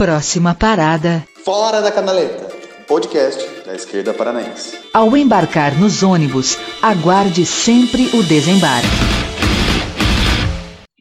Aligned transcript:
Próxima 0.00 0.54
parada. 0.54 1.26
Fora 1.44 1.82
da 1.82 1.92
Canaleta, 1.92 2.48
podcast 2.88 3.46
da 3.66 3.74
esquerda 3.74 4.14
paranaense. 4.14 4.80
Ao 4.94 5.14
embarcar 5.14 5.78
nos 5.78 6.02
ônibus, 6.02 6.56
aguarde 6.80 7.44
sempre 7.44 8.08
o 8.16 8.22
desembarque. 8.22 8.88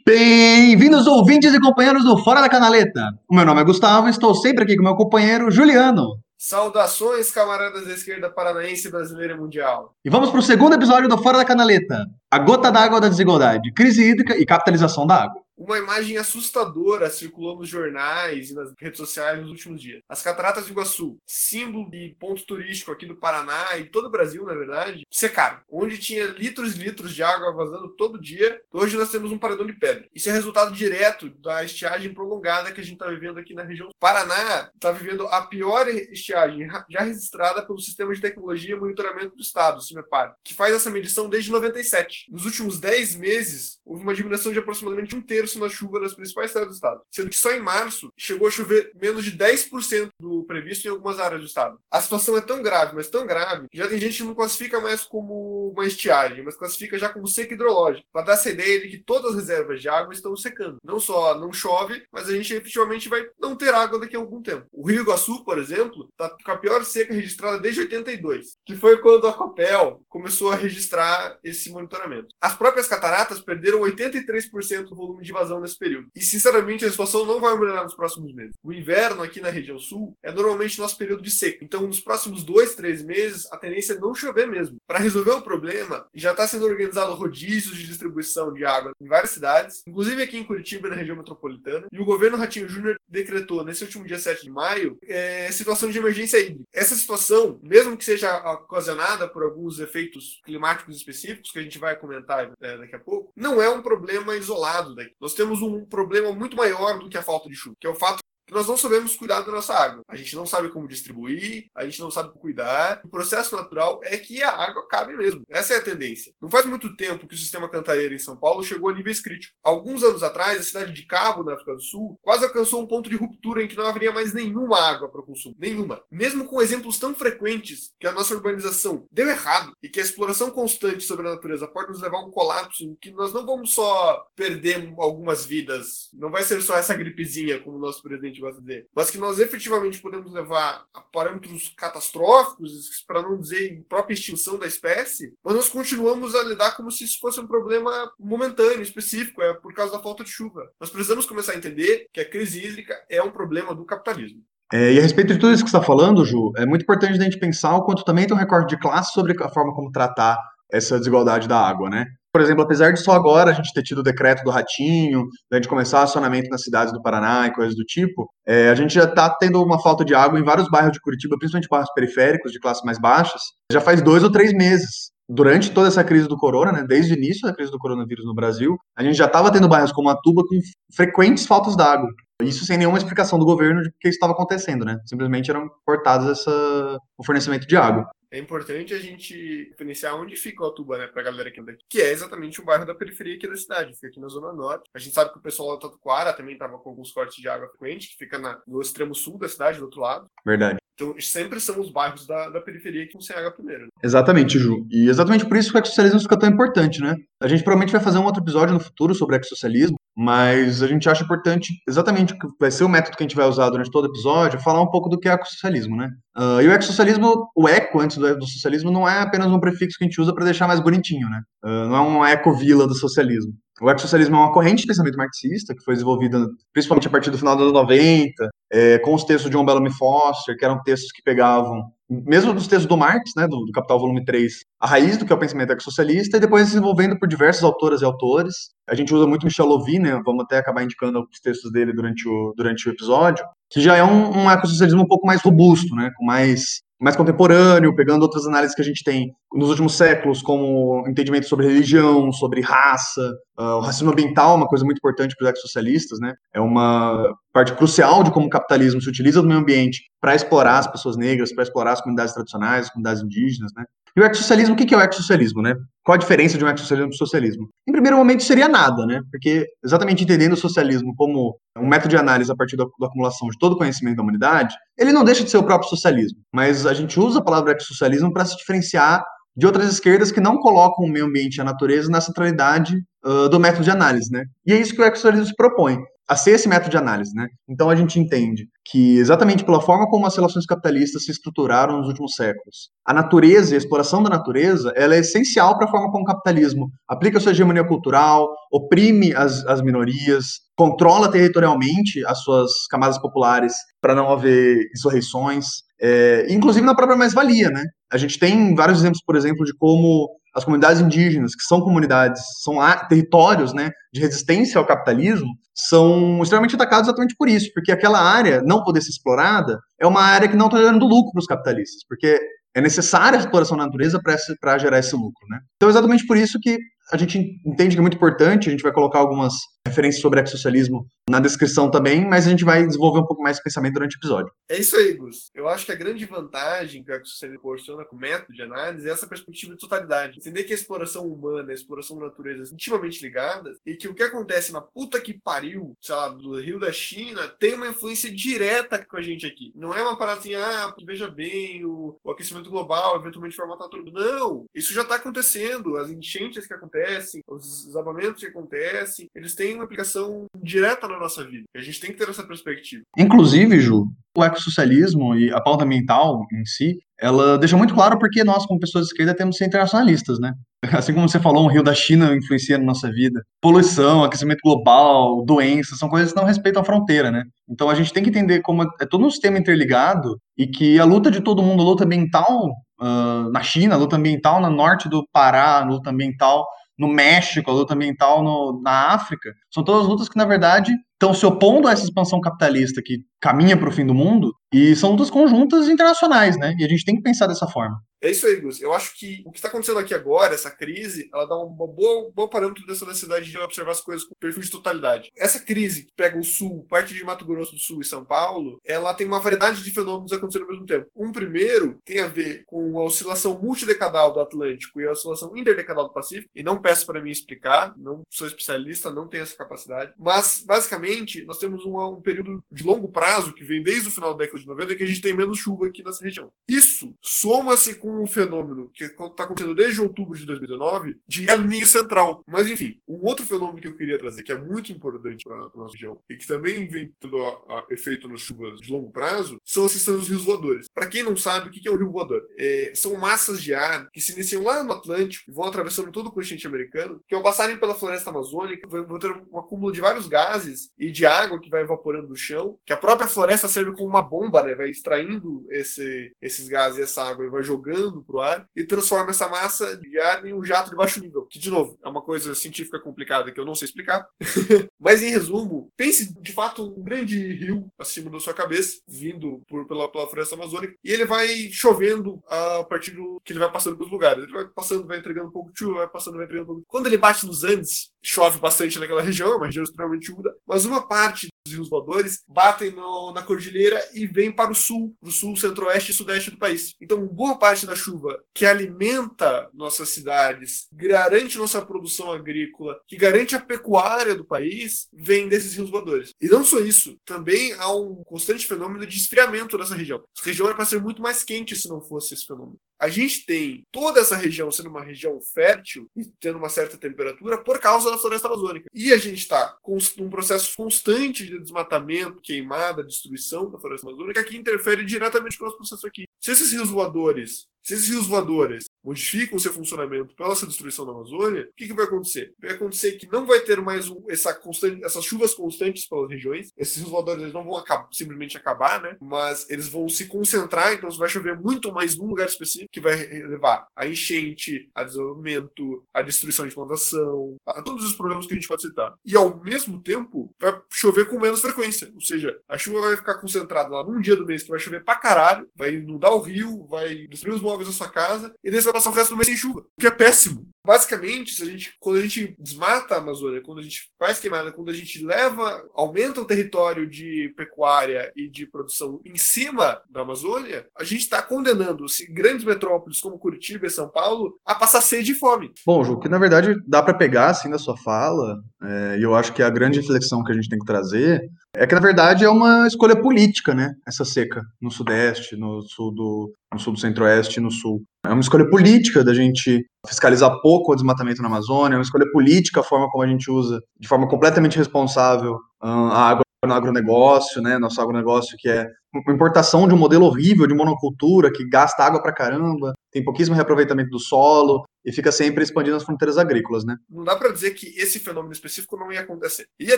Bem-vindos, 0.06 1.08
ouvintes 1.08 1.54
e 1.54 1.62
companheiros 1.62 2.04
do 2.04 2.22
Fora 2.26 2.42
da 2.42 2.50
Canaleta. 2.50 3.00
O 3.32 3.34
meu 3.34 3.46
nome 3.46 3.62
é 3.62 3.64
Gustavo 3.64 4.08
e 4.08 4.10
estou 4.10 4.36
sempre 4.36 4.66
aqui 4.66 4.76
com 4.76 4.84
meu 4.84 4.98
companheiro 4.98 5.50
Juliano. 5.50 6.18
Saudações, 6.38 7.32
camaradas 7.32 7.86
da 7.86 7.94
esquerda 7.94 8.30
paranaense, 8.30 8.92
brasileira 8.92 9.38
mundial. 9.38 9.94
E 10.04 10.10
vamos 10.10 10.30
para 10.30 10.40
o 10.42 10.44
segundo 10.44 10.76
episódio 10.76 11.08
do 11.08 11.18
Fora 11.18 11.38
da 11.38 11.46
Canaleta: 11.46 12.06
A 12.30 12.38
Gota 12.38 12.70
d'Água 12.70 13.00
da 13.00 13.08
Desigualdade, 13.08 13.72
Crise 13.74 14.04
Hídrica 14.04 14.38
e 14.38 14.46
Capitalização 14.46 15.08
da 15.08 15.24
Água. 15.24 15.42
Uma 15.60 15.78
imagem 15.78 16.16
assustadora 16.16 17.10
circulou 17.10 17.58
nos 17.58 17.68
jornais 17.68 18.50
e 18.50 18.54
nas 18.54 18.74
redes 18.80 18.98
sociais 18.98 19.42
nos 19.42 19.50
últimos 19.50 19.82
dias. 19.82 20.02
As 20.08 20.22
Cataratas 20.22 20.66
do 20.66 20.72
Iguaçu, 20.72 21.20
símbolo 21.28 21.92
de 21.92 22.16
ponto 22.18 22.46
turístico 22.46 22.94
aqui 22.94 23.06
do 23.06 23.18
Paraná 23.18 23.78
e 23.78 23.84
todo 23.84 24.06
o 24.08 24.10
Brasil, 24.10 24.46
na 24.46 24.54
verdade, 24.54 25.06
secaram. 25.12 25.60
Onde 25.70 25.98
tinha 25.98 26.28
litros 26.28 26.78
e 26.78 26.80
litros 26.80 27.14
de 27.14 27.22
água 27.22 27.52
vazando 27.52 27.90
todo 27.90 28.22
dia, 28.22 28.62
hoje 28.72 28.96
nós 28.96 29.12
temos 29.12 29.34
um 29.34 29.38
paredão 29.38 29.68
de 29.68 29.74
pedra. 29.74 30.08
Isso 30.16 30.30
é 30.30 30.32
resultado 30.32 30.74
direto 30.74 31.30
da 31.42 31.62
estiagem 31.62 32.14
prolongada 32.14 32.72
que 32.72 32.80
a 32.80 32.84
gente 32.84 32.94
está 32.94 33.08
vivendo 33.08 33.38
aqui 33.38 33.54
na 33.54 33.64
região. 33.64 33.90
Paraná 34.00 34.72
está 34.74 34.94
vivendo 34.94 35.28
a 35.28 35.42
pior 35.42 35.90
estiagem 35.90 36.70
já 36.90 37.02
registrada 37.02 37.62
pelo 37.66 37.80
Sistema 37.80 38.16
de 38.16 38.22
Tecnologia 38.22 38.76
e 38.76 38.80
Monitoramento 38.80 39.36
do 39.36 39.42
Estado, 39.42 39.80
o 39.80 39.82
CIMEPAR, 39.82 40.36
que 40.42 40.54
faz 40.54 40.74
essa 40.74 40.90
medição 40.90 41.28
desde 41.28 41.52
97. 41.52 42.28
Nos 42.32 42.46
últimos 42.46 42.80
10 42.80 43.16
meses, 43.16 43.82
houve 43.84 44.04
uma 44.04 44.16
diminuição 44.16 44.54
de 44.54 44.60
aproximadamente 44.60 45.18
um 45.18 45.22
terço 45.22 45.49
na 45.58 45.70
chuva 45.70 46.00
nas 46.00 46.14
principais 46.14 46.52
cidades 46.52 46.70
do 46.70 46.76
estado, 46.76 47.02
sendo 47.10 47.30
que 47.30 47.38
só 47.38 47.52
em 47.52 47.62
março 47.62 48.12
chegou 48.18 48.48
a 48.48 48.52
chover 48.52 48.92
menos 49.00 49.24
de 49.24 49.32
10% 49.38 50.10
do 50.20 50.44
previsto 50.44 50.86
em 50.86 50.92
algumas 50.92 51.20
áreas 51.20 51.42
do 51.42 51.48
estado. 51.48 51.80
A 51.90 52.02
situação 52.02 52.38
é 52.38 52.42
tão 52.42 52.62
grave, 52.62 52.96
mas 52.96 53.10
tão 53.10 53.26
grave, 53.26 53.68
que 53.70 53.78
já 53.78 53.88
tem 53.88 54.00
gente 54.00 54.18
que 54.18 54.24
não 54.24 54.36
classifica 54.36 54.80
mais 54.80 55.04
como 55.04 55.72
uma 55.72 55.86
estiagem, 55.86 56.44
mas 56.44 56.56
classifica 56.56 57.00
já 57.00 57.10
como 57.10 57.28
seca 57.28 57.54
hidrológica, 57.54 58.06
para 58.12 58.26
dar 58.26 58.34
essa 58.34 58.50
ideia 58.50 58.82
de 58.82 58.90
que 58.90 58.98
todas 59.00 59.32
as 59.32 59.36
reservas 59.38 59.82
de 59.82 59.90
água 59.90 60.14
estão 60.14 60.36
secando. 60.36 60.78
Não 60.84 61.00
só 61.00 61.38
não 61.40 61.54
chove, 61.54 62.04
mas 62.12 62.28
a 62.28 62.34
gente 62.34 62.54
efetivamente 62.54 63.10
vai 63.10 63.26
não 63.40 63.56
ter 63.56 63.74
água 63.74 64.00
daqui 64.00 64.16
a 64.16 64.20
algum 64.20 64.42
tempo. 64.42 64.66
O 64.72 64.88
Rio 64.88 65.02
Iguaçu, 65.02 65.44
por 65.44 65.58
exemplo, 65.58 66.10
está 66.12 66.30
com 66.30 66.52
a 66.52 66.58
pior 66.58 66.84
seca 66.84 67.14
registrada 67.14 67.60
desde 67.60 67.82
82, 67.82 68.58
que 68.66 68.76
foi 68.76 68.98
quando 68.98 69.28
a 69.28 69.34
Copel 69.34 70.02
começou 70.10 70.52
a 70.52 70.56
registrar 70.56 71.38
esse 71.44 71.70
monitoramento. 71.72 72.28
As 72.42 72.56
próprias 72.56 72.88
cataratas 72.88 73.40
perderam 73.40 73.82
83% 73.82 74.84
do 74.84 74.96
volume 74.96 75.24
de 75.24 75.32
vazão 75.40 75.60
nesse 75.60 75.78
período. 75.78 76.08
E, 76.16 76.22
sinceramente, 76.22 76.86
a 76.86 76.92
situação 76.92 77.26
não 77.26 77.40
vai 77.40 77.58
melhorar 77.58 77.84
nos 77.84 77.96
próximos 77.96 78.34
meses. 78.34 78.56
O 78.64 78.74
inverno 78.74 79.24
aqui 79.24 79.40
na 79.40 79.50
região 79.50 79.80
sul 79.80 80.18
é 80.24 80.32
normalmente 80.32 80.80
nosso 80.80 80.98
período 80.98 81.22
de 81.22 81.32
seca. 81.32 81.64
Então, 81.64 81.88
nos 81.88 82.00
próximos 82.00 82.44
dois, 82.44 82.76
três 82.76 83.04
meses, 83.04 83.52
a 83.52 83.58
tendência 83.58 83.94
é 83.94 84.00
não 84.00 84.14
chover 84.14 84.48
mesmo. 84.48 84.78
Para 84.88 85.00
resolver 85.00 85.32
o 85.32 85.42
problema, 85.42 86.08
já 86.14 86.32
está 86.32 86.48
sendo 86.48 86.66
organizado 86.66 87.14
rodízios 87.14 87.78
de 87.78 87.88
distribuição 87.88 88.54
de 88.54 88.66
água 88.66 88.92
em 89.00 89.08
várias 89.08 89.32
cidades, 89.32 89.84
inclusive 89.88 90.22
aqui 90.22 90.38
em 90.38 90.44
Curitiba, 90.44 90.90
na 90.90 90.96
região 90.96 91.16
metropolitana. 91.16 91.88
E 91.92 92.00
o 92.00 92.06
governo 92.06 92.38
Ratinho 92.38 92.70
Júnior 92.70 93.00
decretou, 93.08 93.64
nesse 93.64 93.84
último 93.84 94.06
dia 94.06 94.20
7 94.20 94.44
de 94.44 94.52
maio, 94.52 94.98
é, 95.04 95.52
situação 95.52 95.90
de 95.90 95.98
emergência 95.98 96.40
hídrica. 96.40 96.64
Essa 96.74 96.96
situação, 96.96 97.60
mesmo 97.64 97.98
que 97.98 98.06
seja 98.06 98.36
ocasionada 98.54 99.28
por 99.28 99.44
alguns 99.44 99.80
efeitos 99.80 100.42
climáticos 100.46 100.96
específicos, 100.96 101.52
que 101.52 101.60
a 101.60 101.62
gente 101.62 101.80
vai 101.80 101.96
comentar 101.96 102.52
é, 102.62 102.78
daqui 102.78 102.96
a 102.96 103.00
pouco, 103.00 103.32
não 103.36 103.62
é 103.62 103.70
um 103.70 103.82
problema 103.82 104.36
isolado 104.36 104.96
daqui. 104.96 105.14
Nós 105.20 105.29
temos 105.34 105.62
um 105.62 105.86
problema 105.86 106.32
muito 106.32 106.56
maior 106.56 107.00
do 107.00 107.10
que 107.10 107.18
a 107.18 107.24
falta 107.24 107.50
de 107.50 107.56
chuva, 107.56 107.76
que 107.80 107.88
é 107.88 107.90
o 107.90 107.96
fato 107.96 108.20
nós 108.52 108.68
não 108.68 108.78
sabemos 108.78 109.16
cuidar 109.16 109.42
da 109.42 109.52
nossa 109.52 109.74
água. 109.74 110.04
A 110.08 110.16
gente 110.16 110.36
não 110.36 110.46
sabe 110.46 110.70
como 110.70 110.88
distribuir, 110.88 111.70
a 111.76 111.86
gente 111.86 112.00
não 112.00 112.12
sabe 112.12 112.32
cuidar. 112.40 113.02
O 113.04 113.10
processo 113.10 113.56
natural 113.56 114.00
é 114.04 114.18
que 114.18 114.42
a 114.44 114.52
água 114.52 114.88
cabe 114.88 115.16
mesmo. 115.16 115.44
Essa 115.50 115.74
é 115.74 115.78
a 115.78 115.82
tendência. 115.82 116.34
Não 116.42 116.50
faz 116.50 116.66
muito 116.66 116.96
tempo 116.96 117.28
que 117.28 117.36
o 117.36 117.38
sistema 117.38 117.70
cantareiro 117.70 118.14
em 118.14 118.20
São 118.20 118.36
Paulo 118.36 118.64
chegou 118.64 118.90
a 118.90 118.94
níveis 118.94 119.20
críticos. 119.20 119.56
Alguns 119.64 120.04
anos 120.04 120.24
atrás, 120.24 120.60
a 120.60 120.64
cidade 120.64 120.94
de 120.94 121.06
Cabo, 121.06 121.44
na 121.44 121.54
África 121.54 121.76
do 121.76 121.82
Sul, 121.82 122.20
quase 122.22 122.44
alcançou 122.44 122.82
um 122.82 122.88
ponto 122.88 123.10
de 123.10 123.16
ruptura 123.16 123.64
em 123.64 123.68
que 123.68 123.78
não 123.78 123.86
haveria 123.86 124.12
mais 124.12 124.34
nenhuma 124.34 124.80
água 124.80 125.10
para 125.10 125.22
o 125.22 125.26
consumo. 125.26 125.56
Nenhuma. 125.60 126.02
Mesmo 126.12 126.46
com 126.46 126.62
exemplos 126.62 126.98
tão 126.98 127.14
frequentes 127.14 127.94
que 128.00 128.08
a 128.08 128.12
nossa 128.12 128.34
urbanização 128.34 129.06
deu 129.12 129.28
errado 129.28 129.74
e 129.82 129.90
que 129.90 130.00
a 130.00 130.04
exploração 130.04 130.52
constante 130.52 131.04
sobre 131.04 131.28
a 131.28 131.32
natureza 131.32 131.68
pode 131.68 131.90
nos 131.90 132.02
levar 132.02 132.18
a 132.18 132.26
um 132.26 132.32
colapso 132.32 132.84
em 132.84 132.96
que 132.96 133.12
nós 133.12 133.34
não 133.34 133.46
vamos 133.46 133.74
só 133.74 134.26
perder 134.36 134.94
algumas 134.98 135.46
vidas, 135.46 136.10
não 136.14 136.30
vai 136.30 136.44
ser 136.44 136.62
só 136.62 136.76
essa 136.78 136.94
gripezinha, 136.94 137.60
como 137.60 137.78
o 137.78 137.80
nosso 137.80 138.02
presidente 138.02 138.39
gente 138.40 138.42
gosta 138.42 138.62
de 138.62 138.68
dizer, 138.68 138.88
mas 138.96 139.12
que 139.12 139.18
nós 139.18 139.40
efetivamente 139.40 140.02
podemos 140.02 140.32
levar 140.32 140.86
a 140.94 141.02
parâmetros 141.02 141.74
catastróficos, 141.78 143.04
para 143.06 143.22
não 143.22 143.40
dizer 143.40 143.84
própria 143.88 144.14
extinção 144.14 144.58
da 144.58 144.66
espécie, 144.66 145.34
mas 145.44 145.56
nós 145.56 145.70
continuamos 145.70 146.34
a 146.36 146.44
lidar 146.44 146.76
como 146.76 146.92
se 146.92 147.04
isso 147.04 147.20
fosse 147.20 147.40
um 147.40 147.48
problema 147.48 148.12
momentâneo, 148.20 148.82
específico, 148.82 149.42
é 149.42 149.54
por 149.54 149.74
causa 149.74 149.94
da 149.94 150.00
falta 150.00 150.24
de 150.24 150.30
chuva. 150.30 150.70
Nós 150.80 150.90
precisamos 150.90 151.26
começar 151.26 151.54
a 151.54 151.58
entender 151.58 152.08
que 152.14 152.22
a 152.22 152.30
crise 152.30 152.66
hídrica 152.66 152.96
é 153.10 153.22
um 153.22 153.32
problema 153.32 153.76
do 153.76 153.86
capitalismo. 153.86 154.42
É, 154.72 154.94
e 154.94 155.00
a 155.00 155.02
respeito 155.02 155.34
de 155.34 155.40
tudo 155.40 155.52
isso 155.52 155.64
que 155.64 155.70
você 155.70 155.78
está 155.78 155.86
falando, 155.86 156.24
Ju, 156.24 156.54
é 156.56 156.66
muito 156.66 156.84
importante 156.84 157.20
a 157.20 157.24
gente 157.24 157.40
pensar 157.40 157.76
o 157.76 157.84
quanto 157.84 158.04
também 158.04 158.28
tem 158.28 158.36
um 158.36 158.40
recorte 158.40 158.76
de 158.76 158.80
classe 158.80 159.12
sobre 159.14 159.36
a 159.44 159.50
forma 159.50 159.74
como 159.74 159.92
tratar 159.92 160.38
essa 160.72 161.00
desigualdade 161.00 161.48
da 161.48 161.60
água, 161.60 161.90
né? 161.90 162.06
Por 162.32 162.42
exemplo, 162.42 162.64
apesar 162.64 162.92
de 162.92 163.00
só 163.00 163.14
agora 163.14 163.50
a 163.50 163.54
gente 163.54 163.74
ter 163.74 163.82
tido 163.82 164.00
o 164.00 164.04
decreto 164.04 164.44
do 164.44 164.52
ratinho, 164.52 165.28
da 165.50 165.58
gente 165.58 165.68
começar 165.68 166.04
acionamento 166.04 166.50
nas 166.50 166.62
cidades 166.62 166.94
do 166.94 167.02
Paraná 167.02 167.48
e 167.48 167.54
coisas 167.54 167.76
do 167.76 167.84
tipo, 167.84 168.30
é, 168.48 168.70
a 168.70 168.76
gente 168.76 168.94
já 168.94 169.06
está 169.06 169.30
tendo 169.40 169.64
uma 169.64 169.82
falta 169.82 170.06
de 170.06 170.14
água 170.14 170.40
em 170.40 170.44
vários 170.44 170.70
bairros 170.70 170.92
de 170.92 171.02
Curitiba, 171.02 171.38
principalmente 171.40 171.68
bairros 171.70 171.92
periféricos 171.94 172.52
de 172.52 172.60
classes 172.60 172.84
mais 172.84 173.00
baixas, 173.00 173.42
já 173.72 173.82
faz 173.82 174.02
dois 174.02 174.24
ou 174.24 174.32
três 174.32 174.54
meses. 174.54 175.12
Durante 175.28 175.72
toda 175.72 175.88
essa 175.88 176.04
crise 176.04 176.28
do 176.28 176.38
corona, 176.38 176.72
né, 176.72 176.84
desde 176.88 177.14
o 177.14 177.18
início 177.18 177.48
da 177.48 177.54
crise 177.54 177.72
do 177.72 177.78
coronavírus 177.78 178.26
no 178.26 178.34
Brasil, 178.34 178.78
a 178.98 179.04
gente 179.04 179.16
já 179.16 179.26
estava 179.26 179.52
tendo 179.52 179.68
bairros 179.68 179.92
como 179.92 180.10
a 180.10 180.16
Tuba 180.16 180.44
com 180.44 180.60
frequentes 180.96 181.46
faltas 181.46 181.76
d'água. 181.76 182.10
Isso 182.42 182.66
sem 182.66 182.78
nenhuma 182.78 182.98
explicação 182.98 183.38
do 183.38 183.46
governo 183.46 183.82
de 183.82 183.90
que 184.00 184.08
isso 184.08 184.16
estava 184.16 184.34
acontecendo, 184.34 184.86
né? 184.86 184.98
Simplesmente 185.06 185.52
eram 185.52 185.70
cortados 185.86 186.28
essa, 186.28 186.98
o 187.18 187.24
fornecimento 187.24 187.68
de 187.68 187.76
água 187.76 188.10
é 188.32 188.38
importante 188.38 188.94
a 188.94 189.00
gente 189.00 189.70
diferenciar 189.70 190.16
onde 190.16 190.36
fica 190.36 190.64
o 190.64 190.68
Atuba, 190.68 190.98
né, 190.98 191.08
pra 191.08 191.24
galera 191.24 191.50
aqui 191.50 191.62
daqui, 191.62 191.84
que 191.90 192.02
é 192.02 192.12
exatamente 192.12 192.62
o 192.62 192.66
bairro 192.66 192.86
da 192.86 192.94
periferia 192.94 193.36
aqui 193.36 193.48
da 193.48 193.56
cidade, 193.56 193.96
fica 193.96 194.08
aqui 194.08 194.20
na 194.20 194.28
Zona 194.28 194.54
Norte. 194.54 194.90
A 194.94 195.00
gente 195.00 195.14
sabe 195.14 195.32
que 195.32 195.40
o 195.40 195.42
pessoal 195.42 195.76
da 195.76 195.88
Tatuquara 195.88 196.34
também 196.34 196.58
tava 196.58 196.78
com 196.78 196.90
alguns 196.90 197.12
cortes 197.12 197.36
de 197.36 197.50
água 197.50 197.68
frequente, 197.70 198.10
que 198.10 198.18
fica 198.18 198.38
na, 198.38 198.62
no 198.68 198.82
extremo 198.82 199.16
sul 199.16 199.38
da 199.38 199.50
cidade, 199.50 199.80
do 199.80 199.86
outro 199.86 200.02
lado. 200.02 200.30
Verdade. 200.46 200.80
Então, 201.00 201.16
sempre 201.22 201.62
são 201.62 201.80
os 201.80 201.90
bairros 201.90 202.28
da, 202.28 202.50
da 202.50 202.60
periferia 202.60 203.08
que 203.08 203.14
vão 203.14 203.22
sem 203.22 203.34
água 203.34 203.52
primeiro. 203.52 203.84
Né? 203.84 203.90
Exatamente, 204.04 204.60
Ju. 204.60 204.86
E 204.92 205.08
exatamente 205.08 205.46
por 205.46 205.56
isso 205.56 205.72
que 205.72 205.78
o 205.78 205.80
ecossocialismo 205.80 206.20
fica 206.20 206.38
tão 206.38 206.50
importante, 206.50 207.00
né? 207.02 207.16
A 207.42 207.48
gente 207.48 207.64
provavelmente 207.64 207.94
vai 207.94 208.02
fazer 208.02 208.18
um 208.18 208.26
outro 208.26 208.44
episódio 208.44 208.74
no 208.74 208.82
futuro 208.82 209.16
sobre 209.16 209.38
ecossocialismo, 209.38 209.96
mas 210.18 210.84
a 210.84 210.88
gente 210.88 211.08
acha 211.08 211.24
importante, 211.24 211.74
exatamente 211.88 212.38
que 212.38 212.48
vai 212.60 212.70
ser 212.70 212.84
o 212.84 212.90
método 212.90 213.16
que 213.16 213.24
a 213.24 213.28
gente 213.28 213.36
vai 213.36 213.48
usar 213.48 213.70
durante 213.70 213.90
todo 213.90 214.04
o 214.04 214.10
episódio, 214.10 214.60
falar 214.60 214.82
um 214.82 214.92
pouco 214.92 215.08
do 215.08 215.18
que 215.18 215.30
é 215.30 215.32
ecossocialismo, 215.32 215.96
né? 215.96 216.10
Uh, 216.38 216.62
e 216.62 216.68
o 216.68 216.72
ecossocialismo, 216.72 217.48
o 217.56 217.70
eco 217.70 218.02
antes 218.02 218.18
do, 218.18 218.38
do, 218.38 218.46
socialismo, 218.46 218.92
não 218.92 219.08
é 219.08 219.22
apenas 219.22 219.48
um 219.48 219.60
prefixo 219.60 219.98
que 219.98 220.04
a 220.04 220.08
gente 220.08 220.20
usa 220.20 220.34
para 220.34 220.44
deixar 220.44 220.68
mais 220.68 220.82
bonitinho, 220.82 221.30
né? 221.30 221.42
Uh, 221.64 221.88
não 221.88 221.96
é 221.96 222.00
uma 222.02 222.32
ecovila 222.32 222.86
do 222.86 222.94
socialismo. 222.94 223.54
O 223.82 223.90
ecossocialismo 223.90 224.36
é 224.36 224.40
uma 224.40 224.54
corrente 224.54 224.82
de 224.82 224.88
pensamento 224.88 225.18
marxista 225.18 225.74
que 225.74 225.84
foi 225.84 225.94
desenvolvida 225.94 226.46
principalmente 226.74 227.08
a 227.08 227.12
partir 227.12 227.30
do 227.30 227.38
final 227.38 227.56
dos 227.56 227.64
anos 227.64 227.74
90, 227.74 228.50
é, 228.72 229.00
com 229.00 229.14
os 229.14 229.24
textos 229.24 229.50
de 229.50 229.58
John 229.58 229.66
Bellamy 229.66 229.92
Foster, 229.92 230.58
que 230.58 230.66
eram 230.66 230.82
textos 230.84 231.12
que 231.12 231.24
pegavam, 231.24 231.84
mesmo 232.10 232.54
dos 232.54 232.68
textos 232.68 232.88
do 232.88 232.98
Marx, 232.98 233.32
né, 233.36 233.48
do, 233.48 233.66
do 233.66 233.72
Capital 233.72 234.00
Volume 234.00 234.24
3, 234.26 234.54
a 234.80 234.88
raiz 234.88 235.18
do 235.18 235.26
que 235.26 235.32
é 235.32 235.36
o 235.36 235.40
pensamento 235.40 235.72
ecossocialista, 235.72 236.38
e 236.38 236.40
depois 236.40 236.68
desenvolvendo 236.68 237.18
por 237.18 237.28
diversas 237.28 237.64
autoras 237.64 238.02
e 238.02 238.06
autores. 238.06 238.56
A 238.88 238.96
gente 238.96 239.14
usa 239.14 239.26
muito 239.26 239.46
Michel 239.46 239.66
Lovy, 239.66 240.00
né, 240.00 240.22
vamos 240.26 240.44
até 240.44 240.58
acabar 240.58 240.84
indicando 240.84 241.22
os 241.22 241.40
textos 241.40 241.72
dele 241.72 241.94
durante 241.94 242.28
o, 242.28 242.54
durante 242.56 242.90
o 242.90 242.92
episódio, 242.92 243.46
que 243.70 243.80
já 243.80 243.96
é 243.96 244.04
um, 244.04 244.44
um 244.44 244.52
ecossocialismo 244.52 245.04
um 245.04 245.08
pouco 245.08 245.26
mais 245.26 245.42
robusto, 245.42 245.96
né, 245.96 246.10
com 246.18 246.26
mais 246.26 246.82
mais 247.00 247.16
contemporâneo, 247.16 247.96
pegando 247.96 248.24
outras 248.24 248.46
análises 248.46 248.76
que 248.76 248.82
a 248.82 248.86
gente 248.86 249.04
tem 249.04 249.32
nos 249.54 249.70
últimos 249.70 249.96
séculos, 249.96 250.42
como 250.42 251.08
entendimento 251.08 251.48
sobre 251.48 251.66
religião, 251.66 252.32
sobre 252.32 252.62
raça, 252.62 253.32
uh, 253.58 253.78
o 253.78 253.80
racismo 253.80 254.12
ambiental, 254.12 254.56
uma 254.56 254.68
coisa 254.68 254.84
muito 254.84 254.98
importante 254.98 255.34
para 255.38 255.46
os 255.46 255.50
ex-socialistas, 255.52 256.20
né? 256.20 256.34
É 256.54 256.60
uma 256.60 257.34
parte 257.54 257.74
crucial 257.74 258.24
de 258.24 258.32
como 258.32 258.48
o 258.48 258.50
capitalismo 258.50 259.02
se 259.02 259.10
utiliza 259.10 259.42
do 259.42 259.48
meio 259.48 259.62
ambiente 259.62 260.04
para 260.20 260.36
explorar 260.36 260.80
as 260.80 260.88
pessoas 260.88 261.16
negras, 261.16 261.54
para 261.54 261.64
explorar 261.64 261.94
as 261.94 262.02
comunidades 262.02 262.34
tradicionais, 262.34 262.86
as 262.86 262.92
comunidades 262.92 263.24
indígenas, 263.24 263.72
né? 263.76 263.86
E 264.20 264.22
o 264.22 264.26
ecossocialismo, 264.26 264.76
o 264.76 264.78
que 264.78 264.94
é 264.94 264.98
o 264.98 265.00
ecossocialismo, 265.00 265.62
né? 265.62 265.74
Qual 266.04 266.14
a 266.14 266.18
diferença 266.18 266.58
de 266.58 266.66
um 266.66 266.68
ecossocialismo 266.68 267.10
para 267.10 267.16
o 267.16 267.18
socialismo? 267.18 267.70
Em 267.88 267.92
primeiro 267.94 268.18
momento 268.18 268.44
seria 268.44 268.68
nada, 268.68 269.06
né? 269.06 269.22
Porque 269.32 269.66
exatamente 269.82 270.26
entendendo 270.26 270.54
o 270.54 270.58
socialismo 270.58 271.14
como 271.16 271.58
um 271.78 271.88
método 271.88 272.10
de 272.10 272.18
análise 272.18 272.52
a 272.52 272.56
partir 272.56 272.76
da, 272.76 272.84
da 273.00 273.08
acumulação 273.08 273.48
de 273.48 273.58
todo 273.58 273.74
o 273.74 273.78
conhecimento 273.78 274.18
da 274.18 274.24
humanidade, 274.24 274.76
ele 274.98 275.14
não 275.14 275.24
deixa 275.24 275.46
de 275.46 275.50
ser 275.50 275.56
o 275.56 275.64
próprio 275.64 275.90
socialismo. 275.90 276.38
Mas 276.54 276.86
a 276.86 276.94
gente 276.94 277.18
usa 277.18 277.40
a 277.40 277.42
palavra 277.42 277.72
ecossocialismo 277.72 278.34
para 278.34 278.44
se 278.44 278.58
diferenciar 278.58 279.24
de 279.56 279.66
outras 279.66 279.90
esquerdas 279.90 280.34
que 280.34 280.42
não 280.42 280.58
colocam 280.58 281.06
o 281.06 281.10
meio 281.10 281.26
ambiente 281.26 281.56
e 281.56 281.62
a 281.62 281.64
natureza 281.66 282.12
na 282.12 282.20
centralidade 282.20 283.02
uh, 283.26 283.48
do 283.48 283.58
método 283.58 283.86
de 283.86 283.92
análise, 283.92 284.30
né? 284.30 284.44
E 284.66 284.74
é 284.74 284.78
isso 284.78 284.94
que 284.94 285.02
o 285.02 285.06
ecossocialismo 285.06 285.48
se 285.48 285.56
propõe. 285.56 285.98
A 286.30 286.36
ser 286.36 286.52
esse 286.52 286.70
método 286.70 286.92
de 286.92 286.98
análise, 286.98 287.34
né? 287.34 287.48
Então 287.68 287.90
a 287.90 287.96
gente 287.96 288.20
entende 288.20 288.68
que 288.86 289.18
exatamente 289.18 289.66
pela 289.66 289.82
forma 289.82 290.08
como 290.08 290.28
as 290.28 290.36
relações 290.36 290.64
capitalistas 290.64 291.26
se 291.26 291.32
estruturaram 291.32 291.98
nos 291.98 292.08
últimos 292.08 292.36
séculos, 292.36 292.92
a 293.04 293.12
natureza 293.12 293.74
a 293.74 293.78
exploração 293.78 294.22
da 294.22 294.30
natureza, 294.30 294.94
ela 294.96 295.16
é 295.16 295.20
essencial 295.20 295.76
para 295.76 295.88
a 295.88 295.92
forma 295.92 296.12
como 296.12 296.24
o 296.24 296.28
capitalismo 296.28 296.92
aplica 297.08 297.40
sua 297.40 297.52
hegemonia 297.52 297.84
cultural, 297.84 298.48
oprime 298.72 299.34
as, 299.34 299.66
as 299.66 299.82
minorias, 299.82 300.60
controla 300.76 301.32
territorialmente 301.32 302.24
as 302.28 302.44
suas 302.44 302.72
camadas 302.92 303.18
populares 303.18 303.74
para 304.00 304.14
não 304.14 304.30
haver 304.30 304.88
insurreições, 304.96 305.66
é, 306.00 306.46
inclusive 306.50 306.86
na 306.86 306.96
própria 306.96 307.18
mais-valia, 307.18 307.70
né? 307.70 307.84
A 308.12 308.18
gente 308.18 308.38
tem 308.38 308.76
vários 308.76 309.00
exemplos, 309.00 309.24
por 309.26 309.36
exemplo, 309.36 309.66
de 309.66 309.76
como 309.76 310.30
as 310.60 310.66
comunidades 310.66 311.02
indígenas, 311.02 311.56
que 311.56 311.64
são 311.64 311.82
comunidades, 311.82 312.42
são 312.64 312.78
territórios 313.08 313.74
né, 313.74 313.90
de 314.14 314.20
resistência 314.22 314.78
ao 314.78 314.86
capitalismo, 314.86 315.48
são 315.74 316.42
extremamente 316.42 316.76
atacados 316.76 317.08
exatamente 317.08 317.36
por 317.38 317.50
isso, 317.50 317.70
porque 317.74 317.92
aquela 317.92 318.20
área 318.20 318.62
não 318.64 318.84
poder 318.84 319.02
ser 319.02 319.10
explorada 319.10 319.80
é 320.00 320.06
uma 320.06 320.22
área 320.22 320.48
que 320.48 320.58
não 320.58 320.68
está 320.68 320.78
gerando 320.78 321.06
lucro 321.06 321.32
para 321.32 321.40
os 321.40 321.46
capitalistas, 321.46 322.04
porque 322.08 322.40
é 322.76 322.82
necessária 322.82 323.38
a 323.38 323.42
exploração 323.42 323.78
da 323.78 323.86
natureza 323.86 324.20
para 324.60 324.78
gerar 324.78 325.00
esse 325.00 325.16
lucro. 325.16 325.48
Né? 325.50 325.60
Então, 325.76 325.90
exatamente 325.90 326.26
por 326.26 326.38
isso 326.38 326.60
que 326.62 326.78
a 327.12 327.18
gente 327.18 327.40
entende 327.66 327.96
que 327.96 328.00
é 328.00 328.02
muito 328.02 328.18
importante, 328.18 328.68
a 328.68 328.72
gente 328.72 328.84
vai 328.84 328.92
colocar 328.92 329.20
algumas 329.20 329.54
referências 329.90 330.22
sobre 330.22 330.40
ecossocialismo 330.40 331.08
na 331.30 331.40
descrição 331.40 331.92
também, 331.92 332.26
mas 332.26 332.48
a 332.48 332.50
gente 332.50 332.64
vai 332.64 332.86
desenvolver 332.86 333.20
um 333.20 333.26
pouco 333.26 333.42
mais 333.42 333.58
esse 333.58 333.64
pensamento 333.64 333.94
durante 333.94 334.16
o 334.16 334.20
episódio. 334.20 334.52
É 334.70 334.78
isso 334.78 334.96
aí, 334.96 335.14
Gus. 335.14 335.50
Eu 335.54 335.68
acho 335.68 335.86
que 335.86 335.92
a 335.92 335.96
grande 335.96 336.26
vantagem 336.26 337.04
que 337.04 337.12
o 337.12 337.16
ecossocialismo 337.16 337.62
proporciona 337.62 338.06
com 338.06 338.16
o 338.16 338.20
método 338.20 338.54
de 338.54 338.62
análise 338.62 339.08
é 339.08 339.12
essa 339.12 339.28
perspectiva 339.28 339.74
de 339.74 339.80
totalidade. 339.80 340.40
Entender 340.40 340.64
que 340.64 340.74
a 340.74 340.76
exploração 340.76 341.28
humana 341.28 341.72
a 341.72 341.74
exploração 341.74 342.18
da 342.18 342.26
natureza 342.26 342.66
são 342.66 342.76
intimamente 342.76 343.22
ligadas 343.22 343.78
e 343.86 343.96
que 343.96 344.08
o 344.08 344.14
que 344.14 344.24
acontece 344.24 344.72
na 344.72 344.82
puta 344.82 345.20
que 345.20 345.40
pariu, 345.40 345.96
sei 346.02 346.16
lá, 346.16 346.30
do 346.30 346.60
Rio 346.60 346.80
da 346.80 346.92
China, 346.92 347.48
tem 347.60 347.74
uma 347.74 347.88
influência 347.88 348.32
direta 348.32 349.04
com 349.06 349.18
a 349.18 349.22
gente 349.22 349.46
aqui. 349.46 349.72
Não 349.76 349.94
é 349.94 350.02
uma 350.02 350.18
parada 350.18 350.40
assim, 350.40 350.56
ah, 350.56 350.94
veja 351.06 351.30
bem, 351.30 351.86
o, 351.86 352.18
o 352.24 352.32
aquecimento 352.32 352.70
global 352.70 353.20
eventualmente 353.20 353.58
vai 353.58 353.68
matar 353.68 353.88
tudo. 353.88 354.12
Não! 354.12 354.66
Isso 354.74 354.94
já 354.94 355.02
está 355.02 355.16
acontecendo. 355.16 355.98
As 355.98 356.10
enchentes 356.10 356.68
que 356.68 356.74
acontecem, 356.74 357.42
os 357.48 357.86
desabamentos 357.86 358.42
que 358.42 358.48
acontecem, 358.48 359.30
eles 359.36 359.56
têm 359.56 359.76
uma 359.80 359.86
aplicação 359.86 360.46
direta 360.62 361.08
na 361.08 361.18
nossa 361.18 361.44
vida. 361.44 361.64
A 361.76 361.82
gente 361.82 362.00
tem 362.00 362.12
que 362.12 362.18
ter 362.18 362.30
essa 362.30 362.44
perspectiva. 362.44 363.02
Inclusive, 363.18 363.80
Ju, 363.80 364.08
o 364.38 364.44
ecossocialismo 364.44 365.36
e 365.36 365.52
a 365.52 365.62
pauta 365.62 365.86
ambiental 365.86 366.46
em 366.54 366.66
si, 366.66 366.98
ela 367.20 367.58
deixa 367.58 367.76
muito 367.76 367.94
claro 367.94 368.18
porque 368.20 368.44
nós, 368.44 368.66
como 368.66 368.80
pessoas 368.80 369.06
de 369.06 369.12
esquerda, 369.12 369.36
temos 369.36 369.56
que 369.56 369.60
ser 369.60 369.68
internacionalistas, 369.68 370.40
né? 370.40 370.54
Assim 370.94 371.14
como 371.14 371.28
você 371.28 371.40
falou, 371.40 371.66
um 371.66 371.70
rio 371.70 371.84
da 371.84 371.94
China 371.94 372.36
influencia 372.36 372.78
na 372.78 372.86
nossa 372.86 373.12
vida. 373.12 373.42
Poluição, 373.62 374.24
aquecimento 374.24 374.60
global, 374.64 375.44
doenças, 375.46 375.98
são 375.98 376.10
coisas 376.10 376.32
que 376.32 376.40
não 376.40 376.46
respeitam 376.46 376.82
a 376.82 376.86
fronteira, 376.86 377.32
né? 377.32 377.44
Então 377.70 377.90
a 377.90 377.96
gente 377.96 378.14
tem 378.14 378.24
que 378.24 378.30
entender 378.30 378.62
como 378.62 378.84
é 378.84 379.06
todo 379.06 379.26
um 379.26 379.30
sistema 379.30 379.58
interligado 379.58 380.38
e 380.58 380.68
que 380.68 381.00
a 381.00 381.06
luta 381.06 381.32
de 381.32 381.42
todo 381.42 381.64
mundo, 381.64 381.82
a 381.82 381.86
luta 381.86 382.06
ambiental 382.06 382.70
uh, 383.02 383.52
na 383.52 383.62
China, 383.62 383.96
a 383.96 383.98
luta 383.98 384.16
ambiental 384.16 384.62
no 384.62 384.70
norte 384.70 385.10
do 385.10 385.26
Pará, 385.32 385.80
a 385.80 385.86
luta 385.86 386.10
ambiental 386.10 386.66
no 387.00 387.08
México, 387.08 387.72
a 387.72 387.74
luta 387.74 387.94
ambiental 387.96 388.44
no, 388.44 388.82
na 388.82 389.14
África, 389.14 389.56
são 389.74 389.84
todas 389.84 390.06
lutas 390.06 390.28
que, 390.28 390.38
na 390.38 390.46
verdade, 390.46 390.94
estão 391.20 391.34
se 391.34 391.46
opondo 391.46 391.90
a 391.90 391.92
essa 391.92 392.06
expansão 392.06 392.40
capitalista 392.40 393.02
que 393.04 393.20
caminha 393.42 393.78
para 393.78 393.90
o 393.90 393.92
fim 393.92 394.06
do 394.06 394.14
mundo, 394.14 394.54
e 394.74 394.96
são 394.96 395.12
lutas 395.12 395.30
conjuntas 395.30 395.90
internacionais, 395.90 396.58
né? 396.58 396.74
E 396.80 396.86
a 396.86 396.88
gente 396.88 397.04
tem 397.04 397.16
que 397.16 397.22
pensar 397.22 397.48
dessa 397.48 397.68
forma. 397.68 398.00
É 398.22 398.30
isso 398.30 398.46
aí, 398.46 398.58
Gus. 398.58 398.82
Eu 398.82 398.94
acho 398.94 399.18
que 399.18 399.42
o 399.46 399.52
que 399.52 399.60
está 399.60 399.70
acontecendo 399.70 399.98
aqui 399.98 400.14
agora, 400.14 400.54
essa 400.54 400.70
crise, 400.70 401.30
ela 401.34 401.46
dá 401.46 401.58
um 401.58 401.70
bom, 401.70 402.30
bom 402.36 402.50
parâmetro 402.50 402.86
dessa 402.86 403.06
necessidade 403.06 403.50
de 403.50 403.58
observar 403.58 403.92
as 403.92 404.02
coisas 404.02 404.28
com 404.28 404.36
perfil 404.38 404.62
de 404.62 404.70
totalidade. 404.70 405.30
Essa 405.38 405.58
crise 405.58 406.04
que 406.04 406.12
pega 406.18 406.38
o 406.38 406.44
Sul, 406.44 406.86
parte 406.90 407.14
de 407.14 407.24
Mato 407.24 407.46
Grosso 407.46 407.72
do 407.72 407.80
Sul 407.80 408.02
e 408.02 408.06
São 408.06 408.26
Paulo, 408.26 408.78
ela 408.86 409.14
tem 409.14 409.26
uma 409.26 409.40
variedade 409.40 409.82
de 409.82 409.92
fenômenos 409.92 410.34
acontecendo 410.34 410.64
ao 410.64 410.72
mesmo 410.72 410.86
tempo. 410.86 411.08
Um 411.16 411.32
primeiro 411.32 411.98
tem 412.04 412.20
a 412.20 412.28
ver 412.28 412.64
com 412.68 413.00
a 413.00 413.06
oscilação 413.06 413.58
multidecadal 413.58 414.34
do 414.34 414.42
Atlântico 414.42 415.00
e 415.00 415.08
a 415.08 415.12
oscilação 415.12 415.56
interdecadal 415.56 416.06
do 416.06 416.14
Pacífico, 416.14 416.50
e 416.54 416.62
não 416.62 416.82
peço 416.82 417.06
para 417.06 417.22
mim 417.22 417.32
explicar, 417.32 417.94
não 417.98 418.22
sou 418.30 418.48
especialista, 418.48 419.10
não 419.10 419.30
tenho 419.30 419.44
essa 419.44 419.56
capacidade, 419.56 420.12
mas 420.20 420.62
basicamente 420.68 421.09
nós 421.46 421.58
temos 421.58 421.86
um, 421.86 422.22
período 422.22 422.64
de 422.72 422.84
longo 422.84 423.08
prazo 423.10 423.54
que 423.54 423.64
vem 423.64 423.82
desde 423.82 424.08
o 424.08 424.12
final 424.12 424.34
da 424.34 424.40
década 424.40 424.60
de 424.60 424.68
90 424.68 424.96
que 424.96 425.04
a 425.04 425.08
gente 425.08 425.22
tem 425.22 425.34
menos 425.34 425.60
chuva 425.60 425.88
aqui 425.88 426.04
nessa 426.04 426.24
região. 426.24 426.52
Isso 426.68 427.14
soma-se 427.22 427.96
com 427.96 428.24
um 428.24 428.28
fenômeno 428.28 428.90
que 428.94 429.06
está 429.06 429.44
acontecendo 429.44 429.76
desde 429.76 430.02
outubro 430.02 430.38
de 430.38 430.46
2019 430.46 431.18
de 431.28 431.50
El 431.50 431.62
Niño 431.62 431.86
Central. 431.86 432.44
Mas, 432.48 432.68
enfim, 432.68 433.00
um 433.08 433.26
outro 433.26 433.46
fenômeno 433.46 433.80
que 433.80 433.88
eu 433.88 433.96
queria 433.96 434.18
trazer, 434.18 434.44
que 434.44 434.52
é 434.52 434.58
muito 434.58 434.92
importante 434.92 435.44
para 435.44 435.56
a 435.56 435.72
nossa 435.76 435.94
região 435.94 436.20
e 436.30 436.36
que 436.36 436.48
também 436.48 436.88
vem 436.88 437.12
tendo 437.20 437.38
a, 437.38 437.50
a, 437.50 437.86
efeito 437.92 438.28
nas 438.28 438.42
chuvas 438.42 438.80
de 438.80 438.92
longo 438.92 439.12
prazo, 439.12 439.60
são 439.64 439.86
os 439.86 439.92
sistemas 439.92 440.28
rios 440.28 440.44
voadores. 440.44 440.88
Para 440.94 441.08
quem 441.08 441.24
não 441.24 441.36
sabe, 441.36 441.68
o 441.68 441.72
que 441.72 441.88
é 441.88 441.92
um 441.92 441.98
rio 441.98 442.12
voador? 442.12 442.42
É, 442.58 442.92
são 442.96 443.18
massas 443.18 443.62
de 443.62 443.74
ar 443.74 444.10
que 444.12 444.22
se 444.22 444.34
iniciam 444.34 444.64
lá 444.64 444.84
no 444.84 444.94
Atlântico 444.94 445.52
vão 445.52 445.66
atravessando 445.66 446.12
todo 446.12 446.28
o 446.28 446.32
continente 446.32 446.68
americano, 446.68 447.22
que 447.28 447.36
ao 447.36 447.44
passarem 447.44 447.78
pela 447.78 447.96
floresta 447.96 448.30
amazônica 448.30 448.88
vão 448.88 449.20
ter 449.20 449.32
um 449.32 449.60
acúmulo 449.60 449.92
de 449.92 450.02
vários 450.02 450.28
gases 450.28 450.92
e 451.00 451.12
de 451.12 451.26
água 451.26 451.60
que 451.60 451.70
vai 451.70 451.82
evaporando 451.82 452.28
do 452.28 452.36
chão, 452.36 452.78
que 452.86 452.92
a 452.92 452.98
própria 452.98 453.28
floresta 453.28 453.68
serve 453.68 453.94
como 453.94 454.08
uma 454.08 454.22
bomba, 454.22 454.62
né? 454.64 454.76
Vai 454.76 454.90
extraindo 454.90 455.66
esse, 455.70 456.32
esses 456.42 456.68
gases 456.68 457.00
e 457.00 457.04
essa 457.04 457.24
água 457.24 457.46
e 457.46 457.50
vai 457.50 457.64
jogando 457.64 458.22
para 458.24 458.36
o 458.36 458.42
ar 458.42 458.70
e 458.76 458.84
transforma 458.84 459.32
essa 459.32 459.48
massa 459.48 459.96
de 459.98 460.20
ar 460.20 460.46
em 460.46 460.54
um 460.54 460.64
jato 460.64 460.90
de 460.90 460.96
baixo 460.96 461.22
nível. 461.22 461.46
Que, 461.46 461.58
de 461.58 461.72
novo, 461.72 461.98
é 462.04 462.10
uma 462.10 462.22
coisa 462.22 462.54
científica 462.54 463.00
complicada 463.00 463.52
que 463.52 463.60
eu 463.60 463.66
não 463.66 463.76
sei 463.76 463.86
explicar. 463.86 464.28
Mas, 465.00 465.24
em 465.24 465.30
resumo, 465.30 465.90
pense 465.96 466.34
de 466.42 466.52
fato 466.52 466.84
um 466.84 467.04
grande 467.04 467.54
rio 467.54 467.90
acima 467.98 468.30
da 468.30 468.40
sua 468.40 468.54
cabeça, 468.54 469.02
vindo 469.08 469.62
por, 469.70 469.88
pela, 469.88 470.12
pela 470.12 470.28
floresta 470.28 470.56
amazônica, 470.56 470.96
e 471.04 471.12
ele 471.12 471.26
vai 471.26 471.48
chovendo 471.72 472.42
a 472.48 472.84
partir 472.84 473.12
do 473.12 473.42
que 473.46 473.54
ele 473.54 473.60
vai 473.60 473.72
passando 473.72 473.96
pelos 473.96 474.12
lugares. 474.12 474.44
Ele 474.44 474.52
vai 474.52 474.68
passando, 474.68 475.08
vai 475.08 475.20
entregando 475.20 475.48
um 475.48 475.52
pouco 475.52 475.72
de 475.72 475.80
chuva, 475.80 476.00
vai 476.00 476.10
passando, 476.10 476.36
vai 476.36 476.46
entregando 476.46 476.72
um 476.72 476.76
pouco. 476.76 476.88
Quando 476.88 477.08
ele 477.08 477.18
bate 477.18 477.46
nos 477.46 477.64
Andes, 477.64 478.12
chove 478.22 478.60
bastante 478.60 479.00
naquela 479.00 479.22
região, 479.22 479.56
uma 479.56 479.66
região 479.66 479.84
extremamente 479.84 480.32
úmida, 480.32 480.54
mas 480.68 480.86
uma 480.86 481.08
parte 481.08 481.48
dos 481.66 481.74
rios 481.74 481.90
voadores 481.90 482.44
batem 482.48 482.92
no, 482.92 483.32
na 483.34 483.42
cordilheira 483.42 484.02
e 484.14 484.26
vem 484.26 484.52
para 484.52 484.72
o 484.72 484.76
sul, 484.76 485.16
do 485.22 485.32
sul, 485.32 485.56
centro-oeste 485.56 486.12
e 486.12 486.14
sudeste 486.14 486.52
do 486.52 486.58
país. 486.58 486.94
Então, 487.02 487.26
boa 487.26 487.58
parte 487.58 487.86
da 487.86 487.96
chuva 487.96 488.42
que 488.54 488.66
alimenta 488.66 489.70
nossas 489.74 490.10
cidades, 490.10 490.88
garante 490.92 491.58
nossa 491.58 491.82
produção 491.82 492.32
agrícola, 492.32 493.00
que 493.08 493.18
garante 493.18 493.56
a 493.56 493.62
pecuária 493.62 494.36
do 494.36 494.46
país, 494.46 495.08
vem 495.14 495.48
desses 495.48 495.74
rios 495.74 495.90
voadores. 495.90 496.32
E 496.42 496.48
não 496.48 496.64
só 496.64 496.80
isso, 496.80 497.18
também 497.26 497.74
há 497.74 497.92
um 497.94 498.24
constante 498.24 498.66
fenômeno 498.66 499.06
de 499.06 499.18
esfriamento 499.18 499.78
dessa 499.78 499.96
região. 499.96 500.24
Essa 500.38 500.46
região 500.46 500.68
era 500.68 500.76
para 500.76 500.86
ser 500.86 501.02
muito 501.02 501.22
mais 501.22 501.44
quente 501.44 501.76
se 501.76 501.88
não 501.88 502.02
fosse 502.02 502.34
esse 502.34 502.46
fenômeno. 502.46 502.80
A 503.00 503.08
gente 503.08 503.46
tem 503.46 503.88
toda 503.92 504.20
essa 504.20 504.36
região 504.36 504.70
sendo 504.72 504.90
uma 504.90 505.04
região 505.04 505.40
fértil 505.40 506.10
e 506.16 506.26
tendo 506.26 506.58
uma 506.58 506.68
certa 506.68 506.98
temperatura 506.98 507.58
por 507.64 507.80
causa 507.80 508.12
da 508.12 508.18
floresta 508.18 508.48
amazônica. 508.48 508.90
E 508.94 509.14
a 509.14 509.18
gente 509.18 509.38
está 509.38 509.78
com 509.82 509.98
um 510.20 510.30
processo 510.30 510.76
constante 510.76 511.46
de 511.46 511.58
desmatamento, 511.60 512.42
queimada, 512.42 513.04
destruição 513.04 513.72
da 513.72 513.80
floresta 513.80 514.08
amazônica 514.08 514.44
que 514.44 514.58
interfere 514.58 515.06
diretamente 515.06 515.58
com 515.58 515.64
o 515.64 515.68
nosso 515.68 515.78
processo 515.78 516.06
aqui. 516.06 516.26
Se 516.42 516.52
esses 516.52 516.74
rios 516.74 516.90
voadores 516.90 517.68
se 517.90 517.96
esses 517.96 518.10
rios 518.10 518.28
voadores 518.28 518.86
modificam 519.04 519.58
o 519.58 519.60
seu 519.60 519.74
funcionamento 519.74 520.36
pela 520.36 520.52
essa 520.52 520.68
destruição 520.68 521.06
da 521.06 521.12
Amazônia, 521.12 521.64
o 521.64 521.76
que, 521.76 521.88
que 521.88 521.94
vai 521.94 522.06
acontecer? 522.06 522.54
Vai 522.60 522.72
acontecer 522.72 523.14
que 523.14 523.28
não 523.32 523.46
vai 523.46 523.62
ter 523.62 523.82
mais 523.82 524.10
um, 524.10 524.24
essa 524.30 524.54
constante, 524.54 525.04
essas 525.04 525.24
chuvas 525.24 525.56
constantes 525.56 526.08
pelas 526.08 526.30
regiões. 526.30 526.70
Esses 526.78 526.98
rios 526.98 527.10
voadores 527.10 527.42
eles 527.42 527.54
não 527.54 527.64
vão 527.64 527.84
simplesmente 528.12 528.58
acabar, 528.58 529.02
né? 529.02 529.18
Mas 529.20 529.68
eles 529.70 529.88
vão 529.88 530.08
se 530.08 530.28
concentrar, 530.28 530.94
então 530.94 531.10
vai 531.12 531.30
chover 531.30 531.60
muito 531.60 531.92
mais 531.92 532.16
num 532.16 532.28
lugar 532.28 532.48
específico, 532.48 532.92
que 532.92 533.00
vai 533.00 533.16
levar 533.16 533.88
a 533.96 534.06
enchente, 534.06 534.90
a 534.94 535.04
desenvolvimento, 535.04 536.04
a 536.14 536.22
destruição 536.22 536.68
de 536.68 536.76
plantação, 536.76 537.56
a 537.66 537.82
todos 537.82 538.06
os 538.06 538.14
problemas 538.14 538.46
que 538.46 538.54
a 538.54 538.56
gente 538.56 538.68
pode 538.68 538.84
citar. 538.84 539.14
E 539.26 539.36
ao 539.36 539.60
mesmo 539.64 540.02
tempo, 540.02 540.54
vai 540.60 540.80
chover 540.92 541.26
com 541.28 541.40
menos 541.40 541.62
frequência. 541.62 542.12
Ou 542.14 542.22
seja, 542.22 542.60
a 542.68 542.78
chuva 542.78 543.02
vai 543.02 543.16
ficar 543.16 543.36
concentrada 543.36 543.90
lá 543.90 544.04
num 544.04 544.22
dia 544.22 544.36
do 544.36 544.46
mês 544.46 544.62
que 544.62 544.70
vai 544.70 544.80
chover 544.80 545.04
pra 545.04 545.16
caralho, 545.16 545.68
vai 545.76 545.96
inundar 545.96 546.34
o 546.34 546.42
rio, 546.42 546.86
vai 546.86 547.28
destruir 547.28 547.56
os 547.56 547.62
móveis 547.62 547.79
da 547.88 547.94
sua 547.94 548.10
casa, 548.10 548.54
e 548.64 548.70
daí 548.72 548.82
você 548.82 548.86
vai 548.86 548.94
passar 548.94 549.10
o 549.10 549.14
resto 549.14 549.30
do 549.32 549.38
mês 549.38 549.48
sem 549.48 549.58
chuva, 549.58 549.80
o 549.80 550.02
que 550.02 550.08
é 550.08 550.12
péssimo. 550.12 550.68
Basicamente, 550.86 551.54
se 551.54 551.62
a 551.62 551.66
gente, 551.66 551.94
quando 552.00 552.18
a 552.18 552.22
gente 552.22 552.56
desmata 552.58 553.16
a 553.16 553.18
Amazônia, 553.18 553.62
quando 553.62 553.80
a 553.80 553.84
gente 553.84 554.10
faz 554.18 554.40
queimada, 554.40 554.72
quando 554.72 554.90
a 554.90 554.94
gente 554.94 555.24
leva, 555.24 555.84
aumenta 555.94 556.42
o 556.42 556.46
território 556.46 557.08
de 557.08 557.54
pecuária 557.56 558.32
e 558.36 558.50
de 558.50 558.66
produção 558.66 559.20
em 559.26 559.36
cima 559.36 560.02
da 560.10 560.22
Amazônia, 560.22 560.88
a 560.98 561.04
gente 561.04 561.22
está 561.22 561.42
condenando 561.42 562.06
grandes 562.30 562.66
metrópoles 562.66 563.20
como 563.20 563.38
Curitiba 563.38 563.86
e 563.86 563.90
São 563.90 564.10
Paulo 564.10 564.58
a 564.66 564.74
passar 564.74 565.02
sede 565.02 565.34
e 565.34 565.36
fome. 565.36 565.72
Bom, 565.86 566.04
Ju, 566.04 566.18
que 566.20 566.30
na 566.30 566.40
verdade 566.40 566.76
dá 566.88 567.04
para 567.04 567.14
pegar 567.14 567.50
assim 567.50 567.70
da 567.70 567.78
sua 567.78 567.98
fala, 567.98 568.60
é, 568.82 569.18
e 569.20 569.24
eu 569.24 569.36
acho 569.36 569.54
que 569.54 569.62
a 569.62 569.70
grande 569.70 570.00
reflexão 570.00 570.44
que 570.44 570.52
a 570.52 570.56
gente 570.56 570.70
tem 570.70 570.80
que 570.80 570.86
trazer 570.86 571.42
é 571.76 571.86
que 571.86 571.96
na 571.96 572.02
verdade 572.02 572.44
é 572.44 572.50
uma 572.50 572.88
escolha 572.88 573.20
política, 573.20 573.74
né? 573.74 573.94
Essa 574.08 574.26
seca 574.26 574.62
no 574.82 574.90
Sudeste, 574.90 575.56
no 575.56 575.82
sul 575.82 576.14
do, 576.14 576.54
no 576.74 576.80
sul 576.80 576.94
do 576.94 577.00
Centro-Oeste 577.00 577.60
no 577.60 577.72
Sul. 577.72 578.04
É 578.26 578.30
uma 578.30 578.42
escolha 578.42 578.70
política 578.70 579.24
da 579.24 579.34
gente 579.34 579.86
fiscalizar 580.08 580.60
pouco 580.62 580.92
o 580.92 580.96
desmatamento 580.96 581.42
na 581.42 581.48
Amazônia, 581.48 581.96
é 581.96 581.98
uma 581.98 582.04
escolha 582.04 582.30
política 582.32 582.82
a 582.82 582.84
forma 582.84 583.10
como 583.10 583.24
a 583.24 583.28
gente 583.28 583.50
usa, 583.52 583.80
de 584.00 584.08
forma 584.08 584.28
completamente 584.28 584.78
responsável, 584.78 585.58
a 585.82 586.30
água 586.30 586.44
no 586.66 586.74
agronegócio, 586.74 587.62
né? 587.62 587.78
Nosso 587.78 588.02
agronegócio 588.02 588.58
que 588.58 588.68
é 588.68 588.86
uma 589.14 589.34
importação 589.34 589.88
de 589.88 589.94
um 589.94 589.98
modelo 589.98 590.26
horrível 590.26 590.68
de 590.68 590.74
monocultura 590.74 591.52
que 591.52 591.68
gasta 591.68 592.04
água 592.04 592.22
pra 592.22 592.34
caramba, 592.34 592.94
tem 593.12 593.24
pouquíssimo 593.24 593.56
reaproveitamento 593.56 594.10
do 594.10 594.20
solo 594.20 594.86
e 595.04 595.12
fica 595.12 595.32
sempre 595.32 595.64
expandindo 595.64 595.96
as 595.96 596.04
fronteiras 596.04 596.38
agrícolas, 596.38 596.86
né? 596.86 596.96
Não 597.10 597.24
dá 597.24 597.36
para 597.36 597.52
dizer 597.52 597.72
que 597.72 597.88
esse 597.98 598.20
fenômeno 598.20 598.54
específico 598.54 598.98
não 598.98 599.12
ia 599.12 599.22
acontecer. 599.22 599.66
Ia 599.80 599.98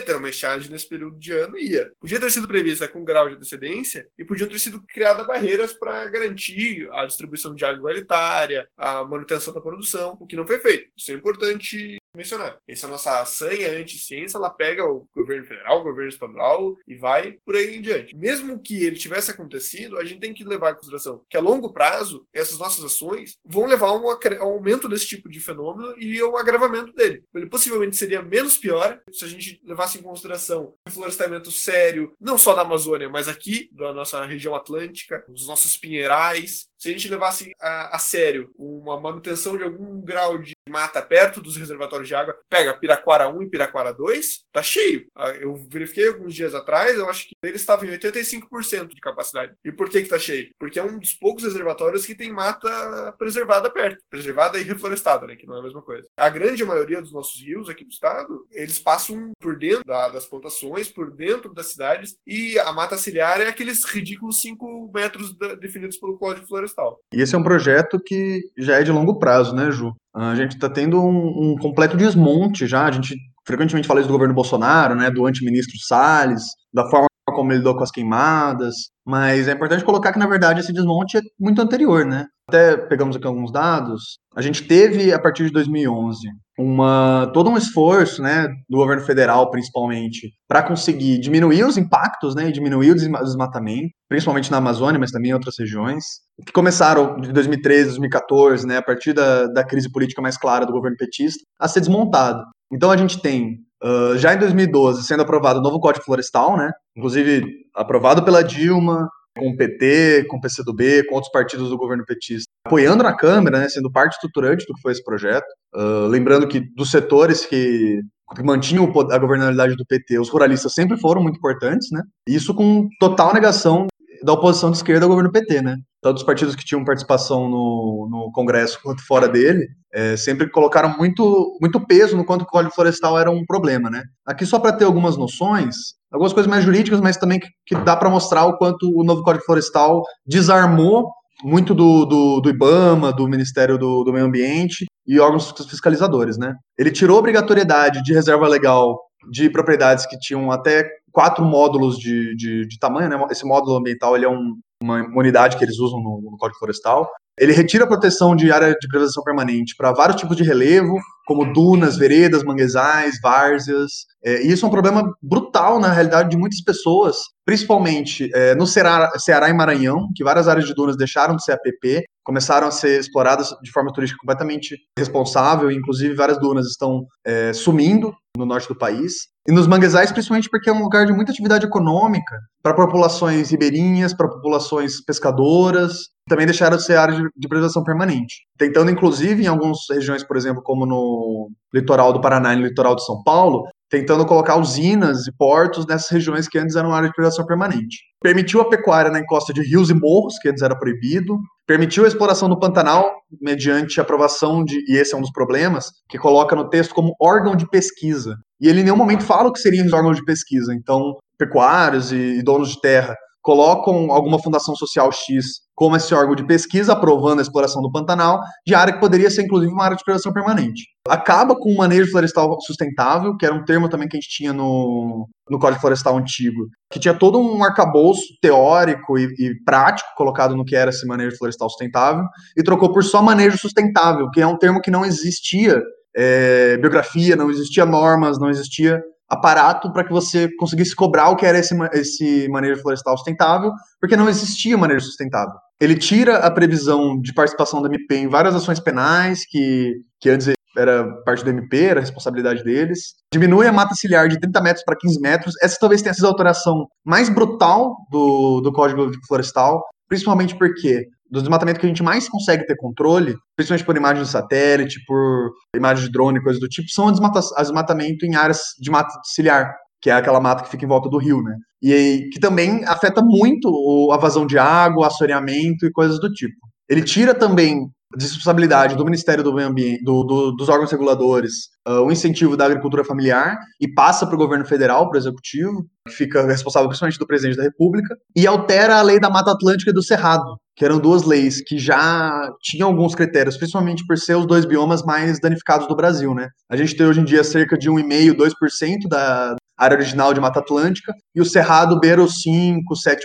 ter 0.00 0.16
uma 0.16 0.30
estiagem 0.30 0.70
nesse 0.70 0.88
período 0.88 1.18
de 1.18 1.32
ano, 1.32 1.58
ia. 1.58 1.90
Podia 2.00 2.20
ter 2.20 2.30
sido 2.30 2.48
prevista 2.48 2.88
com 2.88 3.04
grau 3.04 3.28
de 3.28 3.34
antecedência 3.34 4.06
e 4.18 4.24
podiam 4.24 4.48
ter 4.48 4.58
sido 4.58 4.82
criadas 4.82 5.26
barreiras 5.26 5.72
para 5.74 6.06
garantir 6.08 6.88
a 6.92 7.04
distribuição 7.04 7.54
de 7.54 7.64
água 7.64 7.78
igualitária, 7.78 8.66
a 8.76 9.04
manutenção 9.04 9.52
da 9.52 9.60
produção, 9.60 10.16
o 10.20 10.26
que 10.26 10.36
não 10.36 10.46
foi 10.46 10.58
feito. 10.58 10.88
Isso 10.96 11.10
é 11.10 11.14
importante 11.14 11.98
mencionar. 12.16 12.58
Essa 12.68 12.86
nossa 12.86 13.24
sanha 13.24 13.70
anti-ciência, 13.78 14.36
ela 14.36 14.50
pega 14.50 14.84
o 14.84 15.06
governo 15.14 15.46
federal, 15.46 15.80
o 15.80 15.84
governo 15.84 16.10
estadual 16.10 16.76
e 16.86 16.94
vai 16.94 17.38
por 17.44 17.56
aí 17.56 17.76
em 17.76 17.82
diante. 17.82 18.16
Mesmo 18.16 18.60
que 18.60 18.84
ele 18.84 18.96
tivesse 19.02 19.30
acontecido, 19.30 19.98
a 19.98 20.04
gente 20.04 20.20
tem 20.20 20.34
que 20.34 20.44
levar 20.44 20.72
em 20.72 20.74
consideração 20.74 21.24
que 21.28 21.36
a 21.36 21.40
longo 21.40 21.72
prazo, 21.72 22.26
essas 22.32 22.58
nossas 22.58 22.84
ações 22.84 23.36
vão 23.44 23.66
levar 23.66 23.88
a 23.88 23.94
um 23.94 24.08
aumento 24.40 24.88
desse 24.88 25.06
tipo 25.06 25.28
de 25.28 25.40
fenômeno 25.40 25.94
e 25.98 26.20
ao 26.20 26.36
agravamento 26.36 26.92
dele. 26.92 27.24
Ele 27.34 27.46
possivelmente 27.46 27.96
seria 27.96 28.22
menos 28.22 28.56
pior 28.56 29.00
se 29.12 29.24
a 29.24 29.28
gente 29.28 29.60
levasse 29.64 29.98
em 29.98 30.02
consideração 30.02 30.74
o 30.86 30.90
florestamento 30.90 31.50
sério, 31.50 32.14
não 32.20 32.38
só 32.38 32.54
da 32.54 32.62
Amazônia, 32.62 33.08
mas 33.08 33.28
aqui 33.28 33.68
da 33.72 33.92
nossa 33.92 34.24
região 34.24 34.54
atlântica, 34.54 35.24
dos 35.28 35.46
nossos 35.46 35.76
pinheirais, 35.76 36.68
se 36.82 36.88
a 36.88 36.92
gente 36.92 37.08
levasse 37.08 37.54
a, 37.60 37.94
a, 37.94 37.98
sério 38.00 38.52
uma 38.58 38.98
manutenção 38.98 39.56
de 39.56 39.62
algum 39.62 40.00
grau 40.00 40.36
de 40.36 40.52
mata 40.68 41.00
perto 41.00 41.40
dos 41.40 41.56
reservatórios 41.56 42.08
de 42.08 42.14
água, 42.16 42.36
pega 42.50 42.76
Piraquara 42.76 43.28
1 43.28 43.42
e 43.44 43.50
Piraquara 43.50 43.94
2, 43.94 44.46
tá 44.52 44.64
cheio. 44.64 45.06
Ah, 45.14 45.28
eu 45.28 45.54
verifiquei 45.70 46.08
alguns 46.08 46.34
dias 46.34 46.56
atrás, 46.56 46.98
eu 46.98 47.08
acho 47.08 47.28
que 47.28 47.36
eles 47.40 47.60
estavam 47.60 47.84
em 47.84 47.96
85% 47.96 48.88
de 48.88 49.00
capacidade. 49.00 49.54
E 49.64 49.70
por 49.70 49.88
que 49.88 50.02
que 50.02 50.08
tá 50.08 50.18
cheio? 50.18 50.50
Porque 50.58 50.76
é 50.76 50.82
um 50.82 50.98
dos 50.98 51.14
poucos 51.14 51.44
reservatórios 51.44 52.04
que 52.04 52.16
tem 52.16 52.32
mata 52.32 53.14
preservada 53.16 53.70
perto. 53.70 54.02
Preservada 54.10 54.58
e 54.58 54.64
reflorestada, 54.64 55.24
né? 55.28 55.36
Que 55.36 55.46
não 55.46 55.54
é 55.54 55.60
a 55.60 55.62
mesma 55.62 55.82
coisa. 55.82 56.08
A 56.16 56.28
grande 56.28 56.64
maioria 56.64 57.00
dos 57.00 57.12
nossos 57.12 57.40
rios 57.40 57.68
aqui 57.68 57.84
do 57.84 57.92
estado, 57.92 58.44
eles 58.50 58.80
passam 58.80 59.30
por 59.38 59.56
dentro 59.56 59.84
da, 59.84 60.08
das 60.08 60.26
plantações, 60.26 60.88
por 60.88 61.12
dentro 61.12 61.54
das 61.54 61.66
cidades, 61.66 62.16
e 62.26 62.58
a 62.58 62.72
mata 62.72 62.98
ciliar 62.98 63.40
é 63.40 63.46
aqueles 63.46 63.84
ridículos 63.84 64.40
5 64.40 64.90
metros 64.92 65.38
da, 65.38 65.54
definidos 65.54 65.96
pelo 65.96 66.18
Código 66.18 66.48
Florestal 66.48 66.71
florestal. 66.72 66.98
E 67.12 67.20
esse 67.20 67.34
é 67.34 67.38
um 67.38 67.42
projeto 67.42 68.00
que 68.04 68.40
já 68.58 68.76
é 68.76 68.82
de 68.82 68.90
longo 68.90 69.18
prazo, 69.18 69.54
né, 69.54 69.70
Ju? 69.70 69.92
A 70.14 70.34
gente 70.34 70.52
está 70.54 70.68
tendo 70.68 71.00
um, 71.02 71.52
um, 71.52 71.56
completo 71.60 71.96
desmonte 71.96 72.66
já. 72.66 72.86
A 72.86 72.90
gente 72.90 73.16
frequentemente 73.46 73.88
fala 73.88 74.00
isso 74.00 74.08
do 74.08 74.12
governo 74.12 74.34
Bolsonaro, 74.34 74.94
né, 74.94 75.10
do 75.10 75.26
antiministro 75.26 75.76
Salles, 75.78 76.42
da 76.72 76.88
forma 76.88 77.06
como 77.34 77.50
ele 77.50 77.58
lidou 77.58 77.74
com 77.76 77.82
as 77.82 77.90
queimadas, 77.90 78.74
mas 79.06 79.48
é 79.48 79.52
importante 79.52 79.84
colocar 79.84 80.12
que, 80.12 80.18
na 80.18 80.26
verdade, 80.26 80.60
esse 80.60 80.72
desmonte 80.72 81.16
é 81.16 81.20
muito 81.38 81.62
anterior, 81.62 82.04
né? 82.04 82.26
Até 82.48 82.76
pegamos 82.76 83.16
aqui 83.16 83.26
alguns 83.26 83.50
dados. 83.50 84.18
A 84.36 84.42
gente 84.42 84.66
teve, 84.66 85.12
a 85.12 85.18
partir 85.18 85.46
de 85.46 85.52
2011, 85.52 86.28
uma, 86.62 87.30
todo 87.34 87.50
um 87.50 87.56
esforço, 87.56 88.22
né, 88.22 88.48
do 88.68 88.78
governo 88.78 89.02
federal, 89.02 89.50
principalmente, 89.50 90.32
para 90.48 90.62
conseguir 90.62 91.18
diminuir 91.18 91.64
os 91.64 91.76
impactos, 91.76 92.34
né, 92.34 92.48
e 92.48 92.52
diminuir 92.52 92.92
o 92.92 92.94
desmatamento, 92.94 93.90
principalmente 94.08 94.50
na 94.50 94.58
Amazônia, 94.58 94.98
mas 94.98 95.10
também 95.10 95.30
em 95.30 95.34
outras 95.34 95.56
regiões, 95.58 96.04
que 96.46 96.52
começaram 96.52 97.16
de 97.20 97.32
2013, 97.32 97.88
2014, 97.90 98.66
né, 98.66 98.76
a 98.76 98.82
partir 98.82 99.12
da, 99.12 99.46
da 99.46 99.64
crise 99.64 99.90
política 99.90 100.22
mais 100.22 100.36
clara 100.36 100.64
do 100.64 100.72
governo 100.72 100.96
petista, 100.96 101.42
a 101.58 101.66
ser 101.66 101.80
desmontado. 101.80 102.42
Então 102.72 102.90
a 102.90 102.96
gente 102.96 103.20
tem 103.20 103.58
Uh, 103.84 104.16
já 104.16 104.32
em 104.32 104.38
2012, 104.38 105.02
sendo 105.02 105.24
aprovado 105.24 105.58
o 105.58 105.62
novo 105.62 105.80
Código 105.80 106.04
Florestal, 106.04 106.56
né? 106.56 106.70
Inclusive 106.96 107.44
aprovado 107.74 108.24
pela 108.24 108.44
Dilma, 108.44 109.08
com 109.36 109.50
o 109.50 109.56
PT, 109.56 110.26
com 110.28 110.36
o 110.36 110.40
PCdoB, 110.40 111.06
com 111.06 111.14
outros 111.14 111.32
partidos 111.32 111.70
do 111.70 111.78
governo 111.78 112.04
petista, 112.04 112.48
apoiando 112.66 113.02
na 113.02 113.16
Câmara, 113.16 113.60
né, 113.60 113.68
sendo 113.68 113.90
parte 113.90 114.14
estruturante 114.14 114.66
do 114.66 114.74
que 114.74 114.80
foi 114.80 114.92
esse 114.92 115.02
projeto. 115.02 115.46
Uh, 115.74 116.06
lembrando 116.06 116.46
que 116.46 116.60
dos 116.74 116.90
setores 116.90 117.46
que, 117.46 118.00
que 118.34 118.42
mantinham 118.42 118.84
a 118.84 119.18
governabilidade 119.18 119.76
do 119.76 119.86
PT, 119.86 120.18
os 120.18 120.28
ruralistas 120.28 120.74
sempre 120.74 120.98
foram 120.98 121.22
muito 121.22 121.38
importantes, 121.38 121.88
né? 121.90 122.02
Isso 122.28 122.54
com 122.54 122.88
total 123.00 123.32
negação 123.32 123.86
da 124.22 124.32
oposição 124.32 124.70
de 124.70 124.76
esquerda 124.76 125.04
ao 125.04 125.08
governo 125.08 125.32
PT, 125.32 125.62
né? 125.62 125.76
Tanto 126.00 126.18
os 126.18 126.22
partidos 126.22 126.54
que 126.54 126.64
tinham 126.64 126.84
participação 126.84 127.48
no, 127.48 128.08
no 128.10 128.32
Congresso 128.32 128.80
quanto 128.82 129.04
fora 129.06 129.28
dele, 129.28 129.68
é, 129.92 130.16
sempre 130.16 130.48
colocaram 130.48 130.96
muito, 130.96 131.56
muito 131.60 131.84
peso 131.86 132.16
no 132.16 132.24
quanto 132.24 132.42
o 132.42 132.46
Código 132.46 132.74
Florestal 132.74 133.18
era 133.18 133.30
um 133.30 133.44
problema, 133.44 133.90
né? 133.90 134.02
Aqui 134.26 134.46
só 134.46 134.58
para 134.58 134.72
ter 134.72 134.84
algumas 134.84 135.16
noções, 135.16 135.94
algumas 136.12 136.32
coisas 136.32 136.48
mais 136.48 136.64
jurídicas, 136.64 137.00
mas 137.00 137.16
também 137.16 137.40
que, 137.40 137.48
que 137.66 137.74
dá 137.76 137.96
para 137.96 138.10
mostrar 138.10 138.44
o 138.44 138.56
quanto 138.56 138.90
o 138.94 139.02
novo 139.02 139.22
Código 139.22 139.44
Florestal 139.44 140.02
desarmou 140.26 141.10
muito 141.42 141.74
do, 141.74 142.04
do, 142.04 142.40
do 142.40 142.50
IBAMA, 142.50 143.12
do 143.12 143.26
Ministério 143.26 143.76
do, 143.76 144.04
do 144.04 144.12
Meio 144.12 144.26
Ambiente 144.26 144.86
e 145.06 145.18
órgãos 145.18 145.50
fiscalizadores, 145.68 146.38
né? 146.38 146.54
Ele 146.78 146.90
tirou 146.90 147.16
a 147.16 147.20
obrigatoriedade 147.20 148.02
de 148.02 148.12
reserva 148.12 148.46
legal 148.46 149.00
de 149.30 149.50
propriedades 149.50 150.06
que 150.06 150.18
tinham 150.18 150.50
até 150.52 150.88
quatro 151.10 151.44
módulos 151.44 151.98
de, 151.98 152.36
de, 152.36 152.66
de 152.66 152.78
tamanho, 152.78 153.08
né? 153.08 153.26
Esse 153.30 153.44
módulo 153.44 153.76
ambiental 153.76 154.14
ele 154.14 154.24
é 154.24 154.28
um, 154.28 154.54
uma 154.82 155.06
unidade 155.16 155.56
que 155.56 155.64
eles 155.64 155.78
usam 155.78 156.00
no, 156.00 156.30
no 156.30 156.36
Código 156.36 156.58
Florestal. 156.58 157.08
Ele 157.38 157.52
retira 157.52 157.84
a 157.84 157.88
proteção 157.88 158.36
de 158.36 158.52
área 158.52 158.74
de 158.78 158.88
preservação 158.88 159.22
permanente 159.24 159.74
para 159.76 159.92
vários 159.92 160.20
tipos 160.20 160.36
de 160.36 160.42
relevo, 160.42 160.98
como 161.26 161.50
dunas, 161.52 161.96
veredas, 161.96 162.44
manguezais, 162.44 163.18
várzeas. 163.22 163.90
É, 164.22 164.44
e 164.44 164.52
isso 164.52 164.66
é 164.66 164.68
um 164.68 164.72
problema 164.72 165.02
brutal 165.22 165.80
na 165.80 165.90
realidade 165.90 166.28
de 166.28 166.36
muitas 166.36 166.60
pessoas, 166.62 167.16
principalmente 167.44 168.30
é, 168.34 168.54
no 168.54 168.66
Ceará, 168.66 169.10
Ceará 169.18 169.48
e 169.48 169.54
Maranhão, 169.54 170.08
que 170.14 170.22
várias 170.22 170.46
áreas 170.46 170.66
de 170.66 170.74
dunas 170.74 170.96
deixaram 170.96 171.34
de 171.34 171.42
ser 171.42 171.52
APP, 171.52 172.04
começaram 172.22 172.68
a 172.68 172.70
ser 172.70 173.00
exploradas 173.00 173.48
de 173.62 173.70
forma 173.72 173.92
turística 173.92 174.20
completamente 174.20 174.76
responsável, 174.98 175.70
inclusive 175.70 176.14
várias 176.14 176.38
dunas 176.38 176.66
estão 176.66 177.06
é, 177.24 177.52
sumindo 177.52 178.14
no 178.36 178.44
norte 178.44 178.68
do 178.68 178.76
país. 178.76 179.31
E 179.46 179.52
nos 179.52 179.66
manguezais, 179.66 180.12
principalmente 180.12 180.48
porque 180.48 180.70
é 180.70 180.72
um 180.72 180.82
lugar 180.82 181.04
de 181.04 181.12
muita 181.12 181.32
atividade 181.32 181.66
econômica 181.66 182.38
para 182.62 182.74
populações 182.74 183.50
ribeirinhas, 183.50 184.14
para 184.14 184.28
populações 184.28 185.04
pescadoras, 185.04 186.10
também 186.28 186.46
deixaram 186.46 186.76
de 186.76 186.84
ser 186.84 186.96
áreas 186.96 187.18
de, 187.18 187.28
de 187.36 187.48
preservação 187.48 187.82
permanente. 187.82 188.36
Tentando, 188.56 188.90
inclusive, 188.90 189.42
em 189.42 189.48
algumas 189.48 189.78
regiões, 189.90 190.22
por 190.22 190.36
exemplo, 190.36 190.62
como 190.62 190.86
no 190.86 191.50
litoral 191.74 192.12
do 192.12 192.20
Paraná 192.20 192.54
e 192.54 192.56
no 192.56 192.66
litoral 192.66 192.94
de 192.94 193.04
São 193.04 193.20
Paulo, 193.24 193.64
tentando 193.90 194.24
colocar 194.24 194.56
usinas 194.56 195.26
e 195.26 195.32
portos 195.36 195.86
nessas 195.86 196.08
regiões 196.08 196.48
que 196.48 196.58
antes 196.58 196.76
eram 196.76 196.94
áreas 196.94 197.10
de 197.10 197.14
preservação 197.14 197.44
permanente. 197.44 197.98
Permitiu 198.22 198.62
a 198.62 198.68
pecuária 198.68 199.10
na 199.10 199.18
encosta 199.18 199.52
de 199.52 199.60
rios 199.60 199.90
e 199.90 199.94
morros, 199.94 200.38
que 200.38 200.48
antes 200.48 200.62
era 200.62 200.78
proibido. 200.78 201.36
Permitiu 201.66 202.04
a 202.04 202.08
exploração 202.08 202.48
do 202.48 202.58
Pantanal, 202.58 203.10
mediante 203.40 204.00
aprovação 204.00 204.64
de, 204.64 204.82
e 204.88 204.96
esse 204.96 205.14
é 205.14 205.18
um 205.18 205.20
dos 205.20 205.30
problemas, 205.30 205.90
que 206.08 206.16
coloca 206.16 206.56
no 206.56 206.70
texto 206.70 206.94
como 206.94 207.14
órgão 207.20 207.54
de 207.54 207.68
pesquisa. 207.68 208.36
E 208.62 208.68
ele 208.68 208.80
em 208.80 208.84
nenhum 208.84 208.96
momento 208.96 209.24
fala 209.24 209.48
o 209.48 209.52
que 209.52 209.58
seriam 209.58 209.84
os 209.84 209.92
órgãos 209.92 210.16
de 210.16 210.24
pesquisa. 210.24 210.72
Então, 210.72 211.16
pecuários 211.36 212.12
e, 212.12 212.40
donos 212.42 212.70
de 212.70 212.80
terra 212.80 213.16
colocam 213.42 214.12
alguma 214.12 214.40
fundação 214.40 214.74
social 214.76 215.10
X 215.10 215.62
como 215.74 215.96
esse 215.96 216.14
órgão 216.14 216.36
de 216.36 216.46
pesquisa, 216.46 216.92
aprovando 216.92 217.40
a 217.40 217.42
exploração 217.42 217.82
do 217.82 217.90
Pantanal, 217.90 218.40
de 218.64 218.72
área 218.72 218.92
que 218.92 219.00
poderia 219.00 219.28
ser, 219.28 219.42
inclusive, 219.42 219.72
uma 219.72 219.84
área 219.84 219.96
de 219.96 220.04
preservação 220.04 220.32
permanente. 220.32 220.84
Acaba 221.08 221.56
com 221.56 221.72
o 221.72 221.76
manejo 221.76 222.08
florestal 222.12 222.56
sustentável, 222.60 223.36
que 223.36 223.44
era 223.44 223.54
um 223.54 223.64
termo 223.64 223.88
também 223.88 224.06
que 224.06 224.16
a 224.16 224.20
gente 224.20 224.30
tinha 224.30 224.52
no, 224.52 225.28
no 225.50 225.58
Código 225.58 225.80
Florestal 225.80 226.16
antigo, 226.16 226.68
que 226.92 227.00
tinha 227.00 227.14
todo 227.14 227.40
um 227.40 227.64
arcabouço 227.64 228.22
teórico 228.40 229.18
e, 229.18 229.24
e 229.24 229.54
prático 229.64 230.08
colocado 230.16 230.54
no 230.54 230.64
que 230.64 230.76
era 230.76 230.90
esse 230.90 231.04
manejo 231.04 231.36
florestal 231.36 231.68
sustentável, 231.68 232.24
e 232.56 232.62
trocou 232.62 232.92
por 232.92 233.02
só 233.02 233.20
manejo 233.20 233.58
sustentável, 233.58 234.30
que 234.30 234.40
é 234.40 234.46
um 234.46 234.58
termo 234.58 234.80
que 234.80 234.90
não 234.90 235.04
existia 235.04 235.82
é, 236.16 236.76
biografia, 236.76 237.36
não 237.36 237.50
existia 237.50 237.84
normas, 237.86 238.38
não 238.38 238.50
existia 238.50 239.02
aparato 239.28 239.90
para 239.92 240.04
que 240.04 240.12
você 240.12 240.48
conseguisse 240.58 240.94
cobrar 240.94 241.30
o 241.30 241.36
que 241.36 241.46
era 241.46 241.58
esse, 241.58 241.74
esse 241.94 242.48
manejo 242.48 242.82
florestal 242.82 243.16
sustentável, 243.16 243.72
porque 243.98 244.16
não 244.16 244.28
existia 244.28 244.76
manejo 244.76 245.06
sustentável. 245.06 245.54
Ele 245.80 245.96
tira 245.96 246.36
a 246.36 246.50
previsão 246.50 247.18
de 247.18 247.32
participação 247.32 247.80
da 247.80 247.88
MP 247.88 248.16
em 248.16 248.28
várias 248.28 248.54
ações 248.54 248.78
penais, 248.78 249.46
que, 249.48 249.94
que 250.20 250.28
antes 250.28 250.52
era 250.76 251.04
parte 251.24 251.44
do 251.44 251.50
MP, 251.50 251.84
era 251.84 252.00
responsabilidade 252.00 252.62
deles. 252.62 253.14
Diminui 253.32 253.66
a 253.66 253.72
mata 253.72 253.94
ciliar 253.94 254.28
de 254.28 254.38
30 254.38 254.60
metros 254.60 254.84
para 254.84 254.96
15 254.96 255.20
metros. 255.20 255.54
Essa 255.62 255.78
talvez 255.80 256.02
tenha 256.02 256.14
sido 256.14 256.26
a 256.26 256.28
alteração 256.30 256.86
mais 257.04 257.28
brutal 257.28 257.96
do, 258.10 258.60
do 258.60 258.72
Código 258.72 259.10
Florestal, 259.26 259.82
principalmente 260.08 260.56
porque 260.56 261.06
do 261.32 261.40
desmatamento 261.40 261.80
que 261.80 261.86
a 261.86 261.88
gente 261.88 262.02
mais 262.02 262.28
consegue 262.28 262.66
ter 262.66 262.76
controle, 262.76 263.34
principalmente 263.56 263.86
por 263.86 263.96
imagens 263.96 264.26
de 264.26 264.32
satélite, 264.32 265.02
por 265.06 265.50
imagens 265.74 266.06
de 266.06 266.12
drone, 266.12 266.42
coisas 266.42 266.60
do 266.60 266.68
tipo, 266.68 266.90
são 266.90 267.06
o 267.06 267.10
desmata 267.10 267.40
desmatamento 267.58 268.26
em 268.26 268.36
áreas 268.36 268.60
de 268.78 268.90
mata 268.90 269.08
ciliar, 269.24 269.74
que 270.02 270.10
é 270.10 270.12
aquela 270.12 270.40
mata 270.40 270.62
que 270.62 270.70
fica 270.70 270.84
em 270.84 270.88
volta 270.88 271.08
do 271.08 271.16
rio, 271.16 271.42
né? 271.42 271.56
E 271.82 272.28
que 272.30 272.38
também 272.38 272.84
afeta 272.84 273.22
muito 273.24 274.10
a 274.12 274.18
vazão 274.18 274.46
de 274.46 274.58
água, 274.58 275.06
assoreamento 275.06 275.86
e 275.86 275.90
coisas 275.90 276.20
do 276.20 276.30
tipo. 276.30 276.54
Ele 276.86 277.02
tira 277.02 277.34
também 277.34 277.88
responsabilidade 278.18 278.96
do 278.96 279.04
Ministério 279.04 279.42
do 279.42 279.52
Meio 279.52 279.68
Ambiente, 279.68 280.02
do, 280.04 280.24
do, 280.24 280.52
dos 280.52 280.68
órgãos 280.68 280.90
reguladores, 280.90 281.68
uh, 281.86 282.00
o 282.00 282.12
incentivo 282.12 282.56
da 282.56 282.66
agricultura 282.66 283.04
familiar 283.04 283.56
e 283.80 283.92
passa 283.92 284.26
para 284.26 284.34
o 284.34 284.38
governo 284.38 284.64
federal, 284.64 285.08
para 285.08 285.16
o 285.16 285.20
executivo, 285.20 285.86
que 286.06 286.14
fica 286.14 286.46
responsável 286.46 286.88
principalmente 286.88 287.18
do 287.18 287.26
presidente 287.26 287.56
da 287.56 287.62
República, 287.62 288.16
e 288.36 288.46
altera 288.46 288.96
a 288.96 289.02
lei 289.02 289.20
da 289.20 289.30
Mata 289.30 289.52
Atlântica 289.52 289.90
e 289.90 289.94
do 289.94 290.02
Cerrado, 290.02 290.56
que 290.76 290.84
eram 290.84 290.98
duas 290.98 291.22
leis 291.22 291.62
que 291.62 291.78
já 291.78 292.50
tinham 292.60 292.88
alguns 292.88 293.14
critérios, 293.14 293.56
principalmente 293.56 294.04
por 294.06 294.18
ser 294.18 294.36
os 294.36 294.46
dois 294.46 294.64
biomas 294.64 295.02
mais 295.02 295.40
danificados 295.40 295.86
do 295.86 295.96
Brasil, 295.96 296.34
né? 296.34 296.48
A 296.70 296.76
gente 296.76 296.96
tem 296.96 297.06
hoje 297.06 297.20
em 297.20 297.24
dia 297.24 297.44
cerca 297.44 297.76
de 297.76 297.90
1,5%, 297.90 298.34
2% 298.34 299.08
da 299.08 299.56
área 299.78 299.96
original 299.96 300.32
de 300.32 300.40
Mata 300.40 300.60
Atlântica, 300.60 301.12
e 301.34 301.40
o 301.40 301.44
Cerrado 301.44 301.98
beira 301.98 302.22
os 302.22 302.34
5%, 302.46 302.80
7%. 303.04 303.18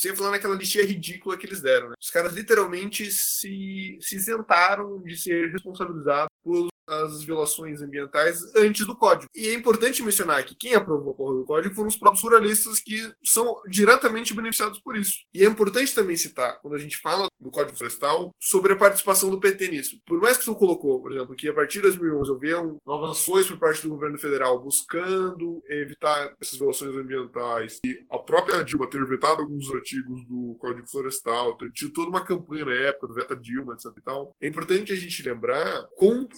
Sem 0.00 0.16
falar 0.16 0.30
naquela 0.30 0.54
listinha 0.54 0.84
ridícula 0.84 1.36
que 1.36 1.46
eles 1.46 1.60
deram, 1.60 1.90
né? 1.90 1.94
Os 2.00 2.10
caras 2.10 2.32
literalmente 2.32 3.10
se, 3.10 3.98
se 4.00 4.16
isentaram 4.16 5.02
de 5.02 5.16
ser 5.16 5.50
responsabilizados 5.50 6.30
por 6.42 6.70
as 6.90 7.22
violações 7.22 7.80
ambientais 7.80 8.42
antes 8.56 8.84
do 8.86 8.96
código. 8.96 9.30
E 9.34 9.48
é 9.48 9.54
importante 9.54 10.02
mencionar 10.02 10.44
que 10.44 10.56
quem 10.56 10.74
aprovou 10.74 11.12
a 11.12 11.16
porra 11.16 11.34
do 11.36 11.44
código 11.44 11.74
foram 11.74 11.88
os 11.88 11.96
próprios 11.96 12.22
ruralistas 12.22 12.80
que 12.80 13.12
são 13.24 13.60
diretamente 13.68 14.34
beneficiados 14.34 14.80
por 14.80 14.96
isso. 14.96 15.20
E 15.32 15.44
é 15.44 15.46
importante 15.46 15.94
também 15.94 16.16
citar, 16.16 16.60
quando 16.60 16.74
a 16.74 16.78
gente 16.78 16.96
fala 16.96 17.28
do 17.38 17.50
Código 17.50 17.76
Florestal, 17.76 18.34
sobre 18.40 18.72
a 18.72 18.76
participação 18.76 19.30
do 19.30 19.38
PT 19.38 19.68
nisso. 19.68 20.00
Por 20.04 20.20
mais 20.20 20.36
que 20.36 20.44
você 20.44 20.54
colocou, 20.54 21.00
por 21.00 21.12
exemplo, 21.12 21.36
que 21.36 21.48
a 21.48 21.54
partir 21.54 21.78
de 21.78 21.82
2011 21.82 22.30
houveram 22.30 22.76
novas 22.84 23.10
ações 23.12 23.46
por 23.46 23.58
parte 23.58 23.82
do 23.82 23.90
governo 23.90 24.18
federal 24.18 24.60
buscando 24.60 25.62
evitar 25.68 26.34
essas 26.40 26.58
violações 26.58 26.94
ambientais 26.94 27.78
e 27.84 28.04
a 28.10 28.18
própria 28.18 28.64
Dilma 28.64 28.88
ter 28.88 29.04
vetado 29.06 29.42
alguns 29.42 29.72
artigos 29.72 29.89
do 30.26 30.56
Código 30.58 30.88
Florestal, 30.88 31.56
ter 31.56 31.70
tido 31.72 31.92
toda 31.92 32.10
uma 32.10 32.24
campanha 32.24 32.64
na 32.64 32.74
época 32.74 33.08
do 33.08 33.14
Veta 33.14 33.36
Dilma, 33.36 33.74
etc 33.74 33.86
e 33.96 34.02
tal, 34.02 34.36
é 34.40 34.48
importante 34.48 34.92
a 34.92 34.96
gente 34.96 35.22
lembrar 35.22 35.86
com 35.96 36.28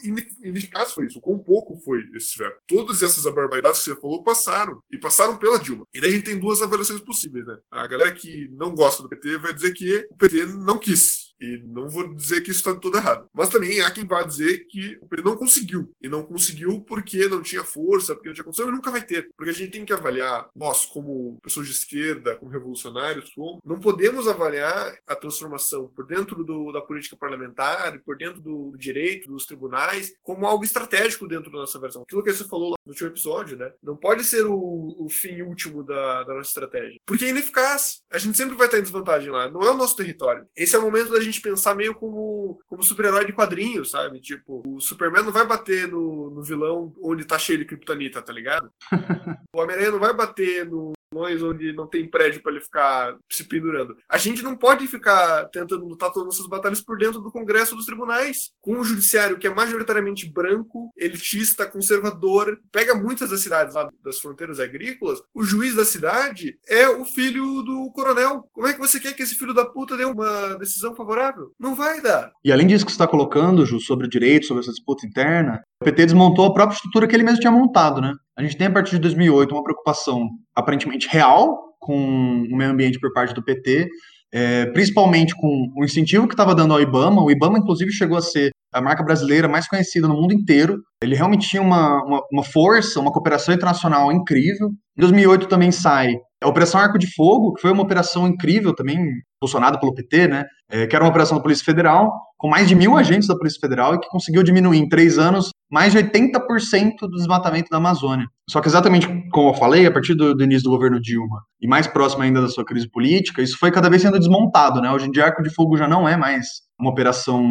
ineficaz 0.43 0.93
foi 0.93 1.07
isso, 1.07 1.21
com 1.21 1.39
pouco 1.39 1.77
foi 1.77 2.01
esse 2.15 2.37
veto. 2.39 2.57
Todas 2.67 3.03
essas 3.03 3.25
barbaridades 3.33 3.81
que 3.81 3.87
você 3.87 4.01
falou 4.01 4.23
passaram, 4.23 4.83
e 4.91 4.99
passaram 4.99 5.37
pela 5.37 5.59
Dilma. 5.59 5.87
E 5.93 6.01
daí 6.01 6.11
a 6.11 6.13
gente 6.13 6.25
tem 6.25 6.39
duas 6.39 6.63
avaliações 6.63 7.01
possíveis, 7.01 7.47
né? 7.47 7.59
A 7.71 7.87
galera 7.87 8.13
que 8.13 8.49
não 8.53 8.75
gosta 8.75 9.03
do 9.03 9.09
PT 9.09 9.39
vai 9.39 9.55
dizer 9.55 9.73
que 9.73 10.07
o 10.11 10.17
PT 10.17 10.47
não 10.47 10.79
quis 10.79 11.32
e 11.43 11.61
não 11.67 11.89
vou 11.89 12.15
dizer 12.15 12.41
que 12.41 12.51
isso 12.51 12.61
está 12.61 12.75
tudo 12.75 12.97
errado. 12.97 13.29
Mas 13.35 13.49
também 13.49 13.81
há 13.81 13.91
quem 13.91 14.07
vá 14.07 14.23
dizer 14.23 14.67
que 14.67 14.99
o 15.01 15.23
não 15.23 15.37
conseguiu. 15.37 15.93
E 16.01 16.09
não 16.09 16.23
conseguiu 16.23 16.81
porque 16.81 17.27
não 17.29 17.43
tinha 17.43 17.65
força, 17.65 18.15
porque 18.15 18.29
não 18.29 18.35
tinha 18.35 18.45
condição 18.45 18.69
e 18.69 18.73
nunca 18.73 18.91
vai 18.91 19.05
ter. 19.05 19.29
Porque 19.37 19.51
a 19.51 19.55
gente 19.55 19.73
tem 19.73 19.85
que 19.85 19.93
avaliar, 19.93 20.49
nós, 20.55 20.87
como 20.87 21.39
pessoas 21.43 21.67
de 21.67 21.73
esquerda, 21.73 22.37
como 22.37 22.51
revolucionários, 22.51 23.33
não 23.65 23.81
podemos 23.81 24.29
avaliar 24.29 24.97
a 25.07 25.17
transformação 25.17 25.89
por 25.89 26.07
dentro 26.07 26.45
do, 26.45 26.71
da 26.71 26.81
política 26.81 27.17
parlamentar, 27.17 27.99
por 28.01 28.17
dentro 28.17 28.41
do 28.41 28.75
direito, 28.77 29.29
dos 29.29 29.47
tribunais, 29.47 30.15
como 30.23 30.47
algo 30.47 30.65
estratégico 30.65 31.27
dentro 31.27 31.51
da 31.51 31.59
nossa 31.59 31.79
versão. 31.79 32.03
Aquilo 32.03 32.23
que 32.23 32.33
você 32.33 32.45
falou 32.45 32.75
no 32.85 32.93
último 32.93 33.09
episódio, 33.09 33.57
né? 33.57 33.73
Não 33.83 33.97
pode 33.97 34.25
ser 34.25 34.45
o, 34.47 34.97
o 34.99 35.09
fim 35.09 35.43
último 35.43 35.83
da, 35.83 36.25
da 36.25 36.35
nossa 36.35 36.49
estratégia. 36.49 37.01
Porque 37.07 37.25
é 37.25 37.29
ineficaz. 37.29 38.03
A 38.11 38.19
gente 38.19 38.37
sempre 38.37 38.57
vai 38.57 38.67
estar 38.67 38.79
em 38.79 38.83
desvantagem 38.83 39.31
lá. 39.31 39.51
Não 39.51 39.63
é 39.63 39.71
o 39.71 39.77
nosso 39.77 39.97
território. 39.97 40.47
Esse 40.57 40.77
é 40.77 40.79
o 40.79 40.83
momento 40.83 41.11
da 41.11 41.21
gente 41.21 41.41
pensar 41.41 41.75
meio 41.75 41.95
como, 41.95 42.61
como 42.67 42.83
super-herói 42.83 43.25
de 43.25 43.33
quadrinhos, 43.33 43.91
sabe? 43.91 44.21
Tipo, 44.21 44.63
o 44.67 44.81
Superman 44.81 45.25
não 45.25 45.33
vai 45.33 45.47
bater 45.47 45.89
no, 45.89 46.31
no 46.31 46.43
vilão 46.43 46.93
onde 47.03 47.25
tá 47.25 47.39
cheio 47.39 47.59
de 47.59 47.65
kryptonita, 47.65 48.23
tá 48.23 48.33
ligado? 48.33 48.71
o 49.55 49.61
Homem-Aranha 49.61 49.91
não 49.93 50.01
vai 50.01 50.15
bater 50.15 50.67
no, 50.67 50.93
onde 51.15 51.73
não 51.73 51.87
tem 51.87 52.09
prédio 52.09 52.43
para 52.43 52.53
ele 52.53 52.61
ficar 52.61 53.17
se 53.31 53.45
pendurando. 53.45 53.97
A 54.09 54.19
gente 54.19 54.43
não 54.43 54.57
pode 54.57 54.87
ficar 54.87 55.47
tentando 55.47 55.87
lutar 55.87 56.13
todas 56.13 56.35
essas 56.35 56.47
batalhas 56.47 56.81
por 56.81 56.99
dentro 56.99 57.21
do 57.21 57.31
Congresso 57.31 57.77
dos 57.77 57.87
tribunais. 57.87 58.51
Com 58.61 58.79
o 58.79 58.85
judiciário 58.85 59.39
que 59.39 59.47
é 59.47 59.55
majoritariamente 59.55 60.31
branco, 60.31 60.91
elitista, 60.97 61.67
conservador, 61.67 62.59
pega 62.71 62.95
muitas 62.95 63.31
das 63.31 63.41
cidades 63.41 63.75
lá 63.75 63.89
das 64.05 64.19
fronteiras 64.19 64.61
agrícolas, 64.61 65.21
o 65.35 65.43
juiz 65.43 65.75
da 65.75 65.85
cidade 65.85 66.57
é 66.69 66.89
o 66.89 67.05
filho 67.05 67.63
do 67.63 67.91
coronel. 67.93 68.49
Como 68.53 68.67
é 68.67 68.73
que 68.73 68.79
você 68.79 69.01
quer 69.01 69.15
que 69.15 69.23
esse 69.23 69.35
filho 69.35 69.55
da 69.55 69.65
puta 69.65 69.97
dê 69.97 70.05
uma 70.05 70.55
decisão 70.59 70.95
favorável? 70.95 71.53
Não 71.59 71.75
vai 71.75 72.01
dar. 72.01 72.33
E 72.45 72.53
além 72.53 72.67
disso 72.67 72.85
que 72.85 72.93
você 72.93 72.97
está 72.97 73.07
colocando, 73.07 73.67
Ju, 73.67 73.81
sobre 73.81 74.07
o 74.07 74.11
direito, 74.11 74.47
sobre 74.47 74.63
essa 74.63 74.73
disputa 74.73 75.07
interna, 75.07 75.63
o 75.81 75.85
PT 75.85 76.07
desmontou 76.07 76.47
a 76.47 76.55
própria 76.55 76.77
estrutura 76.77 77.07
que 77.07 77.15
ele 77.15 77.25
mesmo 77.25 77.41
tinha 77.41 77.51
montado, 77.51 78.01
né? 78.01 78.15
A 78.43 78.45
gente 78.45 78.57
tem, 78.57 78.67
a 78.67 78.73
partir 78.73 78.97
de 78.97 79.03
2008, 79.03 79.55
uma 79.55 79.63
preocupação 79.63 80.29
aparentemente 80.53 81.07
real 81.09 81.77
com 81.79 82.45
o 82.51 82.57
meio 82.57 82.71
ambiente 82.71 82.99
por 82.99 83.13
parte 83.13 83.33
do 83.33 83.45
PT, 83.45 83.89
é, 84.33 84.67
principalmente 84.67 85.33
com 85.37 85.73
o 85.77 85.85
incentivo 85.85 86.27
que 86.27 86.35
estava 86.35 86.53
dando 86.53 86.75
ao 86.75 86.81
IBAMA. 86.81 87.23
O 87.23 87.31
IBAMA, 87.31 87.59
inclusive, 87.59 87.93
chegou 87.93 88.19
a 88.19 88.21
ser 88.21 88.51
a 88.73 88.81
marca 88.81 89.03
brasileira 89.03 89.49
mais 89.49 89.69
conhecida 89.69 90.09
no 90.09 90.15
mundo 90.15 90.33
inteiro. 90.33 90.83
Ele 91.03 91.15
realmente 91.15 91.49
tinha 91.49 91.63
uma, 91.63 92.03
uma, 92.05 92.23
uma 92.33 92.43
força, 92.43 93.01
uma 93.01 93.13
cooperação 93.13 93.55
internacional 93.55 94.11
incrível. 94.11 94.69
Em 94.97 95.01
2008 95.01 95.47
também 95.47 95.71
sai 95.71 96.17
a 96.43 96.49
Operação 96.49 96.81
Arco 96.81 96.99
de 96.99 97.13
Fogo, 97.15 97.55
que 97.55 97.63
foi 97.63 97.71
uma 97.71 97.83
operação 97.83 98.27
incrível 98.27 98.75
também, 98.75 98.99
impulsionada 99.37 99.79
pelo 99.79 99.95
PT, 99.95 100.29
né? 100.29 100.45
É, 100.71 100.87
que 100.87 100.97
era 100.97 101.05
uma 101.05 101.11
operação 101.11 101.37
da 101.37 101.43
Polícia 101.43 101.65
Federal, 101.65 102.11
com 102.37 102.49
mais 102.49 102.69
de 102.69 102.75
mil 102.75 102.97
agentes 102.97 103.29
da 103.29 103.37
Polícia 103.37 103.61
Federal, 103.61 103.95
e 103.95 104.01
que 104.01 104.09
conseguiu 104.09 104.43
diminuir 104.43 104.79
em 104.79 104.89
três 104.89 105.19
anos 105.19 105.51
mais 105.71 105.93
de 105.93 105.99
80% 105.99 107.01
do 107.03 107.17
desmatamento 107.17 107.71
da 107.71 107.77
Amazônia. 107.77 108.27
Só 108.49 108.61
que 108.61 108.69
exatamente 108.69 109.07
como 109.31 109.51
eu 109.51 109.55
falei, 109.55 109.87
a 109.87 109.91
partir 109.91 110.15
do, 110.15 110.35
do, 110.35 110.45
início 110.45 110.65
do 110.65 110.71
governo 110.71 111.01
Dilma, 111.01 111.43
e 111.61 111.69
mais 111.69 111.87
próximo 111.87 112.23
ainda 112.23 112.41
da 112.41 112.49
sua 112.49 112.65
crise 112.65 112.89
política, 112.91 113.43
isso 113.43 113.59
foi 113.59 113.71
cada 113.71 113.89
vez 113.89 114.03
sendo 114.03 114.19
desmontado, 114.19 114.81
né? 114.81 114.91
Hoje 114.91 115.07
em 115.07 115.11
dia, 115.11 115.25
Arco 115.25 115.43
de 115.43 115.51
Fogo 115.51 115.77
já 115.77 115.87
não 115.87 116.09
é 116.09 116.17
mais 116.17 116.47
uma 116.79 116.91
operação 116.91 117.45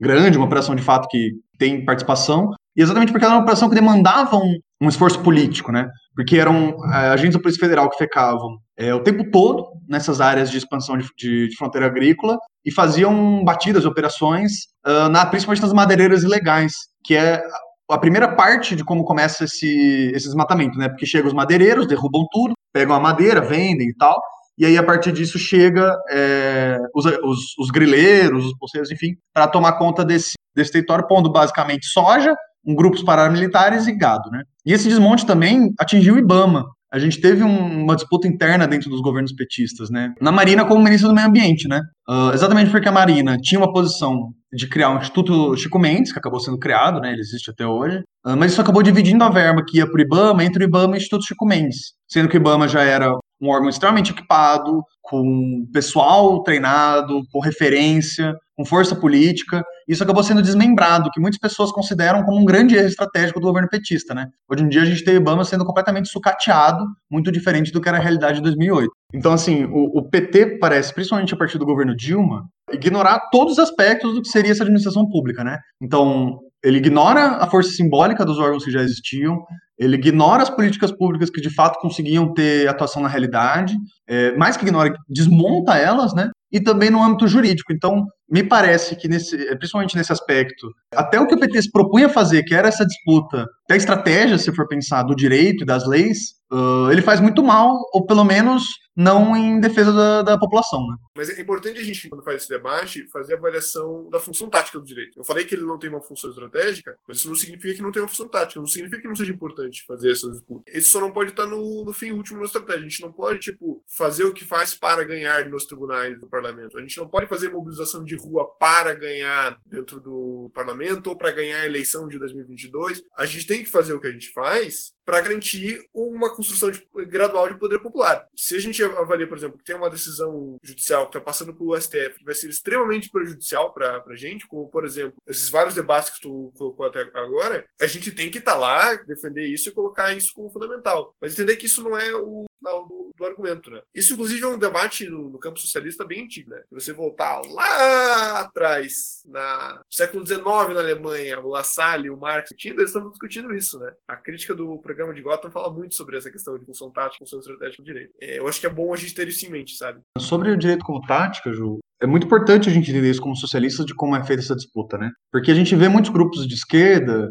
grande, 0.00 0.36
uma 0.36 0.46
operação 0.46 0.74
de 0.74 0.82
fato 0.82 1.08
que 1.08 1.32
tem 1.58 1.84
participação, 1.84 2.50
e 2.76 2.82
exatamente 2.82 3.10
porque 3.10 3.24
era 3.24 3.34
uma 3.34 3.42
operação 3.42 3.68
que 3.68 3.74
demandava 3.74 4.36
um, 4.36 4.56
um 4.80 4.88
esforço 4.88 5.20
político, 5.20 5.72
né? 5.72 5.88
Porque 6.14 6.38
eram 6.38 6.76
é, 6.92 7.08
agentes 7.08 7.34
da 7.34 7.42
Polícia 7.42 7.60
Federal 7.60 7.90
que 7.90 7.98
ficavam 7.98 8.58
é, 8.76 8.94
o 8.94 9.02
tempo 9.02 9.28
todo 9.30 9.66
nessas 9.88 10.20
áreas 10.20 10.50
de 10.50 10.58
expansão 10.58 10.96
de, 10.96 11.08
de, 11.16 11.48
de 11.48 11.56
fronteira 11.56 11.86
agrícola 11.86 12.38
e 12.64 12.72
faziam 12.72 13.42
batidas, 13.44 13.84
operações, 13.84 14.52
uh, 14.86 15.08
na, 15.08 15.26
principalmente 15.26 15.62
nas 15.62 15.72
madeireiras 15.72 16.22
ilegais, 16.22 16.72
que 17.02 17.16
é 17.16 17.42
a 17.90 17.98
primeira 17.98 18.28
parte 18.36 18.76
de 18.76 18.84
como 18.84 19.04
começa 19.04 19.44
esse, 19.44 20.12
esse 20.14 20.26
desmatamento, 20.26 20.78
né? 20.78 20.88
Porque 20.88 21.06
chegam 21.06 21.28
os 21.28 21.34
madeireiros, 21.34 21.88
derrubam 21.88 22.26
tudo, 22.30 22.52
pegam 22.72 22.94
a 22.94 23.00
madeira, 23.00 23.40
vendem 23.40 23.88
e 23.88 23.94
tal, 23.96 24.20
e 24.58 24.66
aí 24.66 24.76
a 24.76 24.82
partir 24.82 25.12
disso 25.12 25.38
chega 25.38 25.94
é, 26.10 26.78
os, 26.94 27.04
os, 27.04 27.58
os, 27.58 27.70
grileiros, 27.70 28.44
os 28.44 28.58
pulseiros, 28.58 28.90
enfim, 28.90 29.14
para 29.32 29.46
tomar 29.46 29.74
conta 29.74 30.04
desse, 30.04 30.32
desse 30.54 30.72
território, 30.72 31.06
pondo 31.06 31.30
basicamente 31.30 31.86
soja, 31.86 32.34
um 32.66 32.74
grupos 32.74 33.02
paramilitares 33.02 33.86
e 33.86 33.92
gado, 33.96 34.28
né? 34.30 34.42
E 34.66 34.72
esse 34.72 34.88
desmonte 34.88 35.24
também 35.24 35.72
atingiu 35.78 36.16
o 36.16 36.18
IBAMA. 36.18 36.64
A 36.90 36.98
gente 36.98 37.20
teve 37.20 37.44
um, 37.44 37.84
uma 37.84 37.94
disputa 37.94 38.26
interna 38.26 38.66
dentro 38.66 38.88
dos 38.88 39.00
governos 39.00 39.32
petistas, 39.32 39.90
né? 39.90 40.12
Na 40.20 40.32
Marina 40.32 40.64
como 40.64 40.82
ministro 40.82 41.08
do 41.08 41.14
Meio 41.14 41.28
Ambiente, 41.28 41.68
né? 41.68 41.80
Uh, 42.08 42.32
exatamente 42.32 42.70
porque 42.70 42.88
a 42.88 42.92
Marina 42.92 43.36
tinha 43.36 43.60
uma 43.60 43.72
posição 43.72 44.32
de 44.52 44.66
criar 44.66 44.90
um 44.90 44.98
Instituto 44.98 45.54
Chico 45.56 45.78
Mendes, 45.78 46.12
que 46.12 46.18
acabou 46.18 46.40
sendo 46.40 46.58
criado, 46.58 46.98
né? 47.00 47.12
Ele 47.12 47.20
existe 47.20 47.50
até 47.50 47.66
hoje. 47.66 47.98
Uh, 48.26 48.36
mas 48.36 48.52
isso 48.52 48.60
acabou 48.60 48.82
dividindo 48.82 49.22
a 49.22 49.28
verba 49.28 49.62
que 49.66 49.78
ia 49.78 49.86
para 49.86 49.98
o 49.98 50.00
IBAMA 50.00 50.44
entre 50.44 50.64
o 50.64 50.66
IBAMA 50.66 50.94
e 50.94 50.96
o 50.96 51.00
Instituto 51.00 51.26
Chico 51.26 51.46
Mendes. 51.46 51.92
Sendo 52.08 52.28
que 52.28 52.36
o 52.36 52.40
IBAMA 52.40 52.66
já 52.66 52.82
era 52.82 53.12
um 53.40 53.48
órgão 53.48 53.68
extremamente 53.68 54.12
equipado, 54.12 54.82
com 55.02 55.66
pessoal 55.72 56.42
treinado, 56.42 57.22
com 57.32 57.40
referência, 57.40 58.34
com 58.56 58.64
força 58.64 58.94
política. 58.94 59.64
Isso 59.86 60.02
acabou 60.02 60.22
sendo 60.22 60.42
desmembrado, 60.42 61.10
que 61.10 61.20
muitas 61.20 61.38
pessoas 61.38 61.70
consideram 61.72 62.24
como 62.24 62.38
um 62.38 62.44
grande 62.44 62.76
erro 62.76 62.88
estratégico 62.88 63.40
do 63.40 63.46
governo 63.46 63.68
petista, 63.68 64.14
né? 64.14 64.26
Hoje 64.50 64.64
em 64.64 64.68
dia 64.68 64.82
a 64.82 64.84
gente 64.84 65.04
tem 65.04 65.14
o 65.14 65.20
Obama 65.20 65.44
sendo 65.44 65.64
completamente 65.64 66.08
sucateado, 66.08 66.84
muito 67.10 67.30
diferente 67.30 67.72
do 67.72 67.80
que 67.80 67.88
era 67.88 67.98
a 67.98 68.00
realidade 68.00 68.38
de 68.38 68.42
2008. 68.42 68.90
Então, 69.14 69.32
assim, 69.32 69.64
o, 69.64 69.98
o 69.98 70.10
PT 70.10 70.58
parece, 70.58 70.92
principalmente 70.92 71.32
a 71.32 71.36
partir 71.36 71.56
do 71.58 71.64
governo 71.64 71.96
Dilma, 71.96 72.44
ignorar 72.72 73.30
todos 73.30 73.54
os 73.54 73.58
aspectos 73.58 74.14
do 74.14 74.22
que 74.22 74.28
seria 74.28 74.52
essa 74.52 74.62
administração 74.64 75.08
pública, 75.08 75.42
né? 75.42 75.58
Então, 75.80 76.40
ele 76.62 76.78
ignora 76.78 77.36
a 77.36 77.46
força 77.46 77.70
simbólica 77.70 78.24
dos 78.24 78.38
órgãos 78.38 78.64
que 78.64 78.70
já 78.70 78.82
existiam, 78.82 79.42
ele 79.78 79.96
ignora 79.96 80.42
as 80.42 80.50
políticas 80.50 80.90
públicas 80.90 81.30
que 81.30 81.40
de 81.40 81.54
fato 81.54 81.78
conseguiam 81.80 82.32
ter 82.34 82.68
atuação 82.68 83.02
na 83.02 83.08
realidade, 83.08 83.76
é, 84.06 84.32
mais 84.36 84.56
que 84.56 84.64
ignora, 84.64 84.92
desmonta 85.08 85.76
elas, 85.76 86.12
né? 86.14 86.30
E 86.50 86.60
também 86.60 86.90
no 86.90 87.02
âmbito 87.02 87.28
jurídico. 87.28 87.72
Então, 87.72 88.06
me 88.30 88.42
parece 88.42 88.94
que, 88.96 89.08
nesse, 89.08 89.36
principalmente 89.56 89.96
nesse 89.96 90.12
aspecto, 90.12 90.70
até 90.92 91.18
o 91.18 91.26
que 91.26 91.34
o 91.34 91.40
PT 91.40 91.62
se 91.62 91.70
propunha 91.70 92.08
fazer, 92.08 92.42
que 92.42 92.54
era 92.54 92.68
essa 92.68 92.86
disputa, 92.86 93.46
até 93.64 93.74
a 93.74 93.76
estratégia, 93.76 94.38
se 94.38 94.54
for 94.54 94.68
pensar, 94.68 95.02
do 95.02 95.16
direito 95.16 95.62
e 95.62 95.66
das 95.66 95.86
leis, 95.86 96.38
uh, 96.52 96.90
ele 96.90 97.02
faz 97.02 97.20
muito 97.20 97.42
mal, 97.42 97.74
ou 97.92 98.04
pelo 98.06 98.24
menos 98.24 98.64
não 98.98 99.36
em 99.36 99.60
defesa 99.60 99.92
da, 99.92 100.22
da, 100.22 100.38
população. 100.38 100.84
Né? 100.88 100.96
Mas 101.16 101.30
é 101.30 101.40
importante 101.40 101.78
a 101.78 101.84
gente, 101.84 102.08
quando 102.08 102.24
faz 102.24 102.42
esse 102.42 102.48
debate, 102.48 103.06
fazer 103.12 103.34
a 103.34 103.36
avaliação 103.36 104.10
da 104.10 104.18
função 104.18 104.50
tática 104.50 104.76
do 104.76 104.84
direito. 104.84 105.20
Eu 105.20 105.24
falei 105.24 105.44
que 105.44 105.54
ele 105.54 105.62
não 105.62 105.78
tem 105.78 105.88
uma 105.88 106.00
função 106.00 106.28
estratégica, 106.28 106.98
mas 107.06 107.18
isso 107.18 107.28
não 107.28 107.36
significa 107.36 107.74
que 107.74 107.82
não 107.82 107.92
tenha 107.92 108.02
uma 108.02 108.08
função 108.08 108.26
tática, 108.26 108.58
não 108.58 108.66
significa 108.66 109.00
que 109.00 109.06
não 109.06 109.14
seja 109.14 109.32
importante 109.32 109.84
fazer 109.86 110.10
essas 110.10 110.32
disputas. 110.32 110.74
Isso 110.74 110.90
só 110.90 111.00
não 111.00 111.12
pode 111.12 111.30
estar 111.30 111.46
no, 111.46 111.84
no 111.84 111.92
fim 111.92 112.10
último 112.10 112.40
da 112.40 112.46
estratégia. 112.46 112.80
A 112.80 112.88
gente 112.88 113.02
não 113.02 113.12
pode, 113.12 113.38
tipo, 113.38 113.80
fazer 113.86 114.24
o 114.24 114.34
que 114.34 114.44
faz 114.44 114.74
para 114.74 115.04
ganhar 115.04 115.48
nos 115.48 115.64
tribunais 115.64 116.18
do 116.18 116.26
parlamento. 116.40 116.78
A 116.78 116.80
gente 116.80 116.96
não 116.98 117.08
pode 117.08 117.26
fazer 117.26 117.50
mobilização 117.50 118.04
de 118.04 118.16
rua 118.16 118.46
para 118.58 118.94
ganhar 118.94 119.58
dentro 119.66 120.00
do 120.00 120.50
parlamento 120.54 121.08
ou 121.08 121.16
para 121.16 121.32
ganhar 121.32 121.60
a 121.60 121.66
eleição 121.66 122.06
de 122.08 122.18
2022. 122.18 123.02
A 123.16 123.26
gente 123.26 123.46
tem 123.46 123.62
que 123.62 123.70
fazer 123.70 123.92
o 123.92 124.00
que 124.00 124.06
a 124.06 124.12
gente 124.12 124.32
faz 124.32 124.92
para 125.08 125.22
garantir 125.22 125.88
uma 125.94 126.28
construção 126.28 126.70
de, 126.70 126.86
gradual 127.06 127.48
de 127.48 127.58
poder 127.58 127.78
popular. 127.78 128.28
Se 128.36 128.54
a 128.54 128.60
gente 128.60 128.84
avalia, 128.84 129.26
por 129.26 129.38
exemplo, 129.38 129.56
que 129.56 129.64
tem 129.64 129.74
uma 129.74 129.88
decisão 129.88 130.58
judicial 130.62 131.04
que 131.04 131.16
está 131.16 131.18
passando 131.18 131.54
pelo 131.54 131.74
STF 131.80 132.18
que 132.18 132.24
vai 132.26 132.34
ser 132.34 132.50
extremamente 132.50 133.08
prejudicial 133.08 133.72
para 133.72 134.04
a 134.06 134.14
gente, 134.14 134.46
como, 134.46 134.68
por 134.68 134.84
exemplo, 134.84 135.14
esses 135.26 135.48
vários 135.48 135.74
debates 135.74 136.10
que 136.10 136.20
tu 136.20 136.52
colocou 136.58 136.84
até 136.84 137.08
agora, 137.14 137.64
a 137.80 137.86
gente 137.86 138.12
tem 138.12 138.30
que 138.30 138.36
estar 138.36 138.52
tá 138.52 138.58
lá, 138.58 138.96
defender 138.96 139.46
isso 139.46 139.70
e 139.70 139.72
colocar 139.72 140.12
isso 140.12 140.30
como 140.34 140.50
fundamental. 140.50 141.16
Mas 141.18 141.32
entender 141.32 141.56
que 141.56 141.64
isso 141.64 141.82
não 141.82 141.96
é 141.96 142.14
o 142.14 142.44
final 142.58 142.86
do, 142.86 143.10
do 143.16 143.24
argumento, 143.24 143.70
né? 143.70 143.80
Isso, 143.94 144.12
inclusive, 144.12 144.42
é 144.42 144.46
um 144.46 144.58
debate 144.58 145.08
no, 145.08 145.30
no, 145.30 145.38
campo 145.38 145.58
socialista 145.58 146.04
bem 146.04 146.24
antigo, 146.24 146.50
né? 146.50 146.60
Se 146.68 146.74
você 146.74 146.92
voltar 146.92 147.40
lá 147.46 148.40
atrás, 148.40 149.22
na 149.26 149.80
século 149.90 150.26
XIX 150.26 150.44
na 150.44 150.80
Alemanha, 150.80 151.40
o 151.40 151.48
Lassalle, 151.48 152.10
o 152.10 152.16
Marx, 152.16 152.50
eles 152.64 152.86
estão 152.86 153.08
discutindo 153.10 153.54
isso, 153.54 153.78
né? 153.78 153.92
A 154.06 154.16
crítica 154.16 154.54
do 154.54 154.78
programa 154.98 155.14
de 155.14 155.22
Gotham 155.22 155.50
fala 155.52 155.72
muito 155.72 155.94
sobre 155.94 156.16
essa 156.16 156.28
questão 156.28 156.58
de 156.58 156.64
função 156.64 156.90
tática, 156.90 157.24
função 157.24 157.38
estratégica 157.38 157.82
do 157.82 157.86
direito. 157.86 158.10
É, 158.20 158.40
eu 158.40 158.48
acho 158.48 158.60
que 158.60 158.66
é 158.66 158.70
bom 158.70 158.92
a 158.92 158.96
gente 158.96 159.14
ter 159.14 159.28
isso 159.28 159.46
em 159.46 159.50
mente, 159.50 159.76
sabe? 159.76 160.00
Sobre 160.18 160.50
o 160.50 160.58
direito 160.58 160.84
como 160.84 161.00
tática, 161.02 161.52
Ju, 161.52 161.78
é 162.02 162.06
muito 162.06 162.26
importante 162.26 162.68
a 162.68 162.72
gente 162.72 162.90
entender 162.90 163.08
isso 163.08 163.20
como 163.20 163.36
socialistas 163.36 163.86
de 163.86 163.94
como 163.94 164.16
é 164.16 164.24
feita 164.24 164.42
essa 164.42 164.56
disputa, 164.56 164.98
né? 164.98 165.10
Porque 165.30 165.52
a 165.52 165.54
gente 165.54 165.76
vê 165.76 165.88
muitos 165.88 166.10
grupos 166.10 166.46
de 166.46 166.54
esquerda 166.54 167.30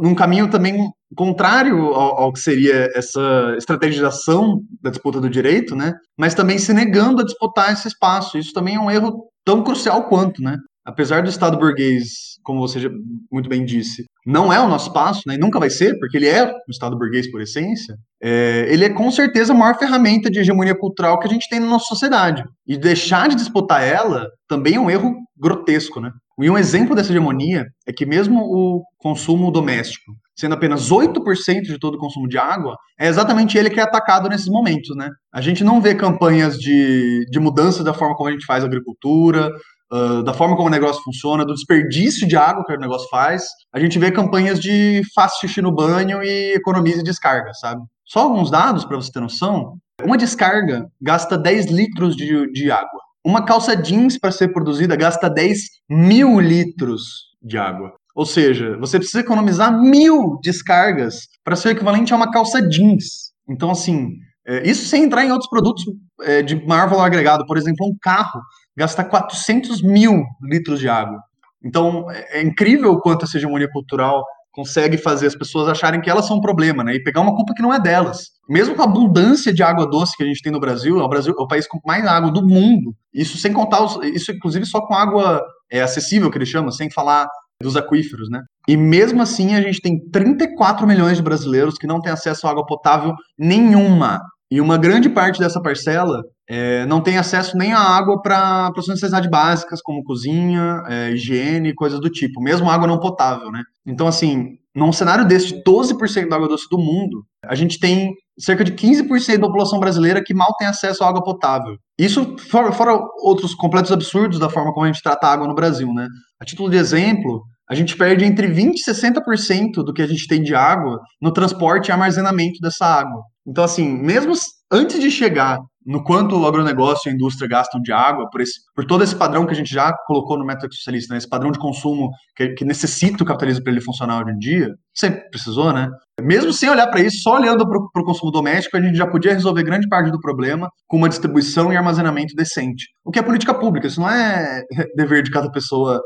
num 0.00 0.14
caminho 0.14 0.50
também 0.50 0.90
contrário 1.16 1.76
ao, 1.94 2.22
ao, 2.22 2.32
que 2.32 2.40
seria 2.40 2.90
essa 2.94 3.54
estrategização 3.56 4.60
da 4.82 4.90
disputa 4.90 5.20
do 5.20 5.30
direito, 5.30 5.76
né? 5.76 5.92
Mas 6.18 6.34
também 6.34 6.58
se 6.58 6.72
negando 6.72 7.22
a 7.22 7.24
disputar 7.24 7.72
esse 7.72 7.86
espaço. 7.86 8.36
Isso 8.36 8.52
também 8.52 8.74
é 8.74 8.80
um 8.80 8.90
erro 8.90 9.28
tão 9.44 9.62
crucial 9.62 10.08
quanto, 10.08 10.42
né? 10.42 10.58
Apesar 10.84 11.22
do 11.22 11.30
Estado 11.30 11.58
burguês, 11.58 12.38
como 12.42 12.60
você 12.60 12.90
muito 13.32 13.48
bem 13.48 13.64
disse, 13.64 14.04
não 14.26 14.52
é 14.52 14.60
o 14.60 14.68
nosso 14.68 14.88
espaço, 14.88 15.22
né? 15.26 15.34
E 15.34 15.38
nunca 15.38 15.58
vai 15.58 15.70
ser, 15.70 15.98
porque 15.98 16.16
ele 16.16 16.28
é 16.28 16.44
o 16.44 16.70
Estado 16.70 16.96
burguês 16.96 17.30
por 17.30 17.40
essência. 17.40 17.96
É, 18.22 18.66
ele 18.68 18.84
é 18.84 18.90
com 18.90 19.10
certeza 19.10 19.52
a 19.52 19.56
maior 19.56 19.78
ferramenta 19.78 20.30
de 20.30 20.40
hegemonia 20.40 20.74
cultural 20.74 21.18
que 21.18 21.26
a 21.26 21.30
gente 21.30 21.48
tem 21.48 21.58
na 21.58 21.66
nossa 21.66 21.86
sociedade. 21.86 22.44
E 22.66 22.76
deixar 22.76 23.28
de 23.28 23.34
disputar 23.34 23.82
ela 23.82 24.28
também 24.46 24.74
é 24.74 24.80
um 24.80 24.90
erro 24.90 25.16
grotesco, 25.36 26.00
né? 26.00 26.10
E 26.38 26.50
um 26.50 26.58
exemplo 26.58 26.96
dessa 26.96 27.10
hegemonia 27.10 27.66
é 27.86 27.92
que 27.92 28.04
mesmo 28.04 28.40
o 28.40 28.82
consumo 28.98 29.52
doméstico, 29.52 30.12
sendo 30.36 30.54
apenas 30.54 30.90
8% 30.90 31.62
de 31.62 31.78
todo 31.78 31.94
o 31.94 31.98
consumo 31.98 32.28
de 32.28 32.36
água, 32.36 32.76
é 32.98 33.06
exatamente 33.06 33.56
ele 33.56 33.70
que 33.70 33.78
é 33.78 33.82
atacado 33.84 34.28
nesses 34.28 34.48
momentos, 34.48 34.96
né? 34.96 35.10
A 35.32 35.40
gente 35.40 35.62
não 35.62 35.80
vê 35.80 35.94
campanhas 35.94 36.58
de, 36.58 37.24
de 37.30 37.38
mudança 37.38 37.84
da 37.84 37.94
forma 37.94 38.16
como 38.16 38.28
a 38.28 38.32
gente 38.32 38.44
faz 38.44 38.64
a 38.64 38.66
agricultura, 38.66 39.50
uh, 39.92 40.22
da 40.22 40.32
forma 40.32 40.56
como 40.56 40.68
o 40.68 40.70
negócio 40.70 41.02
funciona, 41.02 41.44
do 41.44 41.54
desperdício 41.54 42.26
de 42.26 42.36
água 42.36 42.64
que 42.64 42.72
o 42.72 42.78
negócio 42.78 43.08
faz. 43.08 43.44
A 43.72 43.80
gente 43.80 43.98
vê 43.98 44.10
campanhas 44.10 44.60
de 44.60 45.02
faça 45.14 45.38
xixi 45.40 45.60
no 45.62 45.74
banho 45.74 46.22
e 46.22 46.54
economize 46.54 47.02
descarga, 47.02 47.52
sabe? 47.54 47.82
Só 48.04 48.20
alguns 48.20 48.50
dados 48.50 48.84
para 48.84 48.96
você 48.96 49.10
ter 49.10 49.20
noção. 49.20 49.78
Uma 50.02 50.18
descarga 50.18 50.90
gasta 51.00 51.38
10 51.38 51.66
litros 51.66 52.16
de, 52.16 52.50
de 52.52 52.70
água. 52.70 53.00
Uma 53.24 53.44
calça 53.44 53.74
jeans, 53.74 54.18
para 54.18 54.30
ser 54.30 54.48
produzida, 54.48 54.96
gasta 54.96 55.30
10 55.30 55.60
mil 55.88 56.38
litros 56.40 57.02
de 57.42 57.56
água. 57.56 57.94
Ou 58.14 58.26
seja, 58.26 58.76
você 58.78 58.98
precisa 58.98 59.20
economizar 59.20 59.80
mil 59.80 60.38
descargas 60.42 61.26
para 61.42 61.56
ser 61.56 61.70
equivalente 61.70 62.12
a 62.12 62.16
uma 62.16 62.30
calça 62.30 62.60
jeans. 62.60 63.32
Então, 63.48 63.70
assim, 63.70 64.18
é, 64.46 64.68
isso 64.68 64.86
sem 64.86 65.04
entrar 65.04 65.24
em 65.24 65.32
outros 65.32 65.48
produtos 65.48 65.84
é, 66.22 66.42
de 66.42 66.54
maior 66.66 66.88
valor 66.88 67.04
agregado. 67.04 67.46
Por 67.46 67.56
exemplo, 67.56 67.86
um 67.86 67.96
carro 68.00 68.40
gasta 68.76 69.04
400 69.04 69.82
mil 69.82 70.22
litros 70.42 70.78
de 70.78 70.88
água. 70.88 71.20
Então, 71.64 72.10
é, 72.10 72.40
é 72.40 72.42
incrível 72.42 72.92
o 72.92 73.00
quanto 73.00 73.24
essa 73.24 73.38
hegemonia 73.38 73.70
cultural 73.70 74.22
consegue 74.52 74.96
fazer 74.96 75.26
as 75.26 75.34
pessoas 75.34 75.68
acharem 75.68 76.00
que 76.00 76.08
elas 76.08 76.26
são 76.26 76.36
um 76.36 76.40
problema, 76.40 76.84
né? 76.84 76.94
E 76.94 77.02
pegar 77.02 77.20
uma 77.20 77.34
culpa 77.34 77.52
que 77.54 77.62
não 77.62 77.74
é 77.74 77.80
delas. 77.80 78.28
Mesmo 78.48 78.76
com 78.76 78.82
a 78.82 78.84
abundância 78.84 79.52
de 79.52 79.62
água 79.62 79.84
doce 79.84 80.16
que 80.16 80.22
a 80.22 80.26
gente 80.26 80.42
tem 80.42 80.52
no 80.52 80.60
Brasil, 80.60 81.00
é 81.00 81.02
o 81.02 81.08
Brasil 81.08 81.34
é 81.36 81.42
o 81.42 81.48
país 81.48 81.66
com 81.66 81.80
mais 81.84 82.06
água 82.06 82.30
do 82.30 82.46
mundo. 82.46 82.94
Isso 83.12 83.36
sem 83.36 83.52
contar, 83.52 83.82
os, 83.82 83.98
isso 84.04 84.30
inclusive 84.30 84.64
só 84.64 84.80
com 84.80 84.94
água 84.94 85.42
é, 85.70 85.82
acessível, 85.82 86.30
que 86.30 86.38
eles 86.38 86.48
chamam, 86.48 86.70
sem 86.70 86.88
falar 86.88 87.26
dos 87.60 87.76
aquíferos, 87.76 88.30
né? 88.30 88.42
E 88.68 88.76
mesmo 88.76 89.22
assim 89.22 89.54
a 89.54 89.60
gente 89.60 89.80
tem 89.80 89.98
34 90.10 90.86
milhões 90.86 91.16
de 91.16 91.22
brasileiros 91.22 91.76
que 91.76 91.86
não 91.86 92.00
têm 92.00 92.12
acesso 92.12 92.46
a 92.46 92.50
água 92.50 92.64
potável 92.64 93.12
nenhuma. 93.36 94.20
E 94.54 94.60
uma 94.60 94.78
grande 94.78 95.08
parte 95.08 95.40
dessa 95.40 95.60
parcela 95.60 96.22
é, 96.48 96.86
não 96.86 97.00
tem 97.00 97.18
acesso 97.18 97.56
nem 97.56 97.72
à 97.72 97.80
água 97.80 98.22
para 98.22 98.70
suas 98.76 98.86
necessidades 98.86 99.28
básicas, 99.28 99.82
como 99.82 100.04
cozinha, 100.04 100.80
é, 100.86 101.10
higiene, 101.10 101.74
coisas 101.74 101.98
do 101.98 102.08
tipo, 102.08 102.40
mesmo 102.40 102.70
água 102.70 102.86
não 102.86 103.00
potável, 103.00 103.50
né? 103.50 103.64
Então, 103.84 104.06
assim, 104.06 104.50
num 104.72 104.92
cenário 104.92 105.26
desse 105.26 105.48
de 105.48 105.64
12% 105.64 106.28
da 106.28 106.36
água 106.36 106.46
doce 106.46 106.68
do 106.70 106.78
mundo, 106.78 107.26
a 107.44 107.56
gente 107.56 107.80
tem 107.80 108.14
cerca 108.38 108.62
de 108.62 108.70
15% 108.70 109.40
da 109.40 109.48
população 109.48 109.80
brasileira 109.80 110.22
que 110.22 110.32
mal 110.32 110.54
tem 110.56 110.68
acesso 110.68 111.02
à 111.02 111.08
água 111.08 111.24
potável. 111.24 111.76
Isso 111.98 112.36
fora, 112.48 112.70
fora 112.70 112.96
outros 113.24 113.56
completos 113.56 113.90
absurdos 113.90 114.38
da 114.38 114.48
forma 114.48 114.72
como 114.72 114.86
a 114.86 114.92
gente 114.92 115.02
trata 115.02 115.26
a 115.26 115.32
água 115.32 115.48
no 115.48 115.54
Brasil, 115.56 115.92
né? 115.92 116.06
A 116.40 116.44
título 116.44 116.70
de 116.70 116.76
exemplo, 116.76 117.42
a 117.68 117.74
gente 117.74 117.96
perde 117.96 118.24
entre 118.24 118.48
20% 118.48 118.74
e 118.74 118.90
60% 118.90 119.82
do 119.84 119.92
que 119.92 120.02
a 120.02 120.06
gente 120.06 120.26
tem 120.26 120.42
de 120.42 120.54
água 120.54 121.00
no 121.20 121.32
transporte 121.32 121.88
e 121.88 121.92
armazenamento 121.92 122.60
dessa 122.60 122.84
água. 122.84 123.22
Então, 123.46 123.64
assim, 123.64 123.86
mesmo 123.86 124.32
antes 124.70 125.00
de 125.00 125.10
chegar 125.10 125.58
no 125.84 126.02
quanto 126.02 126.38
o 126.38 126.46
agronegócio 126.46 127.08
e 127.08 127.10
a 127.10 127.14
indústria 127.14 127.48
gastam 127.48 127.80
de 127.80 127.92
água, 127.92 128.28
por, 128.30 128.40
esse, 128.40 128.60
por 128.74 128.84
todo 128.84 129.04
esse 129.04 129.14
padrão 129.14 129.46
que 129.46 129.52
a 129.52 129.56
gente 129.56 129.72
já 129.72 129.92
colocou 130.06 130.38
no 130.38 130.44
método 130.44 130.74
socialista, 130.74 131.12
né, 131.12 131.18
esse 131.18 131.28
padrão 131.28 131.50
de 131.50 131.58
consumo 131.58 132.10
que, 132.36 132.50
que 132.50 132.64
necessita 132.64 133.22
o 133.22 133.26
capitalismo 133.26 133.62
para 133.62 133.72
ele 133.72 133.80
funcionar 133.80 134.22
hoje 134.22 134.34
em 134.34 134.38
dia, 134.38 134.74
sempre 134.94 135.28
precisou, 135.30 135.72
né? 135.72 135.88
Mesmo 136.20 136.52
sem 136.52 136.70
olhar 136.70 136.86
para 136.86 137.00
isso, 137.00 137.22
só 137.22 137.34
olhando 137.34 137.68
para 137.68 138.02
o 138.02 138.04
consumo 138.04 138.30
doméstico, 138.30 138.76
a 138.76 138.80
gente 138.80 138.96
já 138.96 139.06
podia 139.06 139.32
resolver 139.32 139.64
grande 139.64 139.88
parte 139.88 140.12
do 140.12 140.20
problema 140.20 140.70
com 140.86 140.96
uma 140.96 141.08
distribuição 141.08 141.72
e 141.72 141.76
armazenamento 141.76 142.34
decente. 142.36 142.86
O 143.04 143.10
que 143.10 143.18
é 143.18 143.22
política 143.22 143.52
pública, 143.52 143.88
isso 143.88 144.00
não 144.00 144.08
é 144.08 144.62
dever 144.94 145.24
de 145.24 145.30
cada 145.30 145.50
pessoa 145.50 146.00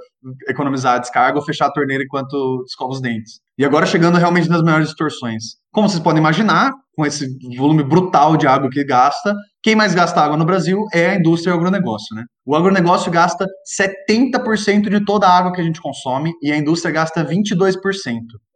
economizar 0.48 0.96
a 0.96 0.98
descarga 0.98 1.38
ou 1.38 1.44
fechar 1.44 1.66
a 1.66 1.72
torneira 1.72 2.02
enquanto 2.02 2.64
escova 2.66 2.92
os 2.92 3.00
dentes. 3.00 3.40
E 3.58 3.64
agora 3.64 3.84
chegando 3.86 4.16
realmente 4.16 4.48
nas 4.48 4.62
maiores 4.62 4.88
distorções. 4.88 5.56
Como 5.70 5.88
vocês 5.88 6.02
podem 6.02 6.20
imaginar, 6.20 6.72
com 6.94 7.04
esse 7.04 7.28
volume 7.56 7.82
brutal 7.82 8.36
de 8.36 8.46
água 8.46 8.70
que 8.70 8.82
gasta, 8.84 9.34
quem 9.68 9.76
mais 9.76 9.94
gasta 9.94 10.22
água 10.22 10.34
no 10.34 10.46
Brasil 10.46 10.86
é 10.94 11.10
a 11.10 11.14
indústria 11.16 11.50
e 11.50 11.52
o 11.52 11.56
agronegócio, 11.58 12.16
né? 12.16 12.24
O 12.46 12.56
agronegócio 12.56 13.12
gasta 13.12 13.46
70% 13.78 14.88
de 14.88 15.04
toda 15.04 15.28
a 15.28 15.36
água 15.36 15.52
que 15.52 15.60
a 15.60 15.64
gente 15.64 15.78
consome 15.78 16.32
e 16.42 16.50
a 16.50 16.56
indústria 16.56 16.90
gasta 16.90 17.22
22%. 17.22 17.74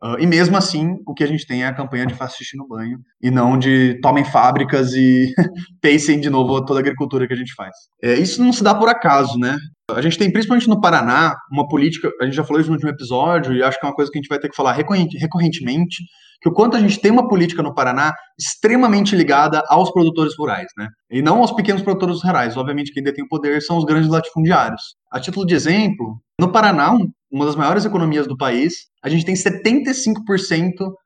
Uh, 0.02 0.18
e 0.18 0.26
mesmo 0.26 0.56
assim, 0.56 0.96
o 1.06 1.12
que 1.12 1.22
a 1.22 1.26
gente 1.26 1.46
tem 1.46 1.64
é 1.64 1.66
a 1.66 1.74
campanha 1.74 2.06
de 2.06 2.14
faça 2.14 2.38
xixi 2.38 2.56
no 2.56 2.66
banho 2.66 2.98
e 3.22 3.30
não 3.30 3.58
de 3.58 4.00
tomem 4.00 4.24
fábricas 4.24 4.94
e 4.94 5.30
pensem 5.82 6.18
de 6.18 6.30
novo 6.30 6.64
toda 6.64 6.80
a 6.80 6.82
agricultura 6.82 7.28
que 7.28 7.34
a 7.34 7.36
gente 7.36 7.52
faz. 7.54 7.76
É, 8.02 8.14
isso 8.14 8.42
não 8.42 8.50
se 8.50 8.64
dá 8.64 8.74
por 8.74 8.88
acaso, 8.88 9.38
né? 9.38 9.58
A 9.94 10.02
gente 10.02 10.18
tem, 10.18 10.30
principalmente 10.30 10.68
no 10.68 10.80
Paraná, 10.80 11.36
uma 11.50 11.68
política, 11.68 12.10
a 12.20 12.24
gente 12.24 12.34
já 12.34 12.44
falou 12.44 12.60
isso 12.60 12.70
no 12.70 12.74
último 12.74 12.90
episódio, 12.90 13.54
e 13.54 13.62
acho 13.62 13.78
que 13.78 13.86
é 13.86 13.88
uma 13.88 13.94
coisa 13.94 14.10
que 14.10 14.18
a 14.18 14.20
gente 14.20 14.28
vai 14.28 14.38
ter 14.38 14.48
que 14.48 14.56
falar 14.56 14.72
recorrentemente, 14.72 16.04
que 16.40 16.48
o 16.48 16.52
quanto 16.52 16.76
a 16.76 16.80
gente 16.80 17.00
tem 17.00 17.10
uma 17.10 17.28
política 17.28 17.62
no 17.62 17.72
Paraná 17.72 18.12
extremamente 18.38 19.14
ligada 19.14 19.62
aos 19.68 19.92
produtores 19.92 20.34
rurais, 20.36 20.66
né? 20.76 20.88
E 21.08 21.22
não 21.22 21.38
aos 21.38 21.52
pequenos 21.52 21.82
produtores 21.82 22.20
rurais. 22.20 22.56
Obviamente, 22.56 22.92
quem 22.92 23.02
detém 23.02 23.24
o 23.24 23.28
poder 23.28 23.62
são 23.62 23.78
os 23.78 23.84
grandes 23.84 24.10
latifundiários. 24.10 24.82
A 25.10 25.20
título 25.20 25.46
de 25.46 25.54
exemplo, 25.54 26.20
no 26.40 26.50
Paraná, 26.50 26.92
uma 27.30 27.46
das 27.46 27.54
maiores 27.54 27.84
economias 27.84 28.26
do 28.26 28.36
país, 28.36 28.74
a 29.04 29.08
gente 29.08 29.24
tem 29.24 29.36
75% 29.36 30.14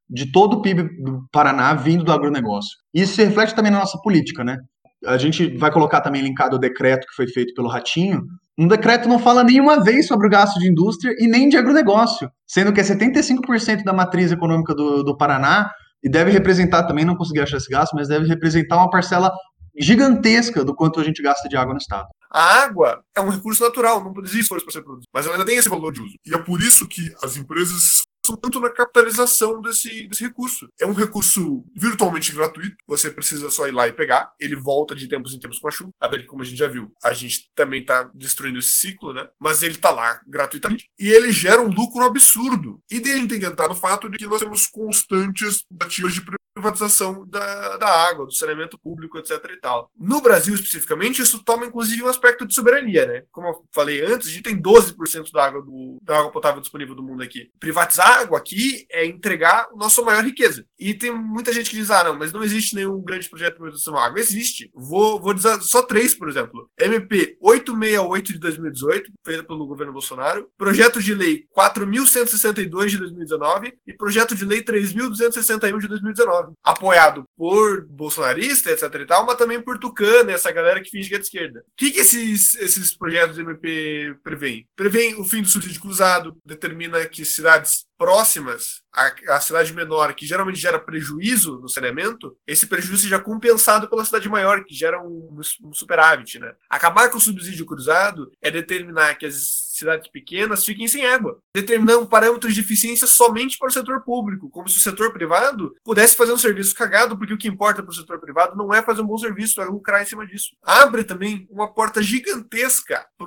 de 0.09 0.33
todo 0.33 0.55
o 0.55 0.63
PIB 0.63 0.85
do 1.03 1.27
Paraná 1.31 1.75
vindo 1.75 2.03
do 2.03 2.13
agronegócio. 2.13 2.71
Isso 2.95 3.15
se 3.15 3.25
reflete 3.25 3.55
também 3.55 3.71
na 3.71 3.81
nossa 3.81 3.99
política, 4.03 4.43
né? 4.43 4.57
A 5.05 5.19
gente 5.19 5.57
vai 5.57 5.71
colocar 5.71 6.01
também 6.01 6.23
linkado 6.23 6.57
o 6.57 6.59
decreto 6.59 7.07
que 7.07 7.15
foi 7.15 7.27
feito 7.27 7.53
pelo 7.55 7.69
Ratinho, 7.69 8.23
um 8.59 8.67
decreto 8.67 9.09
não 9.09 9.19
fala 9.19 9.45
nenhuma 9.45 9.83
vez 9.83 10.07
sobre 10.07 10.27
o 10.27 10.31
gasto 10.31 10.59
de 10.59 10.69
indústria 10.69 11.15
e 11.19 11.29
nem 11.29 11.49
de 11.49 11.59
agronegócio, 11.59 12.31
sendo 12.47 12.73
que 12.73 12.81
é 12.81 12.83
75% 12.83 13.85
da 13.85 13.93
matriz 13.93 14.33
econômica 14.33 14.75
do, 14.75 15.03
do 15.03 15.17
Paraná 15.17 15.71
e 16.03 16.09
deve 16.09 16.31
representar, 16.31 16.85
também 16.85 17.05
não 17.05 17.17
consegui 17.17 17.41
achar 17.41 17.59
esse 17.59 17.69
gasto, 17.69 17.95
mas 17.95 18.09
deve 18.09 18.27
representar 18.27 18.77
uma 18.77 18.89
parcela 18.89 19.31
gigantesca 19.79 20.65
do 20.65 20.75
quanto 20.75 20.99
a 21.01 21.05
gente 21.05 21.23
gasta 21.23 21.49
de 21.49 21.57
água 21.57 21.75
no 21.75 21.79
estado. 21.79 22.07
A 22.33 22.63
água 22.63 23.03
é 23.15 23.21
um 23.21 23.29
recurso 23.29 23.63
natural, 23.63 24.03
não 24.03 24.25
existe 24.25 24.49
para 24.49 24.73
ser 24.73 24.83
produzido, 24.83 25.09
mas 25.13 25.27
ela 25.27 25.35
ainda 25.35 25.45
tem 25.45 25.59
esse 25.59 25.69
valor 25.69 25.93
de 25.93 26.01
uso. 26.01 26.15
E 26.25 26.35
é 26.35 26.39
por 26.39 26.63
isso 26.63 26.89
que 26.89 27.15
as 27.23 27.37
empresas 27.37 28.03
tanto 28.35 28.59
na 28.59 28.71
capitalização 28.71 29.61
desse, 29.61 30.09
desse 30.09 30.25
recurso. 30.25 30.69
É 30.81 30.87
um 30.87 30.95
recurso 30.95 31.65
virtualmente 31.77 32.33
gratuito, 32.33 32.77
você 32.87 33.11
precisa 33.11 33.51
só 33.51 33.69
ir 33.69 33.73
lá 33.73 33.87
e 33.87 33.93
pegar, 33.93 34.33
ele 34.41 34.57
volta 34.57 34.95
de 34.95 35.07
tempos 35.07 35.35
em 35.35 35.39
tempos 35.39 35.59
com 35.59 35.69
a 35.69 35.71
chuva, 35.71 35.93
como 36.27 36.43
a 36.43 36.45
gente 36.45 36.59
já 36.59 36.67
viu, 36.67 36.91
a 37.05 37.13
gente 37.13 37.51
também 37.55 37.81
está 37.83 38.11
destruindo 38.15 38.59
esse 38.59 38.71
ciclo, 38.71 39.13
né? 39.13 39.29
Mas 39.39 39.63
ele 39.63 39.75
está 39.75 39.91
lá 39.91 40.21
gratuitamente 40.27 40.91
e 40.99 41.09
ele 41.09 41.31
gera 41.31 41.61
um 41.61 41.69
lucro 41.69 42.05
absurdo. 42.05 42.81
E 42.91 43.01
daí 43.01 43.13
a 43.13 43.17
gente 43.17 43.29
tem 43.29 43.41
que 43.41 43.47
entrar 43.47 43.69
no 43.69 43.75
fato 43.75 44.09
de 44.09 44.17
que 44.17 44.27
nós 44.27 44.41
temos 44.41 44.67
constantes 44.67 45.65
ativas 45.81 46.15
de 46.15 46.23
privatização 46.57 47.27
da, 47.29 47.77
da 47.77 48.09
água, 48.09 48.25
do 48.25 48.33
saneamento 48.33 48.79
público, 48.79 49.19
etc. 49.19 49.33
e 49.53 49.61
tal. 49.61 49.91
No 49.95 50.23
Brasil, 50.23 50.55
especificamente, 50.55 51.21
isso 51.21 51.45
toma 51.45 51.67
inclusive 51.67 52.03
um 52.03 52.09
aspecto 52.09 52.47
de 52.47 52.55
soberania, 52.55 53.05
né? 53.05 53.23
Como 53.31 53.47
eu 53.47 53.63
falei 53.75 54.03
antes, 54.03 54.29
a 54.29 54.31
gente 54.31 54.43
tem 54.43 54.61
12% 54.61 55.31
da 55.33 55.45
água, 55.45 55.61
do, 55.61 55.99
da 56.03 56.19
água 56.19 56.33
potável 56.33 56.63
disponível 56.63 56.95
do 56.95 57.03
mundo 57.03 57.23
aqui. 57.23 57.51
Privatizar 57.61 58.21
água 58.21 58.39
aqui 58.39 58.87
é 58.91 59.05
entregar 59.05 59.69
a 59.71 59.77
nossa 59.77 60.01
maior 60.01 60.25
riqueza. 60.25 60.65
E 60.79 60.95
tem 60.95 61.15
muita 61.15 61.53
gente 61.53 61.69
que 61.69 61.77
diz: 61.77 61.91
ah, 61.91 62.05
não, 62.05 62.19
mas 62.19 62.33
não 62.33 62.43
existe 62.43 62.75
nenhum 62.75 63.03
grande 63.03 63.29
projeto 63.29 63.53
de 63.53 63.59
privatização 63.59 63.93
da 63.93 64.07
água. 64.07 64.19
Existe. 64.19 64.71
Vou, 64.75 65.21
vou 65.21 65.35
dizer 65.35 65.61
só 65.61 65.83
três, 65.83 66.15
por 66.15 66.29
exemplo. 66.29 66.71
MP 66.81 67.37
868 67.39 68.33
de 68.33 68.39
2018, 68.39 69.13
feita 69.23 69.45
pelo 69.45 69.67
governo 69.67 69.93
Bolsonaro. 69.93 70.49
Projeto 70.57 71.03
de 71.03 71.15
lei 71.15 71.45
4.162 71.55 72.87
de 72.87 72.99
2019 72.99 73.75
e 73.87 73.93
projeto 73.93 74.35
de 74.35 74.47
lei 74.47 74.63
3.261 74.63 75.79
de 75.81 75.89
2019 75.89 76.46
apoiado 76.63 77.25
por 77.37 77.87
bolsonarista, 77.87 78.71
etc 78.71 78.83
e 78.95 79.07
tal, 79.07 79.25
mas 79.25 79.37
também 79.37 79.61
por 79.61 79.79
Tucano, 79.79 80.31
essa 80.31 80.53
galera 80.53 80.83
que 80.83 80.91
finge 80.91 81.09
que 81.09 81.15
é 81.15 81.19
de 81.19 81.25
esquerda. 81.25 81.61
O 81.61 81.63
que, 81.77 81.91
que 81.91 82.01
esses, 82.01 82.55
esses 82.57 82.97
projetos 82.97 83.37
do 83.37 83.43
MP 83.43 84.17
prevêem? 84.23 84.67
Prevêem 84.77 85.21
o 85.21 85.25
fim 85.25 85.43
do 85.43 85.49
subsídio 85.49 85.81
cruzado, 85.81 86.37
determina 86.45 87.05
que 87.07 87.25
cidades 87.25 87.86
próximas 87.99 88.83
à, 88.93 89.13
à, 89.37 89.41
cidade 89.41 89.73
menor, 89.73 90.15
que 90.15 90.27
geralmente 90.27 90.59
gera 90.59 90.79
prejuízo 90.79 91.59
no 91.59 91.69
saneamento, 91.69 92.37
esse 92.47 92.67
prejuízo 92.67 93.03
seja 93.03 93.19
compensado 93.19 93.89
pela 93.89 94.05
cidade 94.05 94.29
maior, 94.29 94.65
que 94.65 94.75
gera 94.75 95.01
um, 95.03 95.41
um 95.63 95.73
superávit. 95.73 96.39
Né? 96.39 96.55
Acabar 96.69 97.11
com 97.11 97.19
o 97.19 97.21
subsídio 97.21 97.67
cruzado 97.67 98.31
é 98.41 98.51
determinar 98.51 99.15
que 99.17 99.27
as 99.27 99.67
cidades 99.77 100.09
pequenas 100.09 100.65
fiquem 100.65 100.89
sem 100.89 101.07
água, 101.07 101.39
determinando 101.55 102.07
parâmetros 102.07 102.55
de 102.55 102.61
eficiência 102.61 103.07
somente 103.07 103.59
para 103.59 103.69
o 103.69 103.73
setor 103.73 104.03
público, 104.03 104.49
como 104.49 104.69
se 104.69 104.79
o 104.79 104.81
setor 104.81 105.13
privado 105.13 105.75
pudesse 105.85 106.17
fazer 106.17 106.33
um 106.33 106.39
serviço 106.39 106.75
cagado, 106.75 107.17
porque 107.17 107.35
o 107.35 107.39
que 107.39 107.49
importa 107.49 107.83
para 107.83 107.93
o 107.93 107.95
setor 107.95 108.19
privado 108.19 108.57
não 108.57 108.73
é 108.73 108.83
fazer 108.83 109.03
um 109.03 109.07
bom 109.07 109.19
serviço, 109.19 109.61
é 109.61 109.65
lucrar 109.67 110.03
em 110.03 110.07
cima 110.07 110.27
disso. 110.27 110.57
Abre 110.63 111.05
também 111.05 111.47
uma 111.51 111.73
porta 111.73 112.03
gigantesca 112.03 113.07
para 113.19 113.27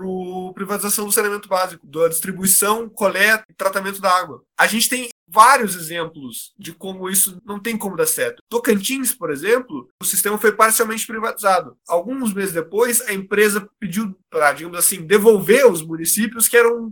privatização 0.56 1.06
do 1.06 1.12
saneamento 1.12 1.48
básico, 1.48 1.86
da 1.86 2.08
distribuição, 2.08 2.90
coleta 2.90 3.46
e 3.50 3.54
tratamento 3.54 4.02
da 4.02 4.12
água. 4.12 4.44
A 4.60 4.68
gente 4.68 4.90
tem 4.90 5.08
vários 5.26 5.74
exemplos 5.74 6.52
de 6.60 6.74
como 6.74 7.10
isso 7.10 7.40
não 7.46 7.62
tem 7.62 7.78
como 7.78 7.96
dar 7.96 8.06
certo. 8.06 8.42
Tocantins, 8.50 9.14
por 9.14 9.32
exemplo, 9.32 9.88
o 10.02 10.06
sistema 10.06 10.38
foi 10.38 10.52
parcialmente 10.52 11.08
privatizado. 11.08 11.78
Alguns 11.88 12.34
meses 12.34 12.54
depois, 12.54 13.00
a 13.02 13.14
empresa 13.14 13.70
pediu 13.80 14.14
para, 14.30 14.52
digamos 14.52 14.78
assim, 14.78 15.06
devolver 15.06 15.66
os 15.66 15.82
municípios 15.82 16.50
que 16.50 16.58
eram 16.58 16.92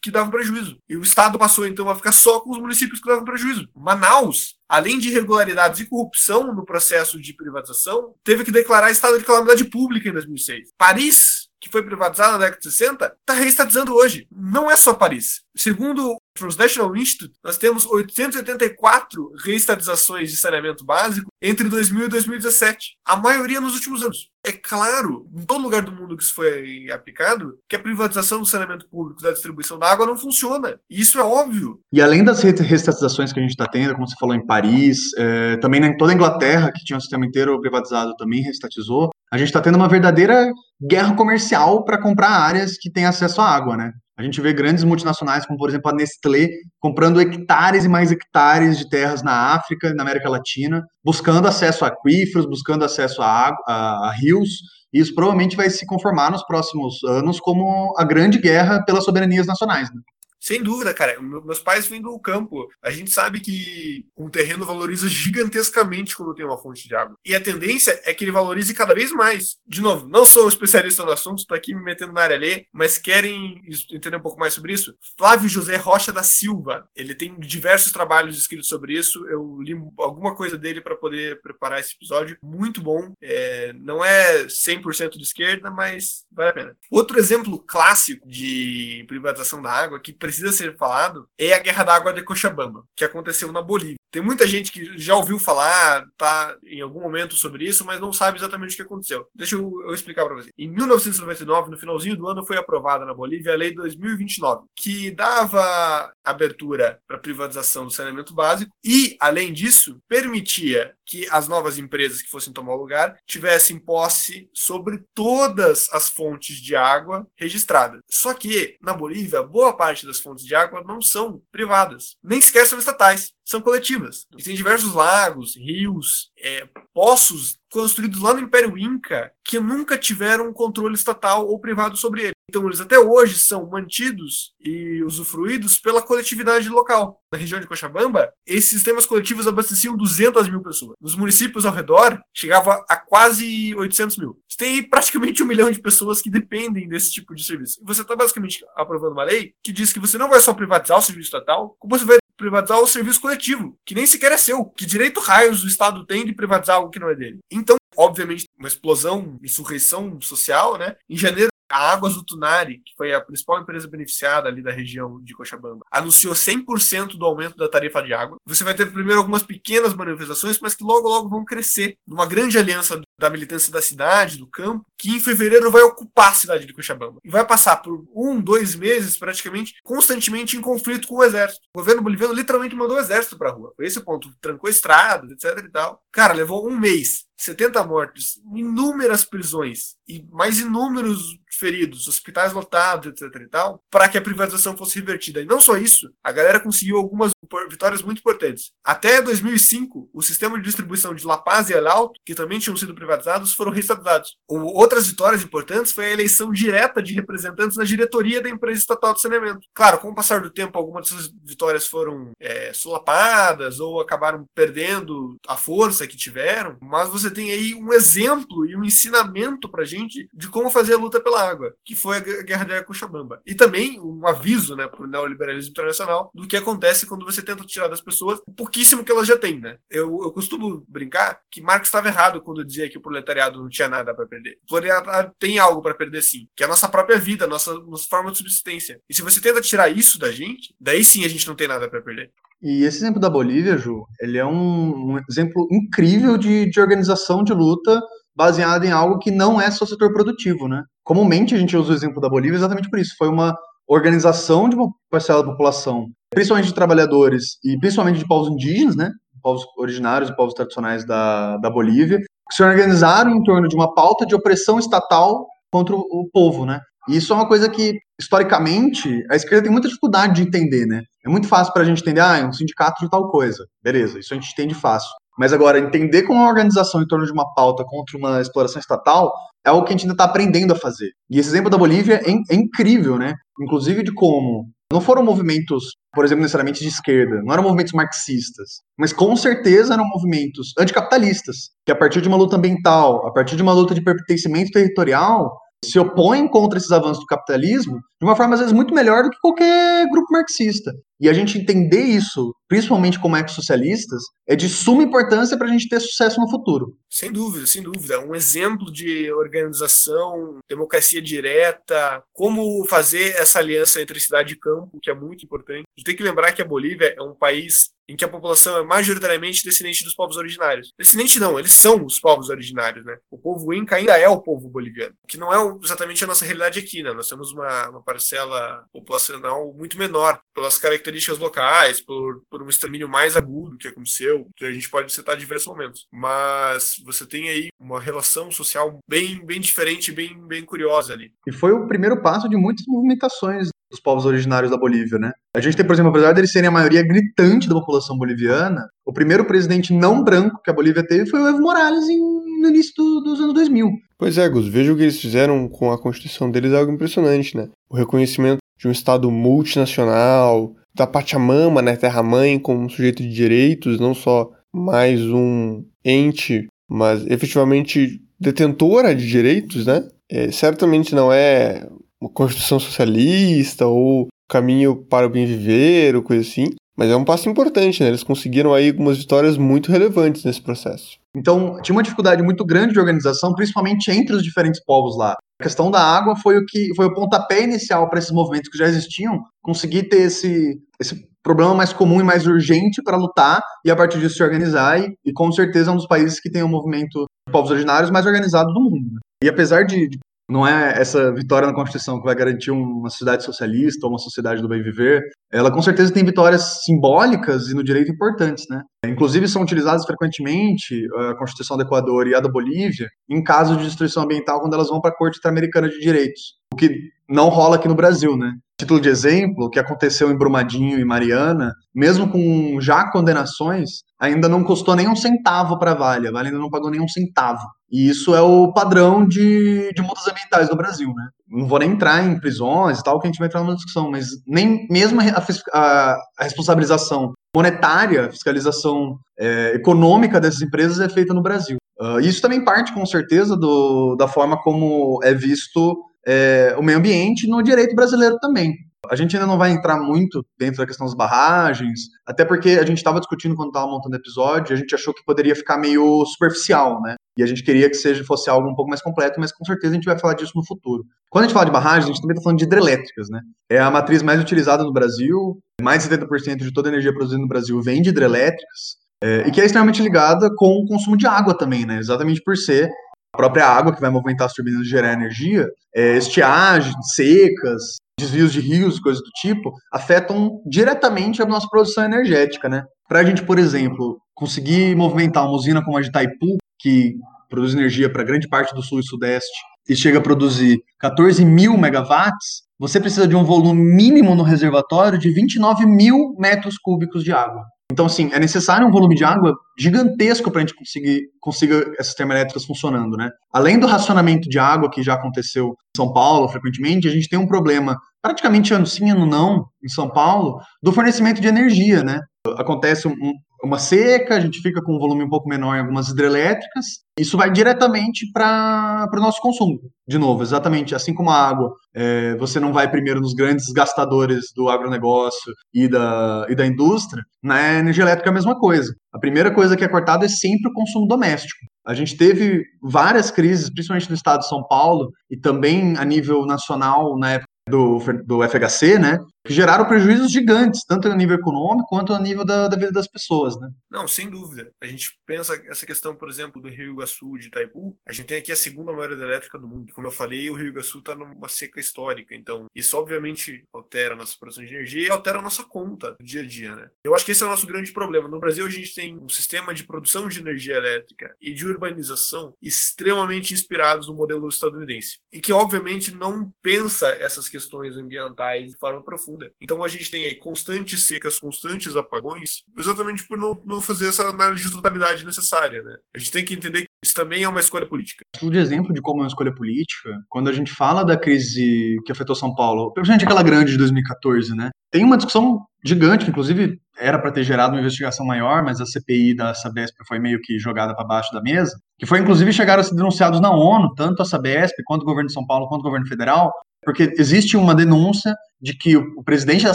que 0.00 0.10
davam 0.10 0.30
prejuízo. 0.30 0.78
E 0.88 0.96
o 0.96 1.02
Estado 1.02 1.38
passou 1.38 1.66
então 1.66 1.86
a 1.90 1.94
ficar 1.94 2.12
só 2.12 2.40
com 2.40 2.50
os 2.52 2.58
municípios 2.58 2.98
que 2.98 3.08
davam 3.08 3.26
prejuízo. 3.26 3.68
Manaus, 3.76 4.54
além 4.66 4.98
de 4.98 5.08
irregularidades 5.08 5.80
e 5.80 5.86
corrupção 5.86 6.54
no 6.54 6.64
processo 6.64 7.20
de 7.20 7.34
privatização, 7.34 8.14
teve 8.24 8.42
que 8.42 8.50
declarar 8.50 8.90
estado 8.90 9.18
de 9.18 9.24
calamidade 9.24 9.64
pública 9.64 10.08
em 10.08 10.12
2006. 10.12 10.70
Paris 10.78 11.42
que 11.62 11.70
foi 11.70 11.84
privatizada 11.84 12.32
na 12.32 12.38
década 12.38 12.58
de 12.58 12.64
60, 12.64 13.16
está 13.20 13.34
reestatizando 13.34 13.94
hoje. 13.94 14.26
Não 14.32 14.68
é 14.68 14.76
só 14.76 14.92
Paris. 14.92 15.42
Segundo 15.56 16.12
o 16.12 16.16
Transnational 16.34 16.96
Institute, 16.96 17.34
nós 17.44 17.58
temos 17.58 17.84
884 17.84 19.32
reestatizações 19.44 20.30
de 20.30 20.36
saneamento 20.38 20.84
básico 20.84 21.28
entre 21.42 21.68
2000 21.68 22.06
e 22.06 22.08
2017. 22.08 22.96
A 23.04 23.16
maioria 23.16 23.60
nos 23.60 23.74
últimos 23.74 24.02
anos. 24.02 24.30
É 24.44 24.50
claro, 24.50 25.28
em 25.36 25.44
todo 25.44 25.62
lugar 25.62 25.82
do 25.82 25.92
mundo 25.92 26.16
que 26.16 26.22
isso 26.24 26.34
foi 26.34 26.90
aplicado, 26.90 27.58
que 27.68 27.76
a 27.76 27.78
privatização 27.78 28.40
do 28.40 28.46
saneamento 28.46 28.88
público, 28.88 29.22
da 29.22 29.30
distribuição 29.30 29.78
da 29.78 29.92
água 29.92 30.06
não 30.06 30.16
funciona. 30.16 30.80
Isso 30.90 31.20
é 31.20 31.22
óbvio. 31.22 31.78
E 31.92 32.00
além 32.00 32.24
das 32.24 32.42
reestatizações 32.42 33.32
que 33.32 33.38
a 33.38 33.42
gente 33.42 33.52
está 33.52 33.66
tendo, 33.66 33.94
como 33.94 34.08
você 34.08 34.16
falou 34.18 34.34
em 34.34 34.44
Paris, 34.44 35.12
é, 35.16 35.58
também 35.58 35.84
em 35.84 35.96
toda 35.96 36.12
a 36.12 36.14
Inglaterra, 36.14 36.72
que 36.74 36.82
tinha 36.82 36.96
um 36.96 37.00
sistema 37.00 37.26
inteiro 37.26 37.60
privatizado, 37.60 38.16
também 38.16 38.40
reestatizou, 38.40 39.10
a 39.30 39.38
gente 39.38 39.48
está 39.48 39.60
tendo 39.60 39.76
uma 39.76 39.88
verdadeira 39.88 40.50
guerra 40.80 41.14
comercial 41.14 41.84
para 41.84 42.00
comprar 42.00 42.30
áreas 42.30 42.76
que 42.78 42.90
têm 42.90 43.06
acesso 43.06 43.40
à 43.40 43.48
água, 43.48 43.76
né? 43.76 43.92
A 44.22 44.24
gente 44.24 44.40
vê 44.40 44.52
grandes 44.52 44.84
multinacionais, 44.84 45.44
como 45.44 45.58
por 45.58 45.68
exemplo 45.68 45.90
a 45.90 45.94
Nestlé, 45.94 46.46
comprando 46.78 47.20
hectares 47.20 47.84
e 47.84 47.88
mais 47.88 48.12
hectares 48.12 48.78
de 48.78 48.88
terras 48.88 49.20
na 49.20 49.52
África 49.56 49.92
na 49.94 50.04
América 50.04 50.30
Latina, 50.30 50.80
buscando 51.04 51.48
acesso 51.48 51.84
a 51.84 51.88
aquíferos, 51.88 52.46
buscando 52.46 52.84
acesso 52.84 53.20
a, 53.20 53.26
água, 53.26 53.58
a, 53.66 54.10
a 54.10 54.12
rios. 54.12 54.48
E 54.94 55.00
isso 55.00 55.12
provavelmente 55.12 55.56
vai 55.56 55.68
se 55.68 55.84
conformar 55.84 56.30
nos 56.30 56.44
próximos 56.44 57.02
anos 57.02 57.40
como 57.40 57.92
a 57.98 58.04
grande 58.04 58.38
guerra 58.38 58.84
pelas 58.84 59.02
soberanias 59.04 59.48
nacionais. 59.48 59.92
Né? 59.92 60.00
Sem 60.42 60.60
dúvida, 60.60 60.92
cara. 60.92 61.22
Meus 61.22 61.60
pais 61.60 61.86
vêm 61.86 62.02
do 62.02 62.18
campo. 62.18 62.68
A 62.82 62.90
gente 62.90 63.12
sabe 63.12 63.38
que 63.38 64.04
um 64.16 64.28
terreno 64.28 64.66
valoriza 64.66 65.06
gigantescamente 65.08 66.16
quando 66.16 66.34
tem 66.34 66.44
uma 66.44 66.58
fonte 66.58 66.88
de 66.88 66.96
água. 66.96 67.16
E 67.24 67.32
a 67.32 67.40
tendência 67.40 68.00
é 68.04 68.12
que 68.12 68.24
ele 68.24 68.32
valorize 68.32 68.74
cada 68.74 68.92
vez 68.92 69.12
mais. 69.12 69.56
De 69.64 69.80
novo, 69.80 70.08
não 70.08 70.24
sou 70.24 70.48
especialista 70.48 71.04
no 71.04 71.12
assunto, 71.12 71.38
estou 71.38 71.56
aqui 71.56 71.72
me 71.72 71.82
metendo 71.82 72.12
na 72.12 72.22
área 72.22 72.34
ali, 72.34 72.66
mas 72.72 72.98
querem 72.98 73.62
entender 73.92 74.16
um 74.16 74.20
pouco 74.20 74.40
mais 74.40 74.52
sobre 74.52 74.72
isso? 74.72 74.92
Flávio 75.16 75.48
José 75.48 75.76
Rocha 75.76 76.12
da 76.12 76.24
Silva. 76.24 76.88
Ele 76.96 77.14
tem 77.14 77.38
diversos 77.38 77.92
trabalhos 77.92 78.36
escritos 78.36 78.66
sobre 78.66 78.98
isso. 78.98 79.24
Eu 79.28 79.60
li 79.60 79.80
alguma 79.96 80.34
coisa 80.34 80.58
dele 80.58 80.80
para 80.80 80.96
poder 80.96 81.40
preparar 81.40 81.78
esse 81.78 81.94
episódio. 81.94 82.36
Muito 82.42 82.82
bom. 82.82 83.14
É, 83.22 83.72
não 83.74 84.04
é 84.04 84.44
100% 84.46 85.10
de 85.10 85.22
esquerda, 85.22 85.70
mas 85.70 86.24
vale 86.32 86.50
a 86.50 86.52
pena. 86.52 86.76
Outro 86.90 87.16
exemplo 87.16 87.60
clássico 87.60 88.28
de 88.28 89.04
privatização 89.06 89.62
da 89.62 89.70
água 89.70 90.00
que 90.00 90.12
precisa 90.12 90.31
ser 90.32 90.76
falado 90.76 91.28
é 91.38 91.52
a 91.52 91.58
Guerra 91.58 91.84
da 91.84 91.94
Água 91.94 92.12
de 92.12 92.22
Cochabamba, 92.22 92.84
que 92.96 93.04
aconteceu 93.04 93.52
na 93.52 93.62
Bolívia. 93.62 93.96
Tem 94.12 94.20
muita 94.20 94.46
gente 94.46 94.70
que 94.70 94.98
já 94.98 95.16
ouviu 95.16 95.38
falar, 95.38 96.04
tá 96.18 96.54
em 96.64 96.82
algum 96.82 97.00
momento 97.00 97.34
sobre 97.34 97.66
isso, 97.66 97.82
mas 97.82 97.98
não 97.98 98.12
sabe 98.12 98.38
exatamente 98.38 98.74
o 98.74 98.76
que 98.76 98.82
aconteceu. 98.82 99.26
Deixa 99.34 99.54
eu, 99.54 99.82
eu 99.86 99.94
explicar 99.94 100.26
para 100.26 100.34
você. 100.34 100.50
Em 100.58 100.68
1999, 100.68 101.70
no 101.70 101.78
finalzinho 101.78 102.16
do 102.16 102.28
ano, 102.28 102.44
foi 102.44 102.58
aprovada 102.58 103.06
na 103.06 103.14
Bolívia 103.14 103.54
a 103.54 103.56
Lei 103.56 103.74
2029, 103.74 104.66
que 104.76 105.10
dava 105.10 106.12
abertura 106.22 107.00
para 107.06 107.18
privatização 107.18 107.86
do 107.86 107.90
saneamento 107.90 108.34
básico 108.34 108.70
e, 108.84 109.16
além 109.18 109.50
disso, 109.50 109.98
permitia 110.06 110.94
que 111.06 111.26
as 111.30 111.48
novas 111.48 111.78
empresas 111.78 112.22
que 112.22 112.30
fossem 112.30 112.52
tomar 112.52 112.74
o 112.74 112.78
lugar 112.78 113.16
tivessem 113.26 113.78
posse 113.78 114.48
sobre 114.52 115.02
todas 115.14 115.88
as 115.92 116.08
fontes 116.08 116.56
de 116.56 116.76
água 116.76 117.26
registradas. 117.36 118.00
Só 118.10 118.34
que, 118.34 118.76
na 118.80 118.92
Bolívia, 118.92 119.42
boa 119.42 119.76
parte 119.76 120.06
das 120.06 120.20
fontes 120.22 120.44
de 120.44 120.54
água 120.54 120.82
não 120.82 121.02
são 121.02 121.42
privadas, 121.50 122.16
nem 122.22 122.40
sequer 122.40 122.66
são 122.66 122.78
estatais, 122.78 123.32
são 123.44 123.60
coletivas. 123.60 124.26
E 124.38 124.42
tem 124.42 124.54
diversos 124.54 124.94
lagos, 124.94 125.56
rios, 125.56 126.30
é, 126.38 126.68
poços 126.94 127.58
construídos 127.70 128.20
lá 128.20 128.34
no 128.34 128.40
Império 128.40 128.78
Inca 128.78 129.32
que 129.44 129.58
nunca 129.58 129.98
tiveram 129.98 130.52
controle 130.52 130.94
estatal 130.94 131.46
ou 131.46 131.58
privado 131.58 131.96
sobre 131.96 132.22
ele. 132.22 132.34
Então, 132.48 132.66
eles 132.66 132.80
até 132.80 132.98
hoje 132.98 133.38
são 133.38 133.68
mantidos 133.68 134.54
e 134.60 135.02
usufruídos 135.04 135.78
pela 135.78 136.02
coletividade 136.02 136.68
local. 136.68 137.22
Na 137.32 137.38
região 137.38 137.60
de 137.60 137.66
Cochabamba, 137.66 138.32
esses 138.46 138.70
sistemas 138.70 139.06
coletivos 139.06 139.46
abasteciam 139.46 139.96
200 139.96 140.48
mil 140.48 140.60
pessoas. 140.60 140.94
Nos 141.00 141.14
municípios 141.14 141.64
ao 141.64 141.72
redor, 141.72 142.20
chegava 142.34 142.84
a 142.88 142.96
quase 142.96 143.74
800 143.74 144.18
mil. 144.18 144.38
Você 144.48 144.58
tem 144.58 144.82
praticamente 144.82 145.42
um 145.42 145.46
milhão 145.46 145.70
de 145.70 145.80
pessoas 145.80 146.20
que 146.20 146.30
dependem 146.30 146.88
desse 146.88 147.10
tipo 147.10 147.34
de 147.34 147.44
serviço. 147.44 147.80
Você 147.84 148.02
está 148.02 148.14
basicamente 148.14 148.64
aprovando 148.76 149.12
uma 149.12 149.24
lei 149.24 149.54
que 149.62 149.72
diz 149.72 149.92
que 149.92 150.00
você 150.00 150.18
não 150.18 150.28
vai 150.28 150.40
só 150.40 150.52
privatizar 150.52 150.98
o 150.98 151.02
serviço 151.02 151.28
estatal, 151.28 151.74
como 151.78 151.96
você 151.96 152.04
vai 152.04 152.18
privatizar 152.36 152.80
o 152.80 152.86
serviço 152.86 153.20
coletivo, 153.20 153.78
que 153.84 153.94
nem 153.94 154.06
sequer 154.06 154.32
é 154.32 154.36
seu. 154.36 154.64
Que 154.64 154.84
direito 154.84 155.20
raios 155.20 155.62
o 155.62 155.68
Estado 155.68 156.04
tem 156.04 156.26
de 156.26 156.34
privatizar 156.34 156.76
algo 156.76 156.90
que 156.90 156.98
não 156.98 157.08
é 157.08 157.14
dele? 157.14 157.38
Então, 157.50 157.76
obviamente, 157.96 158.46
uma 158.58 158.68
explosão, 158.68 159.38
insurreição 159.42 160.20
social, 160.20 160.76
né? 160.76 160.96
Em 161.08 161.16
janeiro 161.16 161.51
a 161.72 161.92
Águas 161.92 162.14
do 162.14 162.24
Tunari, 162.24 162.82
que 162.84 162.92
foi 162.96 163.14
a 163.14 163.20
principal 163.20 163.60
empresa 163.60 163.88
beneficiada 163.88 164.48
ali 164.48 164.62
da 164.62 164.70
região 164.70 165.20
de 165.22 165.34
Cochabamba, 165.34 165.84
anunciou 165.90 166.34
100% 166.34 167.16
do 167.16 167.24
aumento 167.24 167.56
da 167.56 167.68
tarifa 167.68 168.02
de 168.02 168.12
água. 168.12 168.36
Você 168.46 168.62
vai 168.62 168.74
ter 168.74 168.92
primeiro 168.92 169.20
algumas 169.20 169.42
pequenas 169.42 169.94
manifestações, 169.94 170.58
mas 170.60 170.74
que 170.74 170.84
logo, 170.84 171.08
logo 171.08 171.28
vão 171.28 171.44
crescer 171.44 171.96
numa 172.06 172.26
grande 172.26 172.58
aliança 172.58 173.00
da 173.18 173.30
militância 173.30 173.72
da 173.72 173.80
cidade, 173.80 174.38
do 174.38 174.46
campo, 174.46 174.84
que 174.98 175.16
em 175.16 175.20
fevereiro 175.20 175.70
vai 175.70 175.82
ocupar 175.82 176.32
a 176.32 176.34
cidade 176.34 176.66
de 176.66 176.74
Cochabamba. 176.74 177.18
E 177.24 177.30
vai 177.30 177.46
passar 177.46 177.76
por 177.76 178.04
um, 178.14 178.40
dois 178.40 178.74
meses, 178.74 179.18
praticamente, 179.18 179.74
constantemente 179.82 180.56
em 180.56 180.60
conflito 180.60 181.08
com 181.08 181.16
o 181.16 181.24
exército. 181.24 181.62
O 181.74 181.78
governo 181.78 182.02
boliviano 182.02 182.34
literalmente 182.34 182.74
mandou 182.74 182.96
o 182.96 183.00
exército 183.00 183.38
pra 183.38 183.50
rua. 183.50 183.72
Foi 183.76 183.86
esse 183.86 184.00
ponto. 184.00 184.28
Trancou 184.40 184.68
estradas, 184.68 185.30
etc 185.30 185.64
e 185.64 185.70
tal. 185.70 186.02
Cara, 186.12 186.34
levou 186.34 186.68
um 186.68 186.78
mês 186.78 187.24
70 187.42 187.84
mortos, 187.84 188.40
inúmeras 188.54 189.24
prisões 189.24 189.96
e 190.06 190.24
mais 190.30 190.60
inúmeros 190.60 191.38
feridos, 191.50 192.06
hospitais 192.06 192.52
lotados, 192.52 193.08
etc 193.08 193.42
e 193.42 193.48
tal, 193.48 193.84
para 193.90 194.08
que 194.08 194.16
a 194.16 194.22
privatização 194.22 194.76
fosse 194.76 195.00
revertida. 195.00 195.40
E 195.40 195.44
não 195.44 195.60
só 195.60 195.76
isso, 195.76 196.08
a 196.22 196.30
galera 196.30 196.60
conseguiu 196.60 196.96
algumas 196.96 197.31
vitórias 197.68 198.02
muito 198.02 198.18
importantes. 198.18 198.72
Até 198.84 199.20
2005, 199.20 200.10
o 200.12 200.22
sistema 200.22 200.58
de 200.58 200.64
distribuição 200.64 201.14
de 201.14 201.26
La 201.26 201.38
Paz 201.38 201.70
e 201.70 201.74
Alto, 201.74 202.20
que 202.24 202.34
também 202.34 202.58
tinham 202.58 202.76
sido 202.76 202.94
privatizados, 202.94 203.54
foram 203.54 203.72
reestatizados. 203.72 204.36
Outras 204.48 205.06
vitórias 205.06 205.42
importantes 205.42 205.92
foi 205.92 206.06
a 206.06 206.12
eleição 206.12 206.52
direta 206.52 207.02
de 207.02 207.14
representantes 207.14 207.76
na 207.76 207.84
diretoria 207.84 208.40
da 208.40 208.48
empresa 208.48 208.80
estatal 208.80 209.14
de 209.14 209.20
saneamento. 209.20 209.66
Claro, 209.74 209.98
com 209.98 210.08
o 210.08 210.14
passar 210.14 210.40
do 210.40 210.50
tempo, 210.50 210.78
algumas 210.78 211.08
dessas 211.08 211.32
vitórias 211.44 211.86
foram 211.86 212.30
é, 212.40 212.72
solapadas 212.72 213.80
ou 213.80 214.00
acabaram 214.00 214.46
perdendo 214.54 215.36
a 215.46 215.56
força 215.56 216.06
que 216.06 216.16
tiveram, 216.16 216.76
mas 216.80 217.08
você 217.08 217.30
tem 217.30 217.50
aí 217.52 217.74
um 217.74 217.92
exemplo 217.92 218.66
e 218.66 218.76
um 218.76 218.84
ensinamento 218.84 219.68
pra 219.68 219.84
gente 219.84 220.28
de 220.32 220.48
como 220.48 220.70
fazer 220.70 220.94
a 220.94 220.98
luta 220.98 221.20
pela 221.20 221.42
água, 221.42 221.74
que 221.84 221.94
foi 221.94 222.16
a 222.16 222.20
Guerra 222.20 222.64
de 222.64 222.82
Cochabamba. 222.84 223.40
E 223.46 223.54
também 223.54 224.00
um 224.00 224.26
aviso 224.26 224.76
né, 224.76 224.86
para 224.86 225.02
o 225.02 225.06
neoliberalismo 225.06 225.70
internacional 225.70 226.30
do 226.34 226.46
que 226.46 226.56
acontece 226.56 227.06
quando 227.06 227.24
você 227.24 227.31
tenta 227.40 227.64
tirar 227.64 227.88
das 227.88 228.00
pessoas 228.00 228.40
o 228.46 228.52
pouquíssimo 228.52 229.04
que 229.04 229.12
elas 229.12 229.26
já 229.26 229.38
têm. 229.38 229.60
Né? 229.60 229.76
Eu, 229.88 230.20
eu 230.24 230.32
costumo 230.32 230.84
brincar 230.88 231.40
que 231.50 231.62
Marx 231.62 231.88
estava 231.88 232.08
errado 232.08 232.42
quando 232.42 232.64
dizia 232.64 232.90
que 232.90 232.98
o 232.98 233.00
proletariado 233.00 233.60
não 233.60 233.68
tinha 233.68 233.88
nada 233.88 234.14
para 234.14 234.26
perder. 234.26 234.58
O 234.64 234.66
proletariado 234.66 235.32
tem 235.38 235.58
algo 235.58 235.80
para 235.80 235.94
perder 235.94 236.22
sim, 236.22 236.48
que 236.56 236.62
é 236.64 236.66
a 236.66 236.68
nossa 236.68 236.88
própria 236.88 237.18
vida, 237.18 237.44
a 237.44 237.48
nossa, 237.48 237.72
nossa 237.74 238.06
forma 238.10 238.32
de 238.32 238.38
subsistência. 238.38 239.00
E 239.08 239.14
se 239.14 239.22
você 239.22 239.40
tenta 239.40 239.60
tirar 239.60 239.88
isso 239.88 240.18
da 240.18 240.32
gente, 240.32 240.74
daí 240.80 241.04
sim 241.04 241.24
a 241.24 241.28
gente 241.28 241.46
não 241.46 241.54
tem 241.54 241.68
nada 241.68 241.88
para 241.88 242.02
perder. 242.02 242.30
E 242.60 242.84
esse 242.84 242.98
exemplo 242.98 243.20
da 243.20 243.28
Bolívia, 243.28 243.76
Ju, 243.76 244.04
ele 244.20 244.38
é 244.38 244.44
um, 244.44 245.14
um 245.14 245.20
exemplo 245.28 245.66
incrível 245.70 246.36
de, 246.36 246.70
de 246.70 246.80
organização 246.80 247.42
de 247.42 247.52
luta 247.52 248.00
baseada 248.34 248.86
em 248.86 248.92
algo 248.92 249.18
que 249.18 249.30
não 249.30 249.60
é 249.60 249.70
só 249.70 249.84
setor 249.84 250.12
produtivo, 250.12 250.68
né? 250.68 250.82
Comumente 251.02 251.54
a 251.54 251.58
gente 251.58 251.76
usa 251.76 251.92
o 251.92 251.94
exemplo 251.94 252.20
da 252.20 252.28
Bolívia 252.28 252.56
exatamente 252.56 252.88
por 252.88 252.98
isso. 252.98 253.14
Foi 253.18 253.28
uma 253.28 253.56
organização 253.86 254.68
de 254.68 254.76
uma 254.76 254.88
parcela 255.10 255.42
da 255.42 255.50
população, 255.50 256.08
principalmente 256.32 256.66
de 256.68 256.74
trabalhadores 256.74 257.58
e 257.64 257.78
principalmente 257.78 258.18
de 258.18 258.26
povos 258.26 258.48
indígenas, 258.48 258.96
né? 258.96 259.10
Povos 259.42 259.64
originários 259.76 260.30
e 260.30 260.36
povos 260.36 260.54
tradicionais 260.54 261.04
da, 261.04 261.56
da 261.58 261.70
Bolívia, 261.70 262.18
que 262.18 262.56
se 262.56 262.62
organizaram 262.62 263.32
em 263.32 263.42
torno 263.42 263.68
de 263.68 263.74
uma 263.74 263.92
pauta 263.94 264.24
de 264.24 264.34
opressão 264.34 264.78
estatal 264.78 265.46
contra 265.70 265.94
o, 265.94 266.28
povo, 266.32 266.64
né? 266.64 266.80
E 267.08 267.16
isso 267.16 267.32
é 267.32 267.36
uma 267.36 267.48
coisa 267.48 267.68
que, 267.68 267.98
historicamente, 268.20 269.24
a 269.30 269.34
esquerda 269.34 269.64
tem 269.64 269.72
muita 269.72 269.88
dificuldade 269.88 270.34
de 270.34 270.42
entender, 270.42 270.86
né? 270.86 271.02
É 271.24 271.28
muito 271.28 271.48
fácil 271.48 271.72
para 271.72 271.82
a 271.82 271.84
gente 271.84 272.00
entender, 272.00 272.20
ah, 272.20 272.38
é 272.38 272.46
um 272.46 272.52
sindicato 272.52 273.02
de 273.02 273.10
tal 273.10 273.28
coisa. 273.28 273.64
Beleza, 273.82 274.18
isso 274.18 274.32
a 274.32 274.36
gente 274.36 274.52
entende 274.52 274.74
fácil. 274.74 275.10
Mas 275.38 275.52
agora, 275.52 275.78
entender 275.78 276.22
como 276.22 276.38
uma 276.38 276.48
organização 276.48 277.02
em 277.02 277.06
torno 277.06 277.24
de 277.24 277.32
uma 277.32 277.52
pauta 277.54 277.84
contra 277.84 278.18
uma 278.18 278.40
exploração 278.40 278.78
estatal 278.78 279.32
é 279.64 279.70
algo 279.70 279.84
que 279.84 279.92
a 279.92 279.96
gente 279.96 280.02
ainda 280.02 280.14
está 280.14 280.24
aprendendo 280.24 280.72
a 280.72 280.76
fazer. 280.76 281.10
E 281.30 281.38
esse 281.38 281.48
exemplo 281.48 281.70
da 281.70 281.78
Bolívia 281.78 282.20
é, 282.24 282.30
é, 282.30 282.54
incrível, 282.54 283.18
né? 283.18 283.34
Inclusive 283.60 284.02
de 284.02 284.12
como 284.12 284.66
não 284.92 285.00
foram 285.00 285.24
movimentos, 285.24 285.96
por 286.14 286.24
exemplo, 286.24 286.42
necessariamente 286.42 286.80
de 286.80 286.88
esquerda, 286.88 287.42
não 287.42 287.52
eram 287.52 287.62
movimentos 287.62 287.92
marxistas, 287.92 288.80
mas 288.98 289.12
com 289.12 289.34
certeza 289.34 289.94
eram 289.94 290.06
movimentos 290.08 290.72
anticapitalistas, 290.78 291.70
que 291.84 291.92
a 291.92 291.96
partir 291.96 292.20
de 292.20 292.28
uma 292.28 292.36
luta 292.36 292.56
ambiental, 292.56 293.26
a 293.26 293.32
partir 293.32 293.56
de 293.56 293.62
uma 293.62 293.72
luta 293.72 293.94
de 293.94 294.02
pertencimento 294.02 294.70
territorial, 294.70 295.58
se 295.84 295.98
opõem 295.98 296.46
contra 296.46 296.78
esses 296.78 296.92
avanços 296.92 297.20
do 297.20 297.26
capitalismo 297.26 297.98
de 298.22 298.24
uma 298.24 298.36
forma, 298.36 298.54
às 298.54 298.60
vezes, 298.60 298.72
muito 298.72 298.94
melhor 298.94 299.24
do 299.24 299.30
que 299.30 299.40
qualquer 299.40 300.08
grupo 300.08 300.30
marxista. 300.30 300.92
E 301.18 301.28
a 301.28 301.32
gente 301.32 301.58
entender 301.58 302.02
isso, 302.02 302.54
principalmente 302.68 303.18
como 303.18 303.36
ex-socialistas, 303.36 304.22
é 304.46 304.54
de 304.54 304.68
suma 304.68 305.02
importância 305.02 305.56
para 305.58 305.66
a 305.66 305.70
gente 305.70 305.88
ter 305.88 305.98
sucesso 305.98 306.40
no 306.40 306.48
futuro. 306.48 306.96
Sem 307.10 307.32
dúvida, 307.32 307.66
sem 307.66 307.82
dúvida. 307.82 308.20
Um 308.20 308.32
exemplo 308.32 308.92
de 308.92 309.32
organização, 309.32 310.58
democracia 310.68 311.20
direta, 311.20 312.22
como 312.32 312.84
fazer 312.86 313.34
essa 313.36 313.58
aliança 313.58 314.00
entre 314.00 314.20
cidade 314.20 314.54
e 314.54 314.58
campo, 314.58 315.00
que 315.02 315.10
é 315.10 315.14
muito 315.14 315.44
importante. 315.44 315.82
A 315.82 315.98
gente 315.98 316.06
tem 316.06 316.16
que 316.16 316.22
lembrar 316.22 316.52
que 316.52 316.62
a 316.62 316.64
Bolívia 316.66 317.14
é 317.18 317.22
um 317.22 317.34
país 317.34 317.90
em 318.08 318.16
que 318.16 318.24
a 318.24 318.28
população 318.28 318.76
é 318.76 318.84
majoritariamente 318.84 319.64
descendente 319.64 320.04
dos 320.04 320.14
povos 320.14 320.36
originários. 320.36 320.92
Descendente 320.98 321.38
não, 321.38 321.58
eles 321.58 321.72
são 321.72 322.04
os 322.04 322.18
povos 322.18 322.50
originários, 322.50 323.04
né? 323.04 323.16
O 323.30 323.38
povo 323.38 323.72
Inca 323.72 323.96
ainda 323.96 324.18
é 324.18 324.28
o 324.28 324.42
povo 324.42 324.68
boliviano, 324.68 325.14
que 325.28 325.38
não 325.38 325.52
é 325.52 325.78
exatamente 325.82 326.22
a 326.24 326.26
nossa 326.26 326.44
realidade 326.44 326.78
aqui, 326.78 327.02
né? 327.02 327.12
Nós 327.12 327.28
temos 327.28 327.52
uma, 327.52 327.88
uma 327.90 328.02
parcela 328.12 328.84
populacional 328.92 329.72
muito 329.72 329.98
menor, 329.98 330.38
pelas 330.54 330.76
características 330.76 331.38
locais, 331.38 332.00
por, 332.00 332.42
por 332.50 332.62
um 332.62 332.68
extermínio 332.68 333.08
mais 333.08 333.36
agudo 333.36 333.78
que 333.78 333.88
aconteceu, 333.88 334.46
que 334.54 334.66
a 334.66 334.72
gente 334.72 334.90
pode 334.90 335.12
citar 335.12 335.36
diversos 335.36 335.66
momentos. 335.66 336.06
Mas 336.12 336.96
você 337.04 337.26
tem 337.26 337.48
aí 337.48 337.68
uma 337.80 337.98
relação 337.98 338.50
social 338.50 338.98
bem, 339.08 339.44
bem 339.44 339.60
diferente, 339.60 340.12
bem, 340.12 340.38
bem 340.46 340.64
curiosa 340.64 341.14
ali. 341.14 341.32
E 341.46 341.52
foi 341.52 341.72
o 341.72 341.86
primeiro 341.86 342.20
passo 342.20 342.48
de 342.48 342.56
muitas 342.56 342.84
movimentações 342.86 343.68
dos 343.90 344.00
povos 344.00 344.24
originários 344.24 344.70
da 344.70 344.78
Bolívia, 344.78 345.18
né? 345.18 345.32
A 345.54 345.60
gente 345.60 345.76
tem, 345.76 345.86
por 345.86 345.92
exemplo, 345.92 346.10
apesar 346.10 346.32
deles 346.32 346.50
serem 346.50 346.68
a 346.68 346.72
maioria 346.72 347.06
gritante 347.06 347.68
da 347.68 347.74
população 347.74 348.16
boliviana, 348.16 348.88
o 349.04 349.12
primeiro 349.12 349.44
presidente 349.44 349.92
não 349.92 350.24
branco 350.24 350.62
que 350.64 350.70
a 350.70 350.74
Bolívia 350.74 351.06
teve 351.06 351.28
foi 351.28 351.40
o 351.40 351.48
Evo 351.48 351.60
Morales 351.60 352.08
em, 352.08 352.18
no 352.18 352.68
início 352.68 352.94
do, 352.96 353.20
dos 353.20 353.40
anos 353.40 353.52
2000. 353.52 353.90
Pois 354.22 354.38
é, 354.38 354.48
Gus, 354.48 354.68
veja 354.68 354.92
o 354.92 354.96
que 354.96 355.02
eles 355.02 355.20
fizeram 355.20 355.68
com 355.68 355.90
a 355.90 355.98
Constituição 355.98 356.48
deles, 356.48 356.72
é 356.72 356.76
algo 356.76 356.92
impressionante, 356.92 357.56
né? 357.56 357.68
O 357.90 357.96
reconhecimento 357.96 358.58
de 358.78 358.86
um 358.86 358.92
Estado 358.92 359.28
multinacional, 359.28 360.76
da 360.94 361.08
Pachamama, 361.08 361.82
né, 361.82 361.96
terra-mãe, 361.96 362.56
como 362.56 362.84
um 362.84 362.88
sujeito 362.88 363.20
de 363.20 363.28
direitos, 363.28 363.98
não 363.98 364.14
só 364.14 364.48
mais 364.72 365.20
um 365.22 365.84
ente, 366.04 366.68
mas 366.88 367.26
efetivamente 367.26 368.22
detentora 368.38 369.12
de 369.12 369.26
direitos, 369.26 369.86
né? 369.86 370.08
É, 370.30 370.52
certamente 370.52 371.16
não 371.16 371.32
é 371.32 371.88
uma 372.20 372.30
Constituição 372.30 372.78
socialista 372.78 373.88
ou 373.88 374.28
caminho 374.48 374.94
para 374.94 375.26
o 375.26 375.30
bem 375.30 375.46
viver 375.46 376.14
ou 376.14 376.22
coisa 376.22 376.48
assim. 376.48 376.66
Mas 376.96 377.10
é 377.10 377.16
um 377.16 377.24
passo 377.24 377.48
importante, 377.48 378.00
né? 378.00 378.08
Eles 378.08 378.22
conseguiram 378.22 378.72
aí 378.72 378.90
algumas 378.90 379.18
vitórias 379.18 379.56
muito 379.56 379.90
relevantes 379.90 380.44
nesse 380.44 380.62
processo. 380.62 381.20
Então, 381.34 381.80
tinha 381.80 381.94
uma 381.94 382.02
dificuldade 382.02 382.42
muito 382.42 382.64
grande 382.64 382.92
de 382.92 383.00
organização, 383.00 383.54
principalmente 383.54 384.10
entre 384.10 384.36
os 384.36 384.42
diferentes 384.42 384.82
povos 384.84 385.16
lá. 385.16 385.34
A 385.60 385.62
questão 385.62 385.90
da 385.90 386.00
água 386.00 386.36
foi 386.36 386.58
o 386.58 386.66
que 386.66 386.94
foi 386.94 387.06
o 387.06 387.14
pontapé 387.14 387.62
inicial 387.62 388.08
para 388.08 388.18
esses 388.18 388.32
movimentos 388.32 388.68
que 388.70 388.76
já 388.76 388.86
existiam, 388.86 389.42
conseguir 389.62 390.08
ter 390.08 390.22
esse, 390.22 390.78
esse 391.00 391.26
problema 391.42 391.74
mais 391.74 391.92
comum 391.92 392.20
e 392.20 392.24
mais 392.24 392.46
urgente 392.46 393.02
para 393.02 393.16
lutar 393.16 393.62
e 393.84 393.90
a 393.90 393.96
partir 393.96 394.18
disso 394.18 394.36
se 394.36 394.42
organizar 394.42 395.00
e, 395.00 395.14
e, 395.24 395.32
com 395.32 395.50
certeza 395.50 395.90
é 395.90 395.92
um 395.92 395.96
dos 395.96 396.06
países 396.06 396.38
que 396.38 396.50
tem 396.50 396.62
o 396.62 396.66
um 396.66 396.70
movimento 396.70 397.26
de 397.46 397.52
povos 397.52 397.70
originários 397.70 398.10
mais 398.10 398.26
organizado 398.26 398.72
do 398.72 398.80
mundo. 398.80 399.12
Né? 399.12 399.20
E 399.44 399.48
apesar 399.48 399.84
de, 399.84 400.08
de 400.08 400.18
não 400.50 400.66
é 400.66 401.00
essa 401.00 401.32
vitória 401.32 401.66
na 401.66 401.74
Constituição 401.74 402.18
que 402.18 402.24
vai 402.24 402.34
garantir 402.34 402.70
uma 402.70 403.08
sociedade 403.08 403.44
socialista 403.44 404.06
ou 404.06 404.12
uma 404.12 404.18
sociedade 404.18 404.60
do 404.60 404.68
bem 404.68 404.82
viver. 404.82 405.22
Ela 405.50 405.70
com 405.70 405.80
certeza 405.80 406.12
tem 406.12 406.24
vitórias 406.24 406.82
simbólicas 406.84 407.68
e 407.68 407.74
no 407.74 407.82
direito 407.82 408.12
importantes, 408.12 408.66
né? 408.68 408.82
Inclusive 409.06 409.48
são 409.48 409.62
utilizadas 409.62 410.04
frequentemente 410.04 411.06
a 411.30 411.34
Constituição 411.36 411.76
do 411.76 411.84
Equador 411.84 412.26
e 412.26 412.34
a 412.34 412.40
da 412.40 412.50
Bolívia 412.50 413.08
em 413.28 413.42
caso 413.42 413.76
de 413.76 413.84
destruição 413.84 414.24
ambiental 414.24 414.60
quando 414.60 414.74
elas 414.74 414.88
vão 414.88 415.00
para 415.00 415.10
a 415.10 415.16
Corte 415.16 415.38
Interamericana 415.38 415.88
de 415.88 415.98
Direitos, 416.00 416.54
o 416.72 416.76
que 416.76 416.90
não 417.28 417.48
rola 417.48 417.76
aqui 417.76 417.88
no 417.88 417.94
Brasil, 417.94 418.36
né? 418.36 418.52
Título 418.82 419.00
de 419.00 419.08
exemplo, 419.08 419.66
o 419.66 419.70
que 419.70 419.78
aconteceu 419.78 420.28
em 420.28 420.36
Brumadinho 420.36 420.98
e 420.98 421.04
Mariana, 421.04 421.72
mesmo 421.94 422.28
com 422.28 422.80
já 422.80 423.08
condenações, 423.12 424.00
ainda 424.20 424.48
não 424.48 424.64
custou 424.64 424.96
nem 424.96 425.08
um 425.08 425.14
centavo 425.14 425.78
para 425.78 425.92
a 425.92 425.94
Vale, 425.94 426.26
a 426.26 426.32
Vale 426.32 426.48
ainda 426.48 426.58
não 426.58 426.68
pagou 426.68 426.90
nem 426.90 427.00
um 427.00 427.06
centavo. 427.06 427.64
E 427.88 428.08
isso 428.08 428.34
é 428.34 428.40
o 428.40 428.72
padrão 428.72 429.24
de, 429.24 429.92
de 429.94 430.02
multas 430.02 430.26
ambientais 430.26 430.68
no 430.68 430.74
Brasil, 430.74 431.12
né? 431.14 431.28
Não 431.48 431.68
vou 431.68 431.78
nem 431.78 431.92
entrar 431.92 432.24
em 432.24 432.40
prisões 432.40 432.98
e 432.98 433.04
tal, 433.04 433.20
que 433.20 433.28
a 433.28 433.30
gente 433.30 433.38
vai 433.38 433.46
entrar 433.46 433.60
numa 433.60 433.76
discussão, 433.76 434.10
mas 434.10 434.30
nem 434.48 434.84
mesmo 434.90 435.20
a, 435.20 435.78
a, 435.78 436.16
a 436.40 436.42
responsabilização 436.42 437.32
monetária, 437.54 438.32
fiscalização 438.32 439.16
é, 439.38 439.74
econômica 439.76 440.40
dessas 440.40 440.60
empresas 440.60 440.98
é 440.98 441.08
feita 441.08 441.32
no 441.32 441.42
Brasil. 441.42 441.76
Uh, 442.00 442.18
isso 442.18 442.42
também 442.42 442.64
parte, 442.64 442.92
com 442.92 443.06
certeza, 443.06 443.56
do, 443.56 444.16
da 444.16 444.26
forma 444.26 444.60
como 444.60 445.20
é 445.22 445.32
visto 445.32 446.02
é, 446.26 446.74
o 446.78 446.82
meio 446.82 446.98
ambiente 446.98 447.48
no 447.48 447.62
direito 447.62 447.94
brasileiro 447.94 448.38
também. 448.40 448.74
A 449.10 449.16
gente 449.16 449.36
ainda 449.36 449.48
não 449.48 449.58
vai 449.58 449.72
entrar 449.72 449.98
muito 449.98 450.46
dentro 450.56 450.78
da 450.78 450.86
questão 450.86 451.04
das 451.04 451.14
barragens, 451.14 452.02
até 452.24 452.44
porque 452.44 452.70
a 452.70 452.86
gente 452.86 452.98
estava 452.98 453.18
discutindo 453.18 453.56
quando 453.56 453.68
estava 453.68 453.86
montando 453.86 454.14
o 454.14 454.18
episódio, 454.18 454.72
a 454.72 454.78
gente 454.78 454.94
achou 454.94 455.12
que 455.12 455.24
poderia 455.24 455.56
ficar 455.56 455.76
meio 455.76 456.24
superficial, 456.24 457.00
né? 457.02 457.16
E 457.36 457.42
a 457.42 457.46
gente 457.46 457.64
queria 457.64 457.88
que 457.88 457.96
seja 457.96 458.22
fosse 458.24 458.48
algo 458.48 458.68
um 458.68 458.74
pouco 458.74 458.88
mais 458.88 459.02
completo, 459.02 459.40
mas 459.40 459.50
com 459.50 459.64
certeza 459.64 459.92
a 459.92 459.94
gente 459.96 460.04
vai 460.04 460.18
falar 460.18 460.34
disso 460.34 460.52
no 460.54 460.64
futuro. 460.64 461.04
Quando 461.30 461.44
a 461.44 461.46
gente 461.48 461.54
fala 461.54 461.66
de 461.66 461.72
barragens, 461.72 462.04
a 462.04 462.08
gente 462.08 462.20
também 462.20 462.34
está 462.34 462.44
falando 462.44 462.58
de 462.58 462.64
hidrelétricas, 462.64 463.28
né? 463.28 463.40
É 463.68 463.78
a 463.80 463.90
matriz 463.90 464.22
mais 464.22 464.40
utilizada 464.40 464.84
no 464.84 464.92
Brasil, 464.92 465.58
mais 465.80 466.06
de 466.06 466.14
70% 466.14 466.56
de 466.58 466.72
toda 466.72 466.88
a 466.88 466.92
energia 466.92 467.12
produzida 467.12 467.40
no 467.40 467.48
Brasil 467.48 467.80
vem 467.82 468.02
de 468.02 468.10
hidrelétricas, 468.10 469.02
é, 469.22 469.48
e 469.48 469.50
que 469.50 469.60
é 469.60 469.64
extremamente 469.64 470.02
ligada 470.02 470.48
com 470.56 470.76
o 470.76 470.86
consumo 470.86 471.16
de 471.16 471.26
água 471.26 471.56
também, 471.56 471.84
né? 471.84 471.98
Exatamente 471.98 472.40
por 472.42 472.56
ser 472.56 472.88
a 473.34 473.38
própria 473.38 473.66
água 473.66 473.94
que 473.94 474.00
vai 474.00 474.10
movimentar 474.10 474.46
as 474.46 474.52
turbinas 474.52 474.86
e 474.86 474.90
gerar 474.90 475.14
energia, 475.14 475.66
é, 475.94 476.16
estiagem, 476.16 476.92
secas, 477.14 477.96
desvios 478.18 478.52
de 478.52 478.60
rios, 478.60 479.00
coisas 479.00 479.22
do 479.22 479.30
tipo, 479.40 479.72
afetam 479.90 480.60
diretamente 480.66 481.40
a 481.42 481.46
nossa 481.46 481.66
produção 481.68 482.04
energética, 482.04 482.68
né? 482.68 482.84
Para 483.08 483.20
a 483.20 483.24
gente, 483.24 483.42
por 483.42 483.58
exemplo, 483.58 484.20
conseguir 484.34 484.94
movimentar 484.94 485.44
uma 485.44 485.54
usina 485.54 485.82
como 485.82 485.96
a 485.96 486.02
de 486.02 486.08
Itaipu, 486.08 486.58
que 486.78 487.14
produz 487.48 487.74
energia 487.74 488.12
para 488.12 488.22
grande 488.22 488.48
parte 488.48 488.74
do 488.74 488.82
sul 488.82 489.00
e 489.00 489.06
sudeste, 489.06 489.50
e 489.88 489.96
chega 489.96 490.18
a 490.18 490.22
produzir 490.22 490.78
14 491.00 491.44
mil 491.44 491.76
megawatts, 491.76 492.62
você 492.78 493.00
precisa 493.00 493.26
de 493.26 493.34
um 493.34 493.44
volume 493.44 493.82
mínimo 493.82 494.34
no 494.34 494.42
reservatório 494.42 495.18
de 495.18 495.32
29 495.32 495.86
mil 495.86 496.34
metros 496.38 496.76
cúbicos 496.78 497.24
de 497.24 497.32
água. 497.32 497.64
Então, 497.92 498.06
assim, 498.06 498.30
é 498.32 498.40
necessário 498.40 498.86
um 498.86 498.90
volume 498.90 499.14
de 499.14 499.22
água 499.22 499.54
gigantesco 499.78 500.50
para 500.50 500.62
a 500.62 500.64
gente 500.64 500.74
conseguir 500.74 501.26
consiga 501.38 501.92
essas 501.98 502.14
termoelétricas 502.14 502.64
funcionando, 502.64 503.18
né? 503.18 503.28
Além 503.52 503.78
do 503.78 503.86
racionamento 503.86 504.48
de 504.48 504.58
água 504.58 504.90
que 504.90 505.02
já 505.02 505.12
aconteceu 505.12 505.66
em 505.68 505.96
São 505.98 506.10
Paulo 506.10 506.48
frequentemente, 506.48 507.06
a 507.06 507.10
gente 507.10 507.28
tem 507.28 507.38
um 507.38 507.46
problema 507.46 507.98
praticamente 508.22 508.72
ano 508.72 508.86
sim, 508.86 509.10
ano 509.10 509.26
não, 509.26 509.66
em 509.84 509.88
São 509.88 510.08
Paulo, 510.08 510.58
do 510.82 510.90
fornecimento 510.90 511.40
de 511.40 511.48
energia, 511.48 512.02
né? 512.02 512.20
Acontece 512.56 513.06
um, 513.06 513.32
uma 513.64 513.78
seca, 513.78 514.34
a 514.34 514.40
gente 514.40 514.60
fica 514.60 514.82
com 514.82 514.96
um 514.96 514.98
volume 514.98 515.22
um 515.22 515.28
pouco 515.28 515.48
menor 515.48 515.76
em 515.76 515.80
algumas 515.80 516.08
hidrelétricas, 516.08 516.84
isso 517.18 517.36
vai 517.36 517.50
diretamente 517.50 518.30
para 518.32 519.08
o 519.12 519.20
nosso 519.20 519.40
consumo. 519.40 519.78
De 520.06 520.18
novo, 520.18 520.42
exatamente, 520.42 520.94
assim 520.94 521.14
como 521.14 521.30
a 521.30 521.48
água, 521.48 521.72
é, 521.94 522.34
você 522.36 522.58
não 522.58 522.72
vai 522.72 522.90
primeiro 522.90 523.20
nos 523.20 523.34
grandes 523.34 523.66
gastadores 523.72 524.46
do 524.56 524.68
agronegócio 524.68 525.52
e 525.72 525.86
da, 525.86 526.46
e 526.48 526.54
da 526.54 526.66
indústria, 526.66 527.22
na 527.42 527.78
energia 527.78 528.04
elétrica 528.04 528.30
é 528.30 528.32
a 528.32 528.34
mesma 528.34 528.58
coisa. 528.58 528.92
A 529.12 529.18
primeira 529.18 529.52
coisa 529.52 529.76
que 529.76 529.84
é 529.84 529.88
cortada 529.88 530.24
é 530.24 530.28
sempre 530.28 530.70
o 530.70 530.74
consumo 530.74 531.06
doméstico. 531.06 531.60
A 531.86 531.94
gente 531.94 532.16
teve 532.16 532.64
várias 532.82 533.30
crises, 533.30 533.70
principalmente 533.70 534.08
no 534.08 534.16
estado 534.16 534.40
de 534.40 534.48
São 534.48 534.62
Paulo 534.66 535.10
e 535.30 535.36
também 535.36 535.96
a 535.98 536.04
nível 536.04 536.46
nacional 536.46 537.18
na 537.18 537.32
época 537.32 537.52
do, 537.68 537.98
do 538.24 538.48
FHC, 538.48 538.98
né? 538.98 539.18
Que 539.44 539.52
geraram 539.52 539.86
prejuízos 539.86 540.30
gigantes, 540.30 540.84
tanto 540.84 541.08
a 541.08 541.16
nível 541.16 541.36
econômico 541.36 541.88
quanto 541.88 542.12
a 542.12 542.20
nível 542.20 542.44
da, 542.44 542.68
da 542.68 542.76
vida 542.76 542.92
das 542.92 543.08
pessoas, 543.08 543.58
né? 543.58 543.70
Não, 543.90 544.06
sem 544.06 544.30
dúvida. 544.30 544.70
A 544.80 544.86
gente 544.86 545.18
pensa 545.26 545.60
essa 545.66 545.84
questão, 545.84 546.14
por 546.14 546.28
exemplo, 546.28 546.60
do 546.60 546.68
Rio 546.68 546.92
Iguaçu, 546.92 547.38
de 547.38 547.48
Itaipu, 547.48 547.96
a 548.06 548.12
gente 548.12 548.26
tem 548.26 548.38
aqui 548.38 548.52
a 548.52 548.56
segunda 548.56 548.92
maior 548.92 549.12
hidrelétrica 549.12 549.58
do 549.58 549.66
mundo. 549.66 549.92
Como 549.92 550.06
eu 550.06 550.12
falei, 550.12 550.48
o 550.48 550.54
Rio 550.54 550.68
Iguaçu 550.68 550.98
está 550.98 551.14
numa 551.14 551.48
seca 551.48 551.80
histórica, 551.80 552.34
então 552.34 552.66
isso 552.74 552.96
obviamente 552.96 553.64
altera 553.72 554.14
a 554.14 554.16
nossa 554.16 554.36
produção 554.38 554.64
de 554.64 554.74
energia 554.74 555.08
e 555.08 555.10
altera 555.10 555.38
a 555.38 555.42
nossa 555.42 555.64
conta 555.64 556.12
do 556.12 556.24
dia 556.24 556.42
a 556.42 556.46
dia, 556.46 556.76
né? 556.76 556.90
Eu 557.04 557.14
acho 557.14 557.24
que 557.24 557.32
esse 557.32 557.42
é 557.42 557.46
o 557.46 557.50
nosso 557.50 557.66
grande 557.66 557.92
problema. 557.92 558.28
No 558.28 558.40
Brasil, 558.40 558.64
a 558.64 558.70
gente 558.70 558.94
tem 558.94 559.18
um 559.18 559.28
sistema 559.28 559.74
de 559.74 559.84
produção 559.84 560.28
de 560.28 560.40
energia 560.40 560.76
elétrica 560.76 561.34
e 561.40 561.52
de 561.52 561.66
urbanização 561.66 562.54
extremamente 562.62 563.52
inspirados 563.52 564.08
no 564.08 564.14
modelo 564.14 564.48
estadunidense 564.48 565.18
e 565.32 565.40
que, 565.40 565.52
obviamente, 565.52 566.14
não 566.14 566.52
pensa 566.62 567.08
essas 567.08 567.48
questões 567.48 567.96
ambientais 567.96 568.72
de 568.72 568.78
forma 568.78 569.02
profunda. 569.02 569.31
Então 569.60 569.82
a 569.82 569.88
gente 569.88 570.10
tem 570.10 570.24
aí 570.24 570.34
constantes 570.34 571.04
secas, 571.04 571.38
constantes 571.38 571.96
apagões, 571.96 572.62
exatamente 572.78 573.26
por 573.26 573.38
não, 573.38 573.60
não 573.64 573.80
fazer 573.80 574.08
essa 574.08 574.28
análise 574.28 574.64
de 574.64 574.72
totalidade 574.72 575.24
necessária. 575.24 575.82
Né? 575.82 575.96
A 576.14 576.18
gente 576.18 576.30
tem 576.30 576.44
que 576.44 576.54
entender 576.54 576.82
que 576.82 576.88
isso 577.04 577.14
também 577.14 577.42
é 577.42 577.48
uma 577.48 577.60
escolha 577.60 577.86
política. 577.86 578.24
De 578.40 578.58
exemplo 578.58 578.92
de 578.92 579.00
como 579.00 579.20
é 579.20 579.22
uma 579.24 579.28
escolha 579.28 579.54
política, 579.54 580.10
quando 580.28 580.48
a 580.48 580.52
gente 580.52 580.72
fala 580.72 581.04
da 581.04 581.16
crise 581.16 581.96
que 582.04 582.12
afetou 582.12 582.34
São 582.34 582.54
Paulo, 582.54 582.92
principalmente 582.92 583.24
aquela 583.24 583.42
grande 583.42 583.72
de 583.72 583.78
2014, 583.78 584.54
né? 584.54 584.70
Tem 584.90 585.04
uma 585.04 585.16
discussão 585.16 585.64
gigante, 585.84 586.24
que 586.24 586.30
inclusive 586.30 586.78
era 586.98 587.18
para 587.18 587.32
ter 587.32 587.42
gerado 587.42 587.74
uma 587.74 587.80
investigação 587.80 588.24
maior, 588.24 588.62
mas 588.62 588.80
a 588.80 588.86
CPI 588.86 589.34
da 589.34 589.54
Sabesp 589.54 589.96
foi 590.06 590.18
meio 590.18 590.40
que 590.40 590.58
jogada 590.58 590.94
para 590.94 591.04
baixo 591.04 591.32
da 591.32 591.42
mesa, 591.42 591.76
que 591.98 592.06
foi 592.06 592.20
inclusive 592.20 592.52
chegaram 592.52 592.80
a 592.80 592.84
ser 592.84 592.94
denunciados 592.94 593.40
na 593.40 593.50
ONU, 593.50 593.94
tanto 593.94 594.22
a 594.22 594.24
Sabesp 594.24 594.74
quanto 594.84 595.02
o 595.02 595.06
governo 595.06 595.28
de 595.28 595.32
São 595.32 595.46
Paulo 595.46 595.68
quanto 595.68 595.80
o 595.80 595.84
governo 595.84 596.06
federal, 596.06 596.52
porque 596.84 597.14
existe 597.16 597.56
uma 597.56 597.74
denúncia 597.74 598.34
de 598.60 598.76
que 598.76 598.96
o, 598.96 599.22
presidente 599.24 599.64
da 599.64 599.74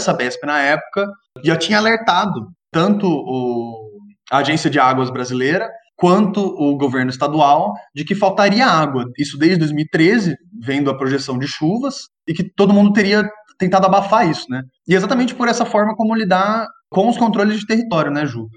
Sabesp, 0.00 0.44
na 0.44 0.60
época, 0.60 1.06
já 1.42 1.56
tinha 1.56 1.78
alertado 1.78 2.48
tanto 2.70 3.06
o, 3.06 3.90
a 4.30 4.38
Agência 4.38 4.70
de 4.70 4.78
Águas 4.78 5.10
Brasileira 5.10 5.68
quanto 5.96 6.40
o 6.40 6.76
governo 6.76 7.10
estadual 7.10 7.74
de 7.94 8.04
que 8.04 8.14
faltaria 8.14 8.66
água. 8.66 9.10
Isso 9.18 9.36
desde 9.36 9.58
2013, 9.58 10.36
vendo 10.62 10.90
a 10.90 10.96
projeção 10.96 11.38
de 11.38 11.48
chuvas, 11.48 12.08
e 12.26 12.32
que 12.32 12.44
todo 12.44 12.72
mundo 12.72 12.92
teria 12.92 13.28
tentado 13.58 13.86
abafar 13.86 14.28
isso, 14.30 14.46
né? 14.48 14.62
E 14.86 14.94
exatamente 14.94 15.34
por 15.34 15.48
essa 15.48 15.66
forma 15.66 15.96
como 15.96 16.14
lidar 16.14 16.68
com 16.88 17.08
os 17.08 17.16
controles 17.16 17.58
de 17.58 17.66
território, 17.66 18.12
né, 18.12 18.24
Ju? 18.24 18.48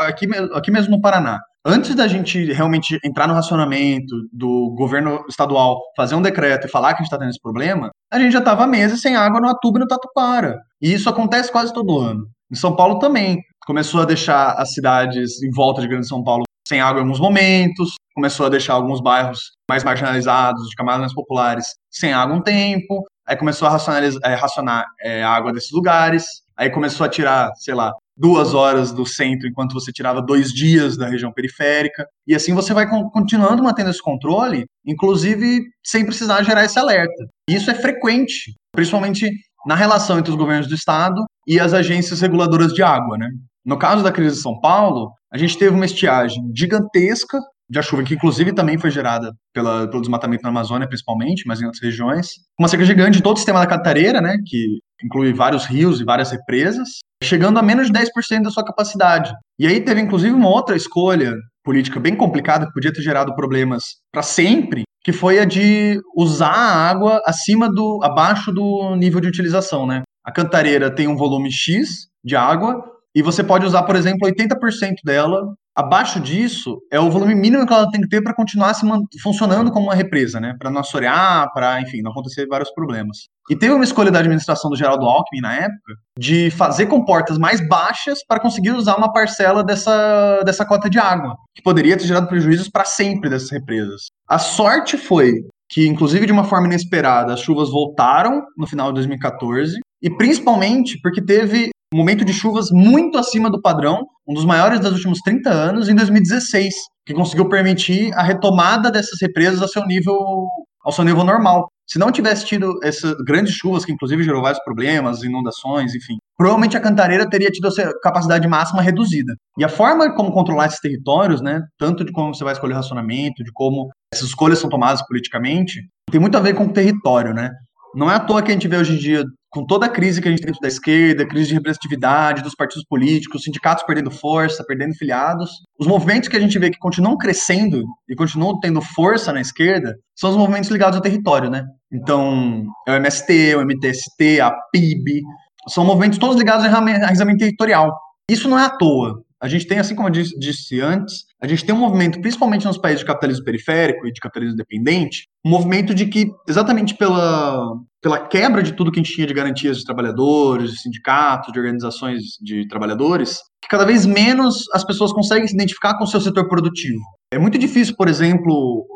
Aqui, 0.00 0.26
aqui 0.52 0.72
mesmo 0.72 0.96
no 0.96 1.00
Paraná 1.00 1.38
antes 1.68 1.94
da 1.94 2.08
gente 2.08 2.50
realmente 2.52 2.98
entrar 3.04 3.28
no 3.28 3.34
racionamento 3.34 4.16
do 4.32 4.74
governo 4.74 5.22
estadual, 5.28 5.80
fazer 5.94 6.14
um 6.14 6.22
decreto 6.22 6.66
e 6.66 6.70
falar 6.70 6.94
que 6.94 6.94
a 6.94 7.04
gente 7.04 7.06
está 7.06 7.18
tendo 7.18 7.28
esse 7.28 7.40
problema, 7.40 7.90
a 8.10 8.18
gente 8.18 8.32
já 8.32 8.38
estava 8.38 8.66
meses 8.66 9.02
sem 9.02 9.14
água 9.14 9.38
no 9.38 9.48
Atuba 9.48 9.78
e 9.78 9.80
no 9.82 9.86
Tatuquara. 9.86 10.58
E 10.80 10.92
isso 10.92 11.10
acontece 11.10 11.52
quase 11.52 11.72
todo 11.72 11.98
ano. 11.98 12.24
Em 12.50 12.56
São 12.56 12.74
Paulo 12.74 12.98
também. 12.98 13.38
Começou 13.66 14.00
a 14.00 14.06
deixar 14.06 14.52
as 14.52 14.72
cidades 14.72 15.42
em 15.42 15.50
volta 15.50 15.82
de 15.82 15.88
Grande 15.88 16.08
São 16.08 16.24
Paulo 16.24 16.44
sem 16.66 16.80
água 16.80 17.00
em 17.00 17.02
alguns 17.02 17.20
momentos, 17.20 17.94
começou 18.14 18.46
a 18.46 18.48
deixar 18.50 18.74
alguns 18.74 19.00
bairros 19.00 19.52
mais 19.68 19.82
marginalizados, 19.82 20.68
de 20.68 20.76
camadas 20.76 21.00
mais 21.00 21.14
populares, 21.14 21.66
sem 21.90 22.12
água 22.12 22.36
um 22.36 22.42
tempo, 22.42 23.04
aí 23.26 23.36
começou 23.36 23.66
a 23.66 23.78
é, 24.24 24.34
racionar 24.34 24.84
é, 25.00 25.22
a 25.22 25.30
água 25.30 25.50
desses 25.50 25.70
lugares, 25.72 26.26
aí 26.56 26.68
começou 26.68 27.06
a 27.06 27.08
tirar, 27.08 27.50
sei 27.56 27.74
lá, 27.74 27.92
duas 28.18 28.52
horas 28.52 28.92
do 28.92 29.06
centro, 29.06 29.46
enquanto 29.46 29.72
você 29.72 29.92
tirava 29.92 30.20
dois 30.20 30.52
dias 30.52 30.96
da 30.96 31.08
região 31.08 31.32
periférica. 31.32 32.04
E 32.26 32.34
assim 32.34 32.52
você 32.52 32.74
vai 32.74 32.88
continuando 33.12 33.62
mantendo 33.62 33.90
esse 33.90 34.02
controle, 34.02 34.66
inclusive 34.84 35.62
sem 35.86 36.04
precisar 36.04 36.42
gerar 36.42 36.64
esse 36.64 36.78
alerta. 36.78 37.26
E 37.48 37.54
isso 37.54 37.70
é 37.70 37.74
frequente, 37.74 38.54
principalmente 38.72 39.30
na 39.66 39.74
relação 39.74 40.18
entre 40.18 40.30
os 40.30 40.36
governos 40.36 40.66
do 40.66 40.74
estado 40.74 41.24
e 41.46 41.60
as 41.60 41.72
agências 41.72 42.20
reguladoras 42.20 42.72
de 42.72 42.82
água, 42.82 43.16
né? 43.16 43.28
No 43.64 43.78
caso 43.78 44.02
da 44.02 44.12
crise 44.12 44.36
de 44.36 44.42
São 44.42 44.58
Paulo, 44.60 45.10
a 45.32 45.38
gente 45.38 45.58
teve 45.58 45.74
uma 45.74 45.84
estiagem 45.84 46.42
gigantesca 46.56 47.38
de 47.68 47.82
chuva, 47.82 48.02
que 48.02 48.14
inclusive 48.14 48.52
também 48.52 48.78
foi 48.78 48.90
gerada 48.90 49.32
pela, 49.52 49.86
pelo 49.88 50.00
desmatamento 50.00 50.42
na 50.42 50.48
Amazônia, 50.48 50.88
principalmente, 50.88 51.44
mas 51.46 51.60
em 51.60 51.66
outras 51.66 51.82
regiões. 51.82 52.28
Uma 52.58 52.68
seca 52.68 52.84
gigante 52.84 53.18
de 53.18 53.22
todo 53.22 53.34
o 53.34 53.38
sistema 53.38 53.60
da 53.60 53.66
Cantareira, 53.66 54.20
né, 54.20 54.36
que 54.46 54.78
inclui 55.04 55.32
vários 55.32 55.66
rios 55.66 56.00
e 56.00 56.04
várias 56.04 56.30
represas, 56.30 56.88
chegando 57.22 57.58
a 57.58 57.62
menos 57.62 57.88
de 57.88 57.92
10% 57.92 58.42
da 58.42 58.50
sua 58.50 58.64
capacidade. 58.64 59.32
E 59.58 59.66
aí 59.66 59.80
teve 59.80 60.00
inclusive 60.00 60.34
uma 60.34 60.48
outra 60.48 60.76
escolha 60.76 61.34
política 61.62 62.00
bem 62.00 62.16
complicada 62.16 62.66
que 62.66 62.72
podia 62.72 62.92
ter 62.92 63.02
gerado 63.02 63.34
problemas 63.34 63.82
para 64.10 64.22
sempre, 64.22 64.84
que 65.04 65.12
foi 65.12 65.38
a 65.38 65.44
de 65.44 66.00
usar 66.16 66.48
a 66.48 66.88
água 66.88 67.20
acima 67.26 67.68
do 67.68 68.00
abaixo 68.02 68.50
do 68.50 68.96
nível 68.96 69.20
de 69.20 69.28
utilização, 69.28 69.86
né? 69.86 70.02
A 70.24 70.32
cantareira 70.32 70.90
tem 70.90 71.06
um 71.06 71.16
volume 71.16 71.50
X 71.52 72.08
de 72.24 72.36
água 72.36 72.82
e 73.14 73.22
você 73.22 73.42
pode 73.42 73.66
usar, 73.66 73.82
por 73.82 73.96
exemplo, 73.96 74.28
80% 74.28 74.96
dela 75.04 75.42
Abaixo 75.78 76.18
disso, 76.18 76.82
é 76.90 76.98
o 76.98 77.08
volume 77.08 77.36
mínimo 77.36 77.64
que 77.64 77.72
ela 77.72 77.88
tem 77.88 78.00
que 78.00 78.08
ter 78.08 78.20
para 78.20 78.34
continuar 78.34 78.74
se 78.74 78.84
funcionando 79.22 79.70
como 79.70 79.86
uma 79.86 79.94
represa, 79.94 80.40
né? 80.40 80.56
Para 80.58 80.72
não 80.72 80.80
assorear, 80.80 81.52
para, 81.52 81.80
enfim, 81.80 82.02
não 82.02 82.10
acontecer 82.10 82.48
vários 82.48 82.68
problemas. 82.72 83.28
E 83.48 83.54
teve 83.54 83.72
uma 83.72 83.84
escolha 83.84 84.10
da 84.10 84.18
administração 84.18 84.68
do 84.68 84.76
Geraldo 84.76 85.06
Alckmin 85.06 85.40
na 85.40 85.54
época 85.54 85.94
de 86.18 86.50
fazer 86.50 86.86
comportas 86.86 87.38
mais 87.38 87.60
baixas 87.68 88.18
para 88.26 88.40
conseguir 88.40 88.72
usar 88.72 88.96
uma 88.96 89.12
parcela 89.12 89.62
dessa, 89.62 90.42
dessa 90.44 90.66
cota 90.66 90.90
de 90.90 90.98
água, 90.98 91.36
que 91.54 91.62
poderia 91.62 91.96
ter 91.96 92.08
gerado 92.08 92.26
prejuízos 92.26 92.68
para 92.68 92.84
sempre 92.84 93.30
dessas 93.30 93.50
represas. 93.50 94.06
A 94.28 94.40
sorte 94.40 94.98
foi 94.98 95.44
que, 95.70 95.86
inclusive 95.86 96.26
de 96.26 96.32
uma 96.32 96.42
forma 96.42 96.66
inesperada, 96.66 97.34
as 97.34 97.40
chuvas 97.40 97.70
voltaram 97.70 98.42
no 98.56 98.66
final 98.66 98.88
de 98.88 98.94
2014, 98.94 99.78
e 100.02 100.10
principalmente 100.10 100.98
porque 101.00 101.22
teve 101.22 101.70
momento 101.96 102.24
de 102.24 102.32
chuvas 102.32 102.70
muito 102.70 103.18
acima 103.18 103.50
do 103.50 103.60
padrão, 103.60 104.06
um 104.26 104.34
dos 104.34 104.44
maiores 104.44 104.80
dos 104.80 104.92
últimos 104.92 105.20
30 105.20 105.50
anos, 105.50 105.88
em 105.88 105.94
2016, 105.94 106.74
que 107.06 107.14
conseguiu 107.14 107.48
permitir 107.48 108.12
a 108.14 108.22
retomada 108.22 108.90
dessas 108.90 109.18
represas 109.20 109.62
ao 109.62 109.68
seu 109.68 109.86
nível, 109.86 110.46
ao 110.84 110.92
seu 110.92 111.04
nível 111.04 111.24
normal. 111.24 111.68
Se 111.86 111.98
não 111.98 112.12
tivesse 112.12 112.44
tido 112.44 112.78
essas 112.84 113.14
grandes 113.26 113.54
chuvas, 113.54 113.82
que 113.82 113.92
inclusive 113.92 114.22
gerou 114.22 114.42
vários 114.42 114.62
problemas, 114.62 115.22
inundações, 115.22 115.94
enfim, 115.94 116.18
provavelmente 116.36 116.76
a 116.76 116.80
Cantareira 116.80 117.28
teria 117.28 117.50
tido 117.50 117.68
a 117.68 117.70
sua 117.70 117.98
capacidade 118.02 118.46
máxima 118.46 118.82
reduzida. 118.82 119.34
E 119.56 119.64
a 119.64 119.70
forma 119.70 120.14
como 120.14 120.30
controlar 120.30 120.66
esses 120.66 120.80
territórios, 120.80 121.40
né, 121.40 121.62
tanto 121.78 122.04
de 122.04 122.12
como 122.12 122.34
você 122.34 122.44
vai 122.44 122.52
escolher 122.52 122.74
racionamento, 122.74 123.42
de 123.42 123.50
como 123.54 123.88
essas 124.12 124.28
escolhas 124.28 124.58
são 124.58 124.68
tomadas 124.68 125.00
politicamente, 125.06 125.80
tem 126.10 126.20
muito 126.20 126.36
a 126.36 126.40
ver 126.40 126.54
com 126.54 126.64
o 126.64 126.72
território, 126.72 127.32
né? 127.32 127.50
Não 127.98 128.08
é 128.08 128.14
à 128.14 128.20
toa 128.20 128.40
que 128.40 128.52
a 128.52 128.54
gente 128.54 128.68
vê 128.68 128.76
hoje 128.76 128.94
em 128.94 128.96
dia 128.96 129.24
com 129.50 129.66
toda 129.66 129.86
a 129.86 129.88
crise 129.88 130.22
que 130.22 130.28
a 130.28 130.30
gente 130.30 130.40
tem 130.40 130.52
da 130.62 130.68
esquerda, 130.68 131.26
crise 131.26 131.48
de 131.48 131.54
representatividade 131.54 132.44
dos 132.44 132.54
partidos 132.54 132.84
políticos, 132.88 133.42
sindicatos 133.42 133.82
perdendo 133.82 134.08
força, 134.08 134.64
perdendo 134.64 134.94
filiados, 134.94 135.50
os 135.80 135.84
movimentos 135.88 136.28
que 136.28 136.36
a 136.36 136.40
gente 136.40 136.56
vê 136.60 136.70
que 136.70 136.78
continuam 136.78 137.16
crescendo 137.16 137.82
e 138.08 138.14
continuam 138.14 138.60
tendo 138.60 138.80
força 138.80 139.32
na 139.32 139.40
esquerda 139.40 139.96
são 140.14 140.30
os 140.30 140.36
movimentos 140.36 140.70
ligados 140.70 140.94
ao 140.94 141.02
território, 141.02 141.50
né? 141.50 141.64
Então, 141.92 142.62
é 142.86 142.92
o 142.92 142.94
MST, 142.94 143.56
o 143.56 143.62
MTST, 143.62 144.40
a 144.42 144.52
PIB, 144.70 145.22
são 145.68 145.84
movimentos 145.84 146.18
todos 146.18 146.36
ligados 146.36 146.64
ao 146.64 146.70
arraigamento 146.70 147.38
territorial. 147.38 147.98
Isso 148.30 148.48
não 148.48 148.60
é 148.60 148.66
à 148.66 148.70
toa. 148.70 149.24
A 149.40 149.46
gente 149.46 149.66
tem, 149.66 149.78
assim 149.78 149.94
como 149.94 150.08
eu 150.08 150.12
disse, 150.12 150.38
disse, 150.38 150.80
antes, 150.80 151.24
a 151.40 151.46
gente 151.46 151.64
tem 151.64 151.74
um 151.74 151.78
movimento, 151.78 152.20
principalmente 152.20 152.66
nos 152.66 152.78
países 152.78 153.00
de 153.00 153.06
capitalismo 153.06 153.44
periférico 153.44 154.06
e 154.06 154.12
de 154.12 154.20
capitalismo 154.20 154.56
dependente, 154.56 155.28
um 155.46 155.50
movimento 155.50 155.94
de 155.94 156.06
que, 156.06 156.30
exatamente 156.48 156.96
pela, 156.96 157.72
pela 158.02 158.26
quebra 158.26 158.62
de 158.62 158.72
tudo 158.72 158.90
que 158.90 158.98
a 158.98 159.02
gente 159.02 159.14
tinha 159.14 159.26
de 159.26 159.34
garantias 159.34 159.78
de 159.78 159.84
trabalhadores, 159.84 160.72
de 160.72 160.80
sindicatos, 160.80 161.52
de 161.52 161.58
organizações 161.58 162.22
de 162.42 162.66
trabalhadores, 162.66 163.38
que 163.62 163.68
cada 163.68 163.84
vez 163.84 164.04
menos 164.04 164.64
as 164.74 164.84
pessoas 164.84 165.12
conseguem 165.12 165.46
se 165.46 165.54
identificar 165.54 165.96
com 165.96 166.04
o 166.04 166.08
seu 166.08 166.20
setor 166.20 166.48
produtivo. 166.48 167.00
É 167.30 167.38
muito 167.38 167.58
difícil, 167.58 167.94
por 167.94 168.08
exemplo, 168.08 168.86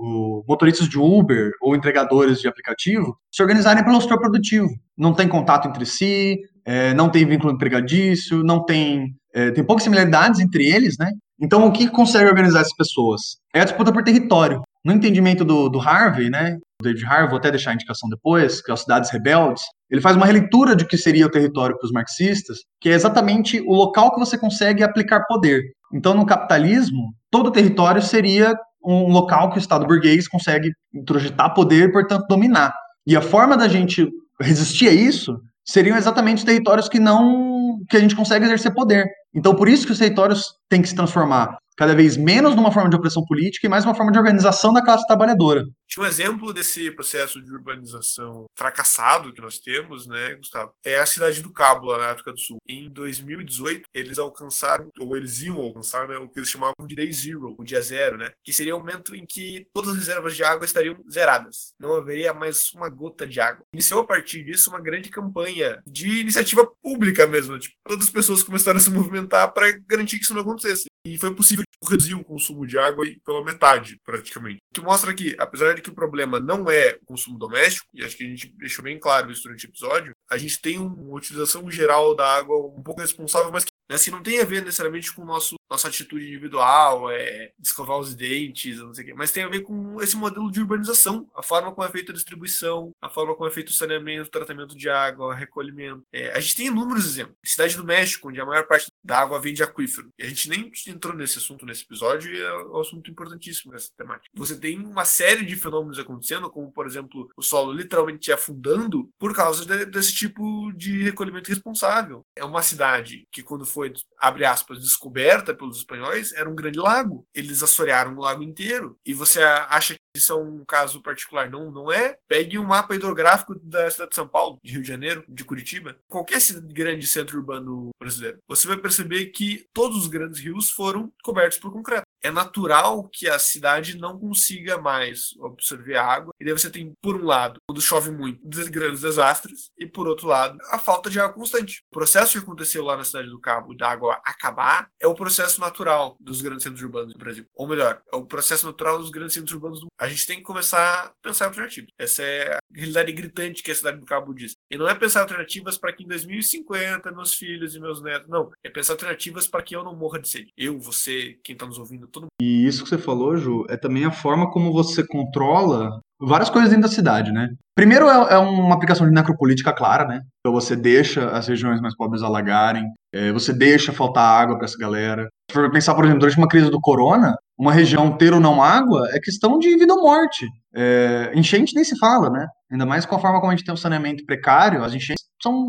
motoristas 0.48 0.88
de 0.88 0.98
Uber 0.98 1.52
ou 1.60 1.76
entregadores 1.76 2.40
de 2.40 2.48
aplicativo 2.48 3.16
se 3.30 3.42
organizarem 3.42 3.84
pelo 3.84 4.00
setor 4.00 4.18
produtivo. 4.18 4.68
Não 4.96 5.12
tem 5.12 5.28
contato 5.28 5.68
entre 5.68 5.84
si, 5.84 6.38
é, 6.64 6.94
não 6.94 7.08
tem 7.08 7.26
vínculo 7.26 7.52
empregadício, 7.52 8.42
não 8.42 8.64
tem. 8.64 9.14
É, 9.34 9.50
tem 9.50 9.64
poucas 9.64 9.84
similaridades 9.84 10.40
entre 10.40 10.68
eles, 10.68 10.96
né? 10.98 11.10
Então, 11.40 11.66
o 11.66 11.72
que 11.72 11.88
consegue 11.88 12.28
organizar 12.28 12.60
essas 12.60 12.76
pessoas? 12.76 13.20
É 13.54 13.60
a 13.60 13.64
disputa 13.64 13.92
por 13.92 14.04
território. 14.04 14.62
No 14.84 14.92
entendimento 14.92 15.44
do, 15.44 15.68
do 15.68 15.80
Harvey, 15.80 16.28
né? 16.30 16.58
David 16.82 17.04
Harvey, 17.04 17.28
vou 17.30 17.38
até 17.38 17.50
deixar 17.50 17.70
a 17.70 17.74
indicação 17.74 18.08
depois, 18.08 18.60
que 18.60 18.70
é 18.70 18.74
o 18.74 18.76
Cidades 18.76 19.10
Rebeldes, 19.10 19.62
ele 19.90 20.00
faz 20.00 20.16
uma 20.16 20.26
releitura 20.26 20.74
de 20.74 20.86
que 20.86 20.96
seria 20.96 21.26
o 21.26 21.30
território 21.30 21.76
para 21.78 21.86
os 21.86 21.92
marxistas, 21.92 22.58
que 22.80 22.88
é 22.88 22.92
exatamente 22.92 23.60
o 23.60 23.74
local 23.74 24.12
que 24.12 24.18
você 24.18 24.38
consegue 24.38 24.82
aplicar 24.82 25.24
poder. 25.26 25.62
Então, 25.92 26.14
no 26.14 26.26
capitalismo, 26.26 27.12
todo 27.30 27.50
território 27.50 28.02
seria 28.02 28.54
um 28.84 29.08
local 29.08 29.50
que 29.50 29.58
o 29.58 29.60
Estado 29.60 29.86
burguês 29.86 30.26
consegue 30.26 30.70
introjetar 30.94 31.54
poder 31.54 31.92
portanto, 31.92 32.26
dominar. 32.28 32.72
E 33.06 33.16
a 33.16 33.20
forma 33.20 33.56
da 33.56 33.68
gente 33.68 34.08
resistir 34.40 34.88
a 34.88 34.92
isso 34.92 35.38
seriam 35.64 35.96
exatamente 35.96 36.38
os 36.38 36.44
territórios 36.44 36.88
que 36.88 36.98
não 36.98 37.78
que 37.88 37.96
a 37.96 38.00
gente 38.00 38.16
consegue 38.16 38.44
exercer 38.44 38.72
poder. 38.74 39.06
Então, 39.34 39.54
por 39.54 39.68
isso 39.68 39.86
que 39.86 39.92
os 39.92 39.98
territórios 39.98 40.54
têm 40.68 40.82
que 40.82 40.88
se 40.88 40.94
transformar 40.94 41.56
cada 41.76 41.94
vez 41.94 42.16
menos 42.16 42.54
numa 42.54 42.70
forma 42.70 42.90
de 42.90 42.96
opressão 42.96 43.24
política 43.24 43.66
e 43.66 43.70
mais 43.70 43.84
uma 43.84 43.94
forma 43.94 44.12
de 44.12 44.18
organização 44.18 44.72
da 44.72 44.84
classe 44.84 45.06
trabalhadora. 45.06 45.64
Um 45.98 46.04
exemplo 46.06 46.52
desse 46.52 46.90
processo 46.90 47.40
de 47.42 47.52
urbanização 47.52 48.46
fracassado 48.56 49.32
que 49.32 49.40
nós 49.40 49.58
temos, 49.58 50.06
né, 50.06 50.34
Gustavo, 50.34 50.72
é 50.84 50.98
a 50.98 51.06
cidade 51.06 51.42
do 51.42 51.52
Cabo, 51.52 51.86
lá 51.86 51.98
na 51.98 52.10
África 52.12 52.32
do 52.32 52.38
Sul. 52.38 52.58
Em 52.66 52.88
2018, 52.88 53.88
eles 53.92 54.18
alcançaram, 54.18 54.90
ou 54.98 55.16
eles 55.16 55.42
iam 55.42 55.56
alcançar, 55.56 56.08
né, 56.08 56.16
o 56.16 56.28
que 56.28 56.38
eles 56.38 56.48
chamavam 56.48 56.86
de 56.86 56.94
Day 56.94 57.12
Zero, 57.12 57.54
o 57.58 57.64
dia 57.64 57.82
zero, 57.82 58.16
né, 58.16 58.30
que 58.42 58.52
seria 58.52 58.74
o 58.74 58.78
momento 58.78 59.14
em 59.14 59.26
que 59.26 59.66
todas 59.72 59.90
as 59.90 59.98
reservas 59.98 60.34
de 60.34 60.42
água 60.42 60.64
estariam 60.64 60.96
zeradas. 61.10 61.74
Não 61.78 61.94
haveria 61.94 62.32
mais 62.32 62.72
uma 62.72 62.88
gota 62.88 63.26
de 63.26 63.40
água. 63.40 63.64
Iniciou 63.72 64.00
a 64.00 64.06
partir 64.06 64.44
disso 64.44 64.70
uma 64.70 64.80
grande 64.80 65.10
campanha 65.10 65.82
de 65.86 66.20
iniciativa 66.20 66.66
pública 66.82 67.26
mesmo. 67.26 67.58
Tipo, 67.58 67.76
todas 67.84 68.06
as 68.06 68.12
pessoas 68.12 68.42
começaram 68.42 68.78
a 68.78 68.80
se 68.80 68.90
movimentar 68.90 69.52
para 69.52 69.70
garantir 69.86 70.18
que 70.18 70.24
isso 70.24 70.34
não 70.34 70.40
acontecesse. 70.40 70.86
E 71.04 71.18
foi 71.18 71.34
possível 71.34 71.64
reduzir 71.88 72.14
o 72.14 72.22
consumo 72.22 72.64
de 72.64 72.78
água 72.78 73.04
pela 73.24 73.44
metade, 73.44 74.00
praticamente. 74.04 74.58
O 74.70 74.74
que 74.74 74.80
mostra 74.80 75.12
que, 75.12 75.34
apesar 75.36 75.74
de 75.74 75.81
que 75.82 75.90
o 75.90 75.94
problema 75.94 76.40
não 76.40 76.70
é 76.70 76.98
o 77.02 77.06
consumo 77.06 77.38
doméstico, 77.38 77.86
e 77.92 78.04
acho 78.04 78.16
que 78.16 78.24
a 78.24 78.28
gente 78.28 78.48
deixou 78.56 78.84
bem 78.84 78.98
claro 78.98 79.30
isso 79.30 79.42
durante 79.42 79.66
o 79.66 79.68
episódio, 79.68 80.14
a 80.30 80.38
gente 80.38 80.60
tem 80.60 80.78
uma 80.78 81.16
utilização 81.16 81.70
geral 81.70 82.14
da 82.14 82.26
água 82.36 82.56
um 82.56 82.82
pouco 82.82 83.00
responsável, 83.00 83.50
mas 83.52 83.64
que 83.92 83.96
assim, 83.96 84.10
não 84.10 84.22
tem 84.22 84.40
a 84.40 84.44
ver 84.44 84.64
necessariamente 84.64 85.12
com 85.12 85.24
nosso, 85.24 85.56
nossa 85.70 85.88
atitude 85.88 86.26
individual, 86.26 87.10
é, 87.10 87.52
escovar 87.62 87.98
os 87.98 88.14
dentes, 88.14 88.78
não 88.78 88.94
sei 88.94 89.04
o 89.04 89.06
quê, 89.08 89.14
mas 89.14 89.32
tem 89.32 89.44
a 89.44 89.48
ver 89.48 89.60
com 89.60 90.00
esse 90.00 90.16
modelo 90.16 90.50
de 90.50 90.60
urbanização, 90.60 91.28
a 91.34 91.42
forma 91.42 91.72
como 91.72 91.86
é 91.86 91.90
feita 91.90 92.12
a 92.12 92.14
distribuição, 92.14 92.90
a 93.00 93.08
forma 93.08 93.34
como 93.34 93.48
é 93.48 93.52
feito 93.52 93.68
o 93.68 93.72
saneamento, 93.72 94.30
tratamento 94.30 94.76
de 94.76 94.88
água, 94.88 95.34
recolhimento. 95.34 96.04
É, 96.12 96.32
a 96.32 96.40
gente 96.40 96.56
tem 96.56 96.66
inúmeros 96.66 97.06
exemplos. 97.06 97.36
Cidade 97.44 97.76
do 97.76 97.84
México, 97.84 98.28
onde 98.28 98.40
a 98.40 98.46
maior 98.46 98.66
parte 98.66 98.86
da 99.04 99.18
água 99.18 99.40
vem 99.40 99.54
de 99.54 99.62
aquífero. 99.62 100.08
E 100.18 100.24
a 100.24 100.28
gente 100.28 100.48
nem 100.48 100.70
entrou 100.86 101.14
nesse 101.14 101.38
assunto 101.38 101.66
nesse 101.66 101.84
episódio, 101.84 102.32
e 102.32 102.40
é 102.40 102.56
um 102.64 102.80
assunto 102.80 103.10
importantíssimo 103.10 103.72
nessa 103.72 103.90
temática. 103.96 104.30
Você 104.34 104.58
tem 104.58 104.78
uma 104.78 105.04
série 105.04 105.44
de 105.44 105.56
fenômenos 105.56 105.98
acontecendo, 105.98 106.50
como, 106.50 106.72
por 106.72 106.86
exemplo, 106.86 107.30
o 107.36 107.42
solo 107.42 107.72
literalmente 107.72 108.32
afundando 108.32 109.08
por 109.18 109.34
causa 109.34 109.64
de, 109.66 109.86
desse 109.86 110.14
tipo 110.14 110.72
de 110.72 111.02
recolhimento 111.02 111.50
responsável. 111.50 112.24
É 112.34 112.44
uma 112.44 112.62
cidade 112.62 113.26
que, 113.30 113.42
quando 113.42 113.66
foi, 113.66 113.81
abre 114.18 114.44
aspas, 114.44 114.80
descoberta 114.80 115.54
pelos 115.54 115.78
espanhóis, 115.78 116.32
era 116.32 116.48
um 116.48 116.54
grande 116.54 116.78
lago. 116.78 117.26
Eles 117.34 117.62
assorearam 117.62 118.16
o 118.16 118.20
lago 118.20 118.42
inteiro. 118.42 118.98
E 119.04 119.14
você 119.14 119.42
acha 119.42 119.94
que 119.94 120.00
isso 120.16 120.32
é 120.32 120.36
um 120.36 120.64
caso 120.64 121.02
particular? 121.02 121.50
Não, 121.50 121.70
não 121.70 121.90
é? 121.90 122.16
Pegue 122.28 122.58
um 122.58 122.64
mapa 122.64 122.94
hidrográfico 122.94 123.58
da 123.58 123.90
cidade 123.90 124.10
de 124.10 124.16
São 124.16 124.28
Paulo, 124.28 124.58
de 124.62 124.72
Rio 124.72 124.82
de 124.82 124.88
Janeiro, 124.88 125.24
de 125.28 125.44
Curitiba, 125.44 125.96
qualquer 126.08 126.40
grande 126.64 127.06
centro 127.06 127.38
urbano 127.38 127.90
brasileiro. 127.98 128.38
Você 128.48 128.68
vai 128.68 128.76
perceber 128.76 129.26
que 129.26 129.66
todos 129.72 129.98
os 129.98 130.08
grandes 130.08 130.40
rios 130.40 130.70
foram 130.70 131.12
cobertos 131.22 131.58
por 131.58 131.72
concreto 131.72 132.06
é 132.22 132.30
natural 132.30 133.08
que 133.12 133.28
a 133.28 133.38
cidade 133.38 133.98
não 133.98 134.18
consiga 134.18 134.78
mais 134.78 135.30
absorver 135.42 135.96
água. 135.96 136.32
E 136.40 136.44
daí 136.44 136.52
você 136.52 136.70
tem, 136.70 136.92
por 137.02 137.16
um 137.16 137.24
lado, 137.24 137.60
quando 137.66 137.80
chove 137.80 138.10
muito, 138.10 138.40
grandes 138.70 139.00
desastres, 139.00 139.70
e 139.78 139.86
por 139.86 140.06
outro 140.06 140.26
lado, 140.26 140.56
a 140.70 140.78
falta 140.78 141.10
de 141.10 141.20
água 141.20 141.34
constante. 141.34 141.82
O 141.90 141.94
processo 141.94 142.32
que 142.32 142.38
aconteceu 142.38 142.84
lá 142.84 142.96
na 142.96 143.04
cidade 143.04 143.28
do 143.28 143.40
Cabo 143.40 143.74
da 143.74 143.90
água 143.90 144.20
acabar 144.24 144.88
é 145.00 145.06
o 145.06 145.14
processo 145.14 145.60
natural 145.60 146.16
dos 146.20 146.40
grandes 146.40 146.62
centros 146.62 146.82
urbanos 146.82 147.12
do 147.12 147.18
Brasil. 147.18 147.46
Ou 147.54 147.66
melhor, 147.66 148.00
é 148.12 148.16
o 148.16 148.24
processo 148.24 148.66
natural 148.66 148.98
dos 148.98 149.10
grandes 149.10 149.34
centros 149.34 149.54
urbanos 149.54 149.80
do 149.80 149.84
mundo. 149.84 149.92
A 149.98 150.08
gente 150.08 150.26
tem 150.26 150.38
que 150.38 150.42
começar 150.42 151.06
a 151.06 151.12
pensar 151.22 151.46
alternativas. 151.46 151.90
Essa 151.98 152.22
é 152.22 152.58
realidade 152.74 153.12
gritante 153.12 153.62
que 153.62 153.70
a 153.70 153.74
cidade 153.74 153.98
do 153.98 154.06
Cabo 154.06 154.34
diz. 154.34 154.54
E 154.70 154.76
não 154.76 154.88
é 154.88 154.94
pensar 154.94 155.20
alternativas 155.20 155.78
para 155.78 155.92
que 155.92 156.04
em 156.04 156.08
2050 156.08 157.12
meus 157.12 157.34
filhos 157.34 157.74
e 157.74 157.80
meus 157.80 158.02
netos. 158.02 158.28
Não. 158.28 158.50
É 158.64 158.70
pensar 158.70 158.94
alternativas 158.94 159.46
para 159.46 159.62
que 159.62 159.76
eu 159.76 159.84
não 159.84 159.96
morra 159.96 160.20
de 160.20 160.28
sede. 160.28 160.52
Eu, 160.56 160.78
você, 160.78 161.36
quem 161.44 161.54
está 161.54 161.66
nos 161.66 161.78
ouvindo, 161.78 162.06
todo 162.06 162.26
E 162.40 162.66
isso 162.66 162.82
que 162.82 162.88
você 162.88 162.98
falou, 162.98 163.36
Ju, 163.36 163.66
é 163.68 163.76
também 163.76 164.04
a 164.04 164.10
forma 164.10 164.50
como 164.50 164.72
você 164.72 165.06
controla 165.06 166.00
várias 166.20 166.48
coisas 166.48 166.70
dentro 166.70 166.88
da 166.88 166.94
cidade, 166.94 167.32
né? 167.32 167.50
Primeiro 167.74 168.08
é, 168.08 168.34
é 168.34 168.38
uma 168.38 168.74
aplicação 168.74 169.06
de 169.06 169.12
necropolítica 169.12 169.72
clara, 169.72 170.06
né? 170.06 170.22
Então 170.40 170.52
você 170.52 170.76
deixa 170.76 171.30
as 171.30 171.48
regiões 171.48 171.80
mais 171.80 171.96
pobres 171.96 172.22
alagarem, 172.22 172.84
é, 173.12 173.32
você 173.32 173.52
deixa 173.52 173.92
faltar 173.92 174.42
água 174.42 174.56
para 174.56 174.66
essa 174.66 174.78
galera. 174.78 175.28
For 175.52 175.70
pensar, 175.70 175.94
por 175.94 176.04
exemplo, 176.04 176.20
durante 176.20 176.38
uma 176.38 176.48
crise 176.48 176.70
do 176.70 176.80
corona, 176.80 177.36
uma 177.58 177.72
região 177.72 178.16
ter 178.16 178.32
ou 178.32 178.40
não 178.40 178.62
água 178.62 179.08
é 179.12 179.20
questão 179.20 179.58
de 179.58 179.76
vida 179.76 179.92
ou 179.92 180.02
morte. 180.02 180.46
É, 180.74 181.30
enchente 181.34 181.74
nem 181.74 181.84
se 181.84 181.98
fala, 181.98 182.30
né? 182.30 182.46
Ainda 182.70 182.86
mais 182.86 183.04
com 183.04 183.14
a 183.14 183.18
forma 183.18 183.38
como 183.38 183.52
a 183.52 183.54
gente 183.54 183.64
tem 183.64 183.74
um 183.74 183.76
saneamento 183.76 184.24
precário, 184.24 184.82
as 184.82 184.94
enchentes 184.94 185.22
são 185.42 185.68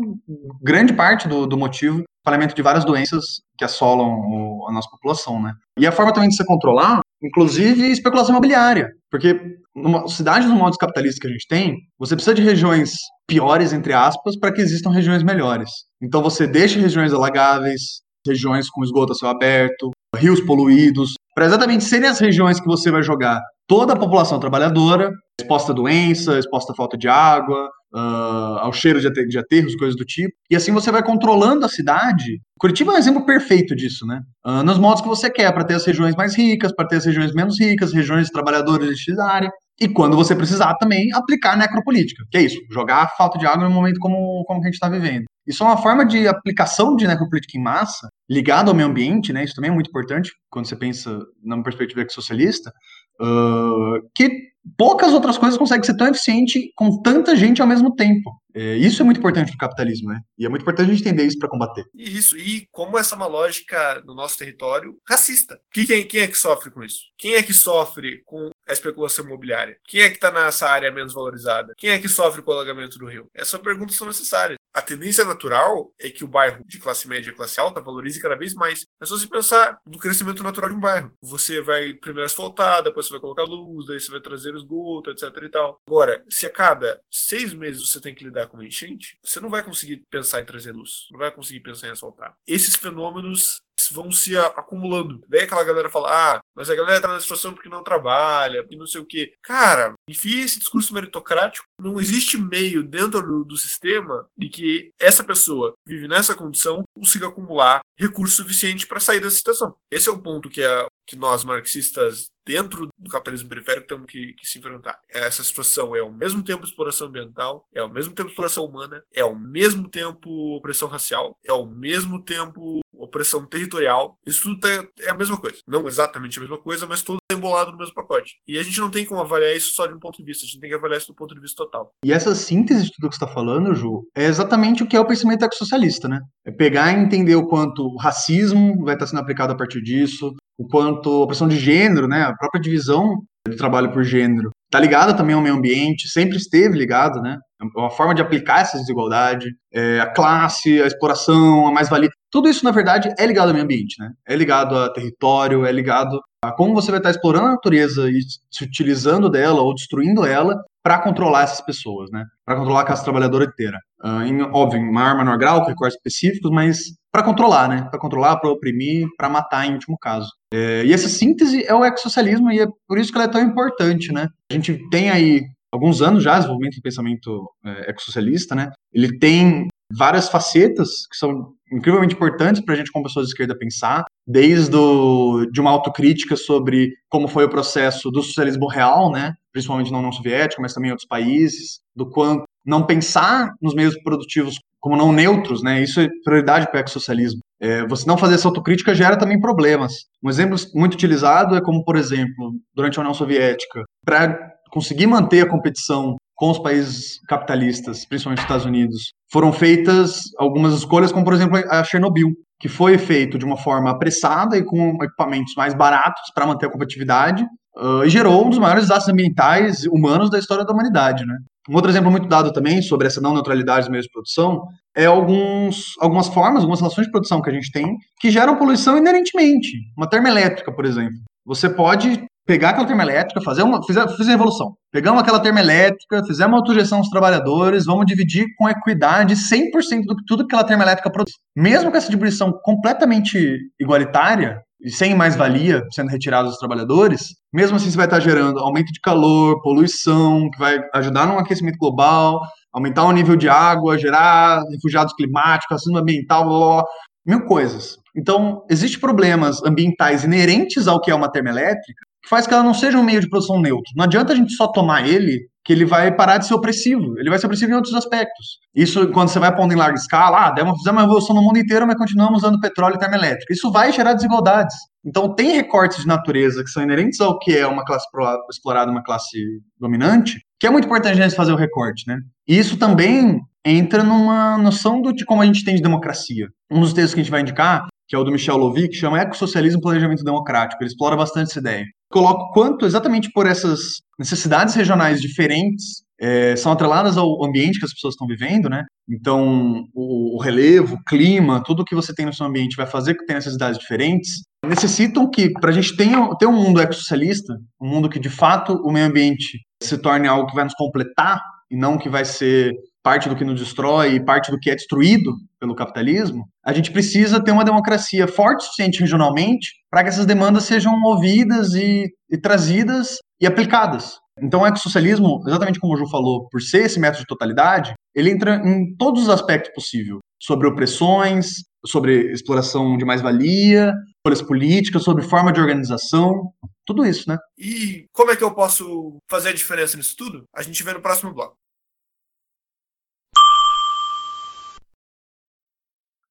grande 0.62 0.92
parte 0.92 1.28
do, 1.28 1.46
do 1.46 1.58
motivo 1.58 1.98
do 1.98 2.04
falamento 2.24 2.54
de 2.54 2.62
várias 2.62 2.84
doenças 2.84 3.24
que 3.58 3.64
assolam 3.64 4.08
o, 4.08 4.66
a 4.68 4.72
nossa 4.72 4.88
população, 4.88 5.42
né? 5.42 5.52
E 5.78 5.86
a 5.86 5.92
forma 5.92 6.12
também 6.12 6.28
de 6.28 6.36
se 6.36 6.46
controlar, 6.46 7.00
inclusive 7.22 7.90
especulação 7.90 8.30
imobiliária, 8.30 8.88
porque 9.10 9.38
numa 9.74 10.06
cidade 10.08 10.46
dos 10.46 10.56
modos 10.56 10.78
capitalistas 10.78 11.18
que 11.18 11.26
a 11.26 11.30
gente 11.30 11.46
tem, 11.48 11.76
você 11.98 12.14
precisa 12.14 12.34
de 12.34 12.42
regiões 12.42 12.94
piores, 13.26 13.72
entre 13.72 13.92
aspas, 13.92 14.38
para 14.38 14.52
que 14.52 14.60
existam 14.60 14.90
regiões 14.90 15.22
melhores. 15.22 15.70
Então 16.00 16.22
você 16.22 16.46
deixa 16.46 16.78
regiões 16.78 17.12
alagáveis, 17.12 18.03
regiões 18.26 18.68
com 18.70 18.82
esgoto 18.82 19.12
a 19.12 19.14
céu 19.14 19.28
aberto, 19.28 19.90
rios 20.16 20.40
poluídos, 20.40 21.14
para 21.34 21.46
exatamente 21.46 21.84
serem 21.84 22.08
as 22.08 22.20
regiões 22.20 22.60
que 22.60 22.66
você 22.66 22.90
vai 22.90 23.02
jogar 23.02 23.40
toda 23.66 23.94
a 23.94 23.98
população 23.98 24.38
trabalhadora, 24.38 25.10
exposta 25.40 25.72
a 25.72 25.74
doença, 25.74 26.38
exposta 26.38 26.72
a 26.72 26.76
falta 26.76 26.96
de 26.96 27.08
água, 27.08 27.68
uh, 27.94 28.58
ao 28.58 28.72
cheiro 28.72 29.00
de, 29.00 29.10
de 29.26 29.38
aterros, 29.38 29.74
coisas 29.76 29.96
do 29.96 30.04
tipo. 30.04 30.32
E 30.50 30.56
assim 30.56 30.72
você 30.72 30.90
vai 30.90 31.02
controlando 31.02 31.64
a 31.64 31.68
cidade. 31.68 32.40
Curitiba 32.58 32.92
é 32.92 32.96
um 32.96 32.98
exemplo 32.98 33.24
perfeito 33.24 33.74
disso, 33.74 34.06
né? 34.06 34.20
Uh, 34.44 34.62
nos 34.62 34.78
modos 34.78 35.00
que 35.00 35.08
você 35.08 35.30
quer, 35.30 35.52
para 35.52 35.64
ter 35.64 35.74
as 35.74 35.84
regiões 35.84 36.14
mais 36.14 36.36
ricas, 36.36 36.72
para 36.74 36.86
ter 36.86 36.96
as 36.96 37.04
regiões 37.04 37.32
menos 37.32 37.58
ricas, 37.58 37.92
regiões 37.92 38.30
trabalhadoras 38.30 38.96
de 38.96 39.20
área. 39.20 39.50
E 39.80 39.88
quando 39.88 40.16
você 40.16 40.36
precisar 40.36 40.74
também 40.74 41.12
aplicar 41.12 41.56
necropolítica, 41.56 42.24
que 42.30 42.38
é 42.38 42.42
isso, 42.42 42.60
jogar 42.70 43.02
a 43.02 43.08
falta 43.08 43.38
de 43.38 43.46
água 43.46 43.64
no 43.64 43.74
momento 43.74 43.98
como, 43.98 44.44
como 44.44 44.60
a 44.60 44.64
gente 44.64 44.74
está 44.74 44.88
vivendo. 44.88 45.24
Isso 45.46 45.62
é 45.62 45.66
uma 45.66 45.76
forma 45.76 46.04
de 46.04 46.26
aplicação 46.26 46.96
de 46.96 47.06
necropolítica 47.06 47.58
em 47.58 47.62
massa, 47.62 48.08
ligado 48.28 48.68
ao 48.68 48.74
meio 48.74 48.88
ambiente, 48.88 49.32
né? 49.32 49.44
Isso 49.44 49.54
também 49.54 49.70
é 49.70 49.74
muito 49.74 49.88
importante 49.88 50.32
quando 50.50 50.66
você 50.66 50.76
pensa 50.76 51.18
numa 51.42 51.62
perspectiva 51.62 52.06
socialista, 52.08 52.72
uh, 53.20 54.08
que 54.14 54.54
poucas 54.76 55.12
outras 55.12 55.36
coisas 55.36 55.58
conseguem 55.58 55.84
ser 55.84 55.96
tão 55.96 56.08
eficiente 56.08 56.72
com 56.74 57.02
tanta 57.02 57.36
gente 57.36 57.60
ao 57.60 57.68
mesmo 57.68 57.94
tempo. 57.94 58.30
É, 58.54 58.76
isso 58.76 59.02
é 59.02 59.04
muito 59.04 59.18
importante 59.18 59.48
para 59.48 59.56
o 59.56 59.58
capitalismo, 59.58 60.10
né? 60.10 60.20
E 60.38 60.46
é 60.46 60.48
muito 60.48 60.62
importante 60.62 60.88
a 60.88 60.94
gente 60.94 61.06
entender 61.06 61.26
isso 61.26 61.38
para 61.38 61.48
combater. 61.48 61.84
Isso, 61.92 62.38
e 62.38 62.68
como 62.70 62.96
essa 62.96 63.14
é 63.14 63.16
uma 63.16 63.26
lógica 63.26 64.00
no 64.06 64.14
nosso 64.14 64.38
território 64.38 64.96
racista. 65.08 65.58
Quem, 65.72 66.06
quem 66.06 66.20
é 66.20 66.28
que 66.28 66.38
sofre 66.38 66.70
com 66.70 66.82
isso? 66.84 67.00
Quem 67.18 67.34
é 67.34 67.42
que 67.42 67.52
sofre 67.52 68.22
com 68.24 68.50
a 68.68 68.72
especulação 68.72 69.24
imobiliária? 69.24 69.76
Quem 69.88 70.02
é 70.02 70.08
que 70.08 70.14
está 70.14 70.30
nessa 70.30 70.68
área 70.68 70.90
menos 70.92 71.12
valorizada? 71.12 71.74
Quem 71.76 71.90
é 71.90 71.98
que 71.98 72.08
sofre 72.08 72.42
com 72.42 72.52
o 72.52 72.54
alagamento 72.54 72.96
do 72.98 73.06
rio? 73.06 73.28
Essas 73.34 73.60
perguntas 73.60 73.96
são 73.96 74.06
necessárias. 74.06 74.56
A 74.74 74.82
tendência 74.82 75.24
natural 75.24 75.94
é 76.00 76.10
que 76.10 76.24
o 76.24 76.28
bairro 76.28 76.64
de 76.66 76.80
classe 76.80 77.06
média 77.06 77.30
e 77.30 77.32
classe 77.32 77.60
alta 77.60 77.80
valorize 77.80 78.20
cada 78.20 78.34
vez 78.34 78.54
mais. 78.54 78.84
É 79.00 79.06
só 79.06 79.16
se 79.16 79.28
pensar 79.28 79.78
no 79.86 80.00
crescimento 80.00 80.42
natural 80.42 80.68
de 80.68 80.74
um 80.74 80.80
bairro. 80.80 81.12
Você 81.22 81.60
vai 81.60 81.94
primeiro 81.94 82.26
asfaltar, 82.26 82.82
depois 82.82 83.06
você 83.06 83.12
vai 83.12 83.20
colocar 83.20 83.44
luz, 83.44 83.86
daí 83.86 84.00
você 84.00 84.10
vai 84.10 84.20
trazer 84.20 84.52
esgoto, 84.56 85.10
etc 85.10 85.30
e 85.44 85.48
tal. 85.48 85.80
Agora, 85.86 86.24
se 86.28 86.44
a 86.44 86.50
cada 86.50 87.00
seis 87.08 87.54
meses 87.54 87.88
você 87.88 88.00
tem 88.00 88.12
que 88.12 88.24
lidar 88.24 88.48
com 88.48 88.56
uma 88.56 88.66
enchente, 88.66 89.16
você 89.22 89.38
não 89.38 89.48
vai 89.48 89.62
conseguir 89.62 90.02
pensar 90.10 90.40
em 90.40 90.44
trazer 90.44 90.72
luz, 90.72 91.06
não 91.12 91.20
vai 91.20 91.30
conseguir 91.30 91.60
pensar 91.60 91.86
em 91.86 91.90
asfaltar. 91.90 92.34
Esses 92.44 92.74
fenômenos 92.74 93.62
vão 93.92 94.10
se 94.10 94.36
acumulando. 94.36 95.22
Daí 95.28 95.42
aquela 95.42 95.64
galera 95.64 95.90
fala, 95.90 96.36
ah, 96.36 96.40
mas 96.54 96.70
a 96.70 96.74
galera 96.74 97.00
tá 97.00 97.08
na 97.08 97.20
situação 97.20 97.52
porque 97.52 97.68
não 97.68 97.82
trabalha, 97.82 98.62
porque 98.62 98.76
não 98.76 98.86
sei 98.86 99.00
o 99.00 99.06
quê. 99.06 99.34
Cara, 99.42 99.94
enfia 100.08 100.44
esse 100.44 100.58
discurso 100.58 100.94
meritocrático. 100.94 101.66
Não 101.80 102.00
existe 102.00 102.38
meio 102.38 102.82
dentro 102.82 103.22
do, 103.22 103.44
do 103.44 103.56
sistema 103.56 104.26
de 104.36 104.48
que 104.48 104.90
essa 104.98 105.24
pessoa 105.24 105.74
vive 105.86 106.08
nessa 106.08 106.34
condição 106.34 106.82
consiga 106.94 107.28
acumular 107.28 107.80
recurso 107.98 108.36
suficiente 108.36 108.86
para 108.86 109.00
sair 109.00 109.20
dessa 109.20 109.36
situação. 109.36 109.74
Esse 109.90 110.08
é 110.08 110.12
o 110.12 110.20
ponto 110.20 110.48
que 110.48 110.62
a 110.62 110.86
que 111.06 111.16
nós 111.16 111.44
marxistas 111.44 112.30
dentro 112.46 112.88
do 112.98 113.10
capitalismo 113.10 113.48
periférico 113.48 113.86
temos 113.86 114.06
que, 114.06 114.32
que, 114.34 114.46
se 114.46 114.58
enfrentar. 114.58 114.98
Essa 115.08 115.42
situação 115.42 115.94
é 115.94 116.00
ao 116.00 116.10
mesmo 116.10 116.42
tempo 116.42 116.64
exploração 116.64 117.08
ambiental, 117.08 117.66
é 117.74 117.80
ao 117.80 117.88
mesmo 117.88 118.14
tempo 118.14 118.28
exploração 118.28 118.64
humana, 118.64 119.02
é 119.12 119.20
ao 119.20 119.34
mesmo 119.34 119.88
tempo 119.88 120.56
opressão 120.56 120.88
racial, 120.88 121.38
é 121.44 121.50
ao 121.50 121.66
mesmo 121.66 122.22
tempo 122.22 122.80
opressão 122.98 123.46
territorial. 123.46 124.18
Isso 124.26 124.42
tudo 124.42 124.60
tá, 124.60 124.68
é 125.00 125.10
a 125.10 125.14
mesma 125.14 125.36
coisa. 125.36 125.58
Não 125.66 125.86
exatamente 125.86 126.38
a 126.38 126.42
mesma 126.42 126.58
coisa, 126.58 126.86
mas 126.86 127.02
tudo 127.02 127.18
é 127.30 127.34
embolado 127.34 127.72
no 127.72 127.78
mesmo 127.78 127.94
pacote. 127.94 128.34
E 128.46 128.58
a 128.58 128.62
gente 128.62 128.80
não 128.80 128.90
tem 128.90 129.04
como 129.04 129.20
avaliar 129.20 129.54
isso 129.54 129.72
só 129.74 129.86
de 129.86 129.94
um 129.94 129.98
ponto 129.98 130.18
de 130.18 130.24
vista, 130.24 130.44
a 130.44 130.46
gente 130.46 130.60
tem 130.60 130.70
que 130.70 130.76
avaliar 130.76 130.98
isso 130.98 131.08
do 131.08 131.14
ponto 131.14 131.34
de 131.34 131.40
vista 131.40 131.56
total. 131.64 131.90
E 132.04 132.12
essa 132.12 132.34
síntese 132.34 132.84
de 132.84 132.92
tudo 132.92 133.08
que 133.08 133.16
você 133.16 133.24
está 133.24 133.34
falando, 133.34 133.74
Ju, 133.74 134.02
é 134.14 134.24
exatamente 134.24 134.82
o 134.82 134.86
que 134.86 134.96
é 134.96 135.00
o 135.00 135.06
pensamento 135.06 135.44
ecossocialista, 135.44 136.08
né? 136.08 136.20
É 136.44 136.50
pegar 136.50 136.92
e 136.92 137.00
entender 137.00 137.36
o 137.36 137.46
quanto 137.46 137.82
o 137.82 137.96
racismo 137.96 138.84
vai 138.84 138.94
estar 138.94 139.06
sendo 139.06 139.20
aplicado 139.20 139.52
a 139.52 139.56
partir 139.56 139.82
disso, 139.82 140.34
o 140.58 140.66
quanto 140.68 141.10
a 141.10 141.24
opressão 141.24 141.48
de 141.48 141.58
gênero, 141.58 142.06
né, 142.06 142.22
a 142.22 142.34
própria 142.34 142.60
divisão 142.60 143.22
do 143.46 143.56
trabalho 143.56 143.92
por 143.92 144.04
gênero, 144.04 144.50
está 144.66 144.80
ligada 144.80 145.14
também 145.14 145.34
ao 145.34 145.42
meio 145.42 145.54
ambiente, 145.54 146.08
sempre 146.08 146.36
esteve 146.36 146.76
ligado, 146.76 147.20
né? 147.20 147.38
A 147.78 147.90
forma 147.90 148.14
de 148.14 148.22
aplicar 148.22 148.60
essa 148.60 148.78
desigualdade, 148.78 149.48
é, 149.72 150.00
a 150.00 150.06
classe, 150.06 150.80
a 150.82 150.86
exploração, 150.86 151.66
a 151.66 151.72
mais-valia, 151.72 152.10
tudo 152.30 152.48
isso, 152.48 152.64
na 152.64 152.70
verdade, 152.70 153.12
é 153.18 153.26
ligado 153.26 153.48
ao 153.48 153.52
meio 153.54 153.64
ambiente, 153.64 153.96
né? 154.00 154.10
É 154.26 154.34
ligado 154.34 154.76
a 154.76 154.92
território, 154.92 155.64
é 155.64 155.70
ligado 155.70 156.20
a 156.44 156.52
como 156.52 156.74
você 156.74 156.90
vai 156.90 156.98
estar 156.98 157.10
explorando 157.10 157.46
a 157.46 157.52
natureza 157.52 158.10
e 158.10 158.20
se 158.50 158.64
utilizando 158.64 159.30
dela 159.30 159.62
ou 159.62 159.74
destruindo 159.74 160.26
ela 160.26 160.60
para 160.82 160.98
controlar 160.98 161.44
essas 161.44 161.62
pessoas, 161.62 162.10
né? 162.10 162.24
Para 162.44 162.56
controlar 162.56 162.82
a 162.82 162.84
classe 162.84 163.04
trabalhadora 163.04 163.44
inteira. 163.44 163.78
Uh, 164.04 164.22
em, 164.22 164.42
óbvio, 164.42 164.80
em 164.80 164.92
maior 164.92 165.16
menor 165.16 165.38
grau, 165.38 165.62
com 165.62 165.68
recortes 165.68 165.96
específicos, 165.96 166.50
mas 166.50 166.78
para 167.10 167.22
controlar, 167.22 167.68
né? 167.68 167.86
Para 167.88 167.98
controlar, 167.98 168.36
para 168.36 168.50
oprimir, 168.50 169.06
para 169.16 169.30
matar, 169.30 169.66
em 169.66 169.72
último 169.72 169.96
caso. 169.96 170.28
É, 170.52 170.84
e 170.84 170.92
essa 170.92 171.08
síntese 171.08 171.64
é 171.64 171.74
o 171.74 171.84
ecossocialismo 171.84 172.50
e 172.50 172.60
é 172.60 172.66
por 172.86 172.98
isso 172.98 173.10
que 173.10 173.16
ela 173.16 173.26
é 173.26 173.30
tão 173.30 173.40
importante, 173.40 174.12
né? 174.12 174.28
A 174.50 174.54
gente 174.54 174.78
tem 174.90 175.10
aí 175.10 175.44
alguns 175.74 176.00
anos 176.00 176.22
já 176.22 176.36
desenvolvimento 176.36 176.76
do 176.76 176.82
pensamento 176.82 177.50
é, 177.64 177.90
ecossocialista, 177.90 178.54
né? 178.54 178.70
Ele 178.92 179.18
tem 179.18 179.66
várias 179.92 180.28
facetas 180.28 181.06
que 181.10 181.16
são 181.16 181.52
incrivelmente 181.70 182.14
importantes 182.14 182.64
para 182.64 182.74
a 182.74 182.76
gente, 182.76 182.92
como 182.92 183.04
pessoas 183.04 183.26
de 183.26 183.32
esquerda, 183.32 183.58
pensar, 183.58 184.04
desde 184.26 184.76
o, 184.76 185.46
de 185.50 185.60
uma 185.60 185.70
autocrítica 185.70 186.36
sobre 186.36 186.92
como 187.08 187.26
foi 187.26 187.44
o 187.44 187.50
processo 187.50 188.10
do 188.10 188.22
socialismo 188.22 188.68
real, 188.68 189.10
né? 189.10 189.34
principalmente 189.52 189.90
na 189.90 189.98
União 189.98 190.12
Soviética, 190.12 190.62
mas 190.62 190.72
também 190.72 190.88
em 190.88 190.92
outros 190.92 191.08
países, 191.08 191.80
do 191.94 192.08
quanto 192.08 192.44
não 192.64 192.86
pensar 192.86 193.52
nos 193.60 193.74
meios 193.74 193.96
produtivos 194.02 194.58
como 194.80 194.96
não 194.96 195.12
neutros, 195.12 195.62
né? 195.62 195.82
Isso 195.82 196.00
é 196.00 196.08
prioridade 196.24 196.66
para 196.66 196.76
o 196.76 196.80
ecossocialismo. 196.80 197.40
É, 197.60 197.86
você 197.86 198.06
não 198.06 198.18
fazer 198.18 198.34
essa 198.34 198.48
autocrítica 198.48 198.94
gera 198.94 199.16
também 199.16 199.40
problemas. 199.40 199.92
Um 200.22 200.28
exemplo 200.28 200.56
muito 200.74 200.94
utilizado 200.94 201.56
é 201.56 201.60
como, 201.60 201.84
por 201.84 201.96
exemplo, 201.96 202.52
durante 202.74 202.98
a 202.98 203.00
União 203.00 203.14
Soviética, 203.14 203.82
para 204.04 204.53
conseguir 204.74 205.06
manter 205.06 205.42
a 205.42 205.48
competição 205.48 206.16
com 206.34 206.50
os 206.50 206.58
países 206.58 207.20
capitalistas, 207.28 208.04
principalmente 208.04 208.40
os 208.40 208.44
Estados 208.44 208.66
Unidos, 208.66 209.12
foram 209.30 209.52
feitas 209.52 210.22
algumas 210.36 210.74
escolhas, 210.74 211.12
como 211.12 211.24
por 211.24 211.32
exemplo 211.32 211.56
a 211.70 211.84
Chernobyl, 211.84 212.32
que 212.58 212.68
foi 212.68 212.98
feito 212.98 213.38
de 213.38 213.44
uma 213.44 213.56
forma 213.56 213.92
apressada 213.92 214.56
e 214.58 214.64
com 214.64 214.98
equipamentos 215.00 215.54
mais 215.56 215.74
baratos 215.74 216.22
para 216.34 216.44
manter 216.44 216.66
a 216.66 216.70
competitividade, 216.72 217.44
uh, 217.76 218.04
e 218.04 218.10
gerou 218.10 218.44
um 218.44 218.50
dos 218.50 218.58
maiores 218.58 218.82
desastres 218.82 219.12
ambientais 219.12 219.84
humanos 219.86 220.28
da 220.28 220.40
história 220.40 220.64
da 220.64 220.72
humanidade, 220.72 221.24
né? 221.24 221.36
Um 221.70 221.76
outro 221.76 221.90
exemplo 221.90 222.10
muito 222.10 222.28
dado 222.28 222.52
também 222.52 222.82
sobre 222.82 223.06
essa 223.06 223.20
não 223.20 223.32
neutralidade 223.32 223.82
dos 223.82 223.90
meios 223.90 224.06
de 224.06 224.12
produção 224.12 224.60
é 224.94 225.06
alguns, 225.06 225.92
algumas 226.00 226.28
formas, 226.28 226.62
algumas 226.62 226.80
relações 226.80 227.06
de 227.06 227.12
produção 227.12 227.40
que 227.40 227.48
a 227.48 227.52
gente 227.52 227.70
tem 227.70 227.96
que 228.20 228.30
geram 228.30 228.56
poluição 228.56 228.98
inerentemente. 228.98 229.70
Uma 229.96 230.08
termoelétrica, 230.08 230.74
por 230.74 230.84
exemplo. 230.84 231.16
Você 231.46 231.68
pode 231.68 232.22
pegar 232.46 232.70
aquela 232.70 232.86
termoelétrica, 232.86 233.40
fazer 233.40 233.62
uma, 233.62 233.82
fizer, 233.84 234.06
fizer 234.16 234.32
revolução. 234.32 234.74
Pegamos 234.92 235.22
aquela 235.22 235.40
termoelétrica, 235.40 236.24
fizemos 236.26 236.52
uma 236.52 236.58
autogestão 236.58 237.00
dos 237.00 237.08
trabalhadores, 237.08 237.86
vamos 237.86 238.06
dividir 238.06 238.46
com 238.56 238.68
equidade 238.68 239.34
100% 239.34 240.04
do 240.06 240.16
tudo 240.26 240.46
que 240.46 240.54
aquela 240.54 240.66
termoelétrica 240.66 241.10
produz. 241.10 241.34
Mesmo 241.56 241.90
com 241.90 241.96
essa 241.96 242.06
distribuição 242.06 242.52
completamente 242.62 243.58
igualitária, 243.80 244.60
e 244.84 244.90
sem 244.90 245.14
mais-valia 245.14 245.82
sendo 245.90 246.10
retirada 246.10 246.46
dos 246.46 246.58
trabalhadores, 246.58 247.28
mesmo 247.50 247.76
assim 247.76 247.90
você 247.90 247.96
vai 247.96 248.04
estar 248.04 248.20
gerando 248.20 248.58
aumento 248.60 248.92
de 248.92 249.00
calor, 249.00 249.62
poluição, 249.62 250.50
que 250.50 250.58
vai 250.58 250.78
ajudar 250.92 251.26
no 251.26 251.38
aquecimento 251.38 251.78
global, 251.78 252.40
aumentar 252.70 253.04
o 253.04 253.12
nível 253.12 253.34
de 253.34 253.48
água, 253.48 253.96
gerar 253.96 254.62
refugiados 254.70 255.14
climáticos, 255.14 255.76
racismo 255.76 255.96
ambiental, 255.96 256.44
blá, 256.44 256.58
blá, 256.58 256.68
blá, 256.82 256.84
mil 257.26 257.46
coisas. 257.46 257.96
Então, 258.14 258.62
existem 258.70 259.00
problemas 259.00 259.62
ambientais 259.64 260.22
inerentes 260.22 260.86
ao 260.86 261.00
que 261.00 261.10
é 261.10 261.14
uma 261.14 261.30
termoelétrica, 261.30 262.04
que 262.24 262.28
faz 262.28 262.46
que 262.46 262.54
ela 262.54 262.62
não 262.62 262.74
seja 262.74 262.98
um 262.98 263.04
meio 263.04 263.20
de 263.20 263.28
produção 263.28 263.60
neutro. 263.60 263.92
Não 263.94 264.04
adianta 264.04 264.32
a 264.32 264.36
gente 264.36 264.54
só 264.54 264.66
tomar 264.66 265.06
ele 265.06 265.46
que 265.64 265.72
ele 265.72 265.84
vai 265.84 266.14
parar 266.14 266.38
de 266.38 266.46
ser 266.46 266.54
opressivo. 266.54 267.18
Ele 267.18 267.30
vai 267.30 267.38
ser 267.38 267.46
opressivo 267.46 267.72
em 267.72 267.74
outros 267.74 267.94
aspectos. 267.94 268.58
Isso, 268.74 269.08
quando 269.08 269.28
você 269.28 269.38
vai 269.38 269.54
pondo 269.54 269.72
em 269.72 269.76
larga 269.76 269.98
escala, 269.98 270.48
ah, 270.48 270.54
fizemos 270.54 270.86
uma 270.86 271.00
revolução 271.00 271.34
no 271.34 271.42
mundo 271.42 271.58
inteiro, 271.58 271.86
mas 271.86 271.96
continuamos 271.96 272.42
usando 272.42 272.60
petróleo 272.60 272.96
e 272.96 272.98
termoelétrica. 272.98 273.52
Isso 273.52 273.72
vai 273.72 273.90
gerar 273.90 274.12
desigualdades. 274.12 274.74
Então, 275.04 275.34
tem 275.34 275.52
recortes 275.52 276.02
de 276.02 276.06
natureza 276.06 276.62
que 276.62 276.70
são 276.70 276.82
inerentes 276.82 277.20
ao 277.20 277.38
que 277.38 277.56
é 277.56 277.66
uma 277.66 277.84
classe 277.84 278.06
explorada, 278.50 278.90
uma 278.90 279.02
classe 279.02 279.38
dominante, 279.78 280.38
que 280.60 280.66
é 280.66 280.70
muito 280.70 280.84
importante 280.84 281.18
a 281.18 281.22
gente 281.22 281.36
fazer 281.36 281.52
o 281.52 281.56
recorte, 281.56 282.04
né? 282.06 282.18
E 282.46 282.58
isso 282.58 282.76
também 282.78 283.40
entra 283.64 284.02
numa 284.02 284.58
noção 284.58 285.00
do, 285.00 285.12
de 285.14 285.24
como 285.24 285.40
a 285.40 285.46
gente 285.46 285.64
tem 285.64 285.74
de 285.74 285.82
democracia. 285.82 286.48
Um 286.70 286.80
dos 286.80 286.92
textos 286.92 287.14
que 287.14 287.20
a 287.20 287.22
gente 287.22 287.30
vai 287.30 287.40
indicar, 287.40 287.86
que 288.06 288.14
é 288.14 288.18
o 288.18 288.24
do 288.24 288.32
Michel 288.32 288.58
Lovy, 288.58 288.88
que 288.88 288.96
chama 288.96 289.20
Ecossocialismo 289.20 289.78
e 289.78 289.82
Planejamento 289.82 290.22
Democrático. 290.22 290.82
Ele 290.82 290.90
explora 290.90 291.16
bastante 291.16 291.50
essa 291.50 291.60
ideia 291.60 291.84
coloco 292.14 292.52
quanto, 292.52 292.86
exatamente 292.86 293.28
por 293.32 293.44
essas 293.44 293.80
necessidades 294.16 294.76
regionais 294.76 295.20
diferentes, 295.20 296.04
é, 296.20 296.54
são 296.54 296.70
atreladas 296.70 297.16
ao 297.16 297.44
ambiente 297.44 297.80
que 297.80 297.84
as 297.84 297.92
pessoas 297.92 298.14
estão 298.14 298.28
vivendo, 298.28 298.70
né? 298.70 298.84
Então, 299.10 299.84
o, 299.92 300.36
o, 300.36 300.40
relevo, 300.40 300.94
o 300.94 301.04
clima, 301.04 301.60
tudo 301.64 301.84
que 301.84 301.94
você 301.94 302.14
tem 302.14 302.24
no 302.24 302.32
seu 302.32 302.46
ambiente 302.46 302.76
vai 302.76 302.86
fazer 302.86 303.16
que 303.16 303.26
tenha 303.26 303.38
necessidades 303.38 303.76
diferentes. 303.76 304.44
Necessitam 304.64 305.28
que, 305.28 305.50
para 305.50 305.70
a 305.70 305.72
gente 305.72 305.96
tenha, 305.96 306.28
ter 306.38 306.46
um 306.46 306.52
mundo 306.52 306.80
ecossocialista, 306.80 307.52
um 307.82 307.88
mundo 307.88 308.08
que 308.08 308.20
de 308.20 308.30
fato 308.30 308.74
o 308.84 308.92
meio 308.92 309.06
ambiente 309.06 309.58
se 309.82 309.98
torne 309.98 310.28
algo 310.28 310.46
que 310.46 310.54
vai 310.54 310.64
nos 310.64 310.74
completar 310.74 311.42
e 311.68 311.76
não 311.76 311.98
que 311.98 312.08
vai 312.08 312.24
ser 312.24 312.72
parte 313.04 313.28
do 313.28 313.36
que 313.36 313.44
nos 313.44 313.60
destrói 313.60 314.14
e 314.14 314.24
parte 314.24 314.50
do 314.50 314.58
que 314.58 314.70
é 314.70 314.74
destruído 314.74 315.36
pelo 315.60 315.74
capitalismo, 315.74 316.48
a 316.64 316.72
gente 316.72 316.90
precisa 316.90 317.42
ter 317.42 317.50
uma 317.50 317.64
democracia 317.64 318.26
forte 318.26 318.62
o 318.62 318.64
suficiente 318.64 319.00
regionalmente 319.00 319.72
para 319.90 320.02
que 320.02 320.08
essas 320.08 320.24
demandas 320.24 320.64
sejam 320.64 320.94
ouvidas 321.02 321.74
e, 321.74 322.10
e 322.30 322.38
trazidas 322.38 323.18
e 323.38 323.46
aplicadas. 323.46 324.18
Então, 324.40 324.62
o 324.62 324.66
ecossocialismo, 324.66 325.42
exatamente 325.46 325.78
como 325.78 325.92
o 325.92 325.96
Ju 325.96 326.08
falou, 326.08 326.48
por 326.48 326.60
ser 326.60 326.86
esse 326.86 326.98
método 326.98 327.20
de 327.20 327.26
totalidade, 327.26 327.92
ele 328.14 328.30
entra 328.30 328.56
em 328.64 328.96
todos 328.96 329.24
os 329.24 329.28
aspectos 329.28 329.72
possíveis, 329.74 330.18
sobre 330.42 330.66
opressões, 330.66 331.62
sobre 331.86 332.32
exploração 332.32 332.96
de 332.96 333.04
mais-valia, 333.04 333.92
sobre 334.26 334.40
as 334.40 334.42
políticas, 334.42 335.02
sobre 335.04 335.22
forma 335.22 335.52
de 335.52 335.60
organização, 335.60 336.50
tudo 336.86 337.04
isso, 337.04 337.28
né? 337.28 337.38
E 337.58 338.06
como 338.12 338.30
é 338.30 338.36
que 338.36 338.42
eu 338.42 338.54
posso 338.54 339.18
fazer 339.30 339.50
a 339.50 339.54
diferença 339.54 339.96
nisso 339.96 340.16
tudo? 340.16 340.44
A 340.54 340.62
gente 340.62 340.82
vê 340.82 340.92
no 340.92 341.02
próximo 341.02 341.32
bloco. 341.32 341.56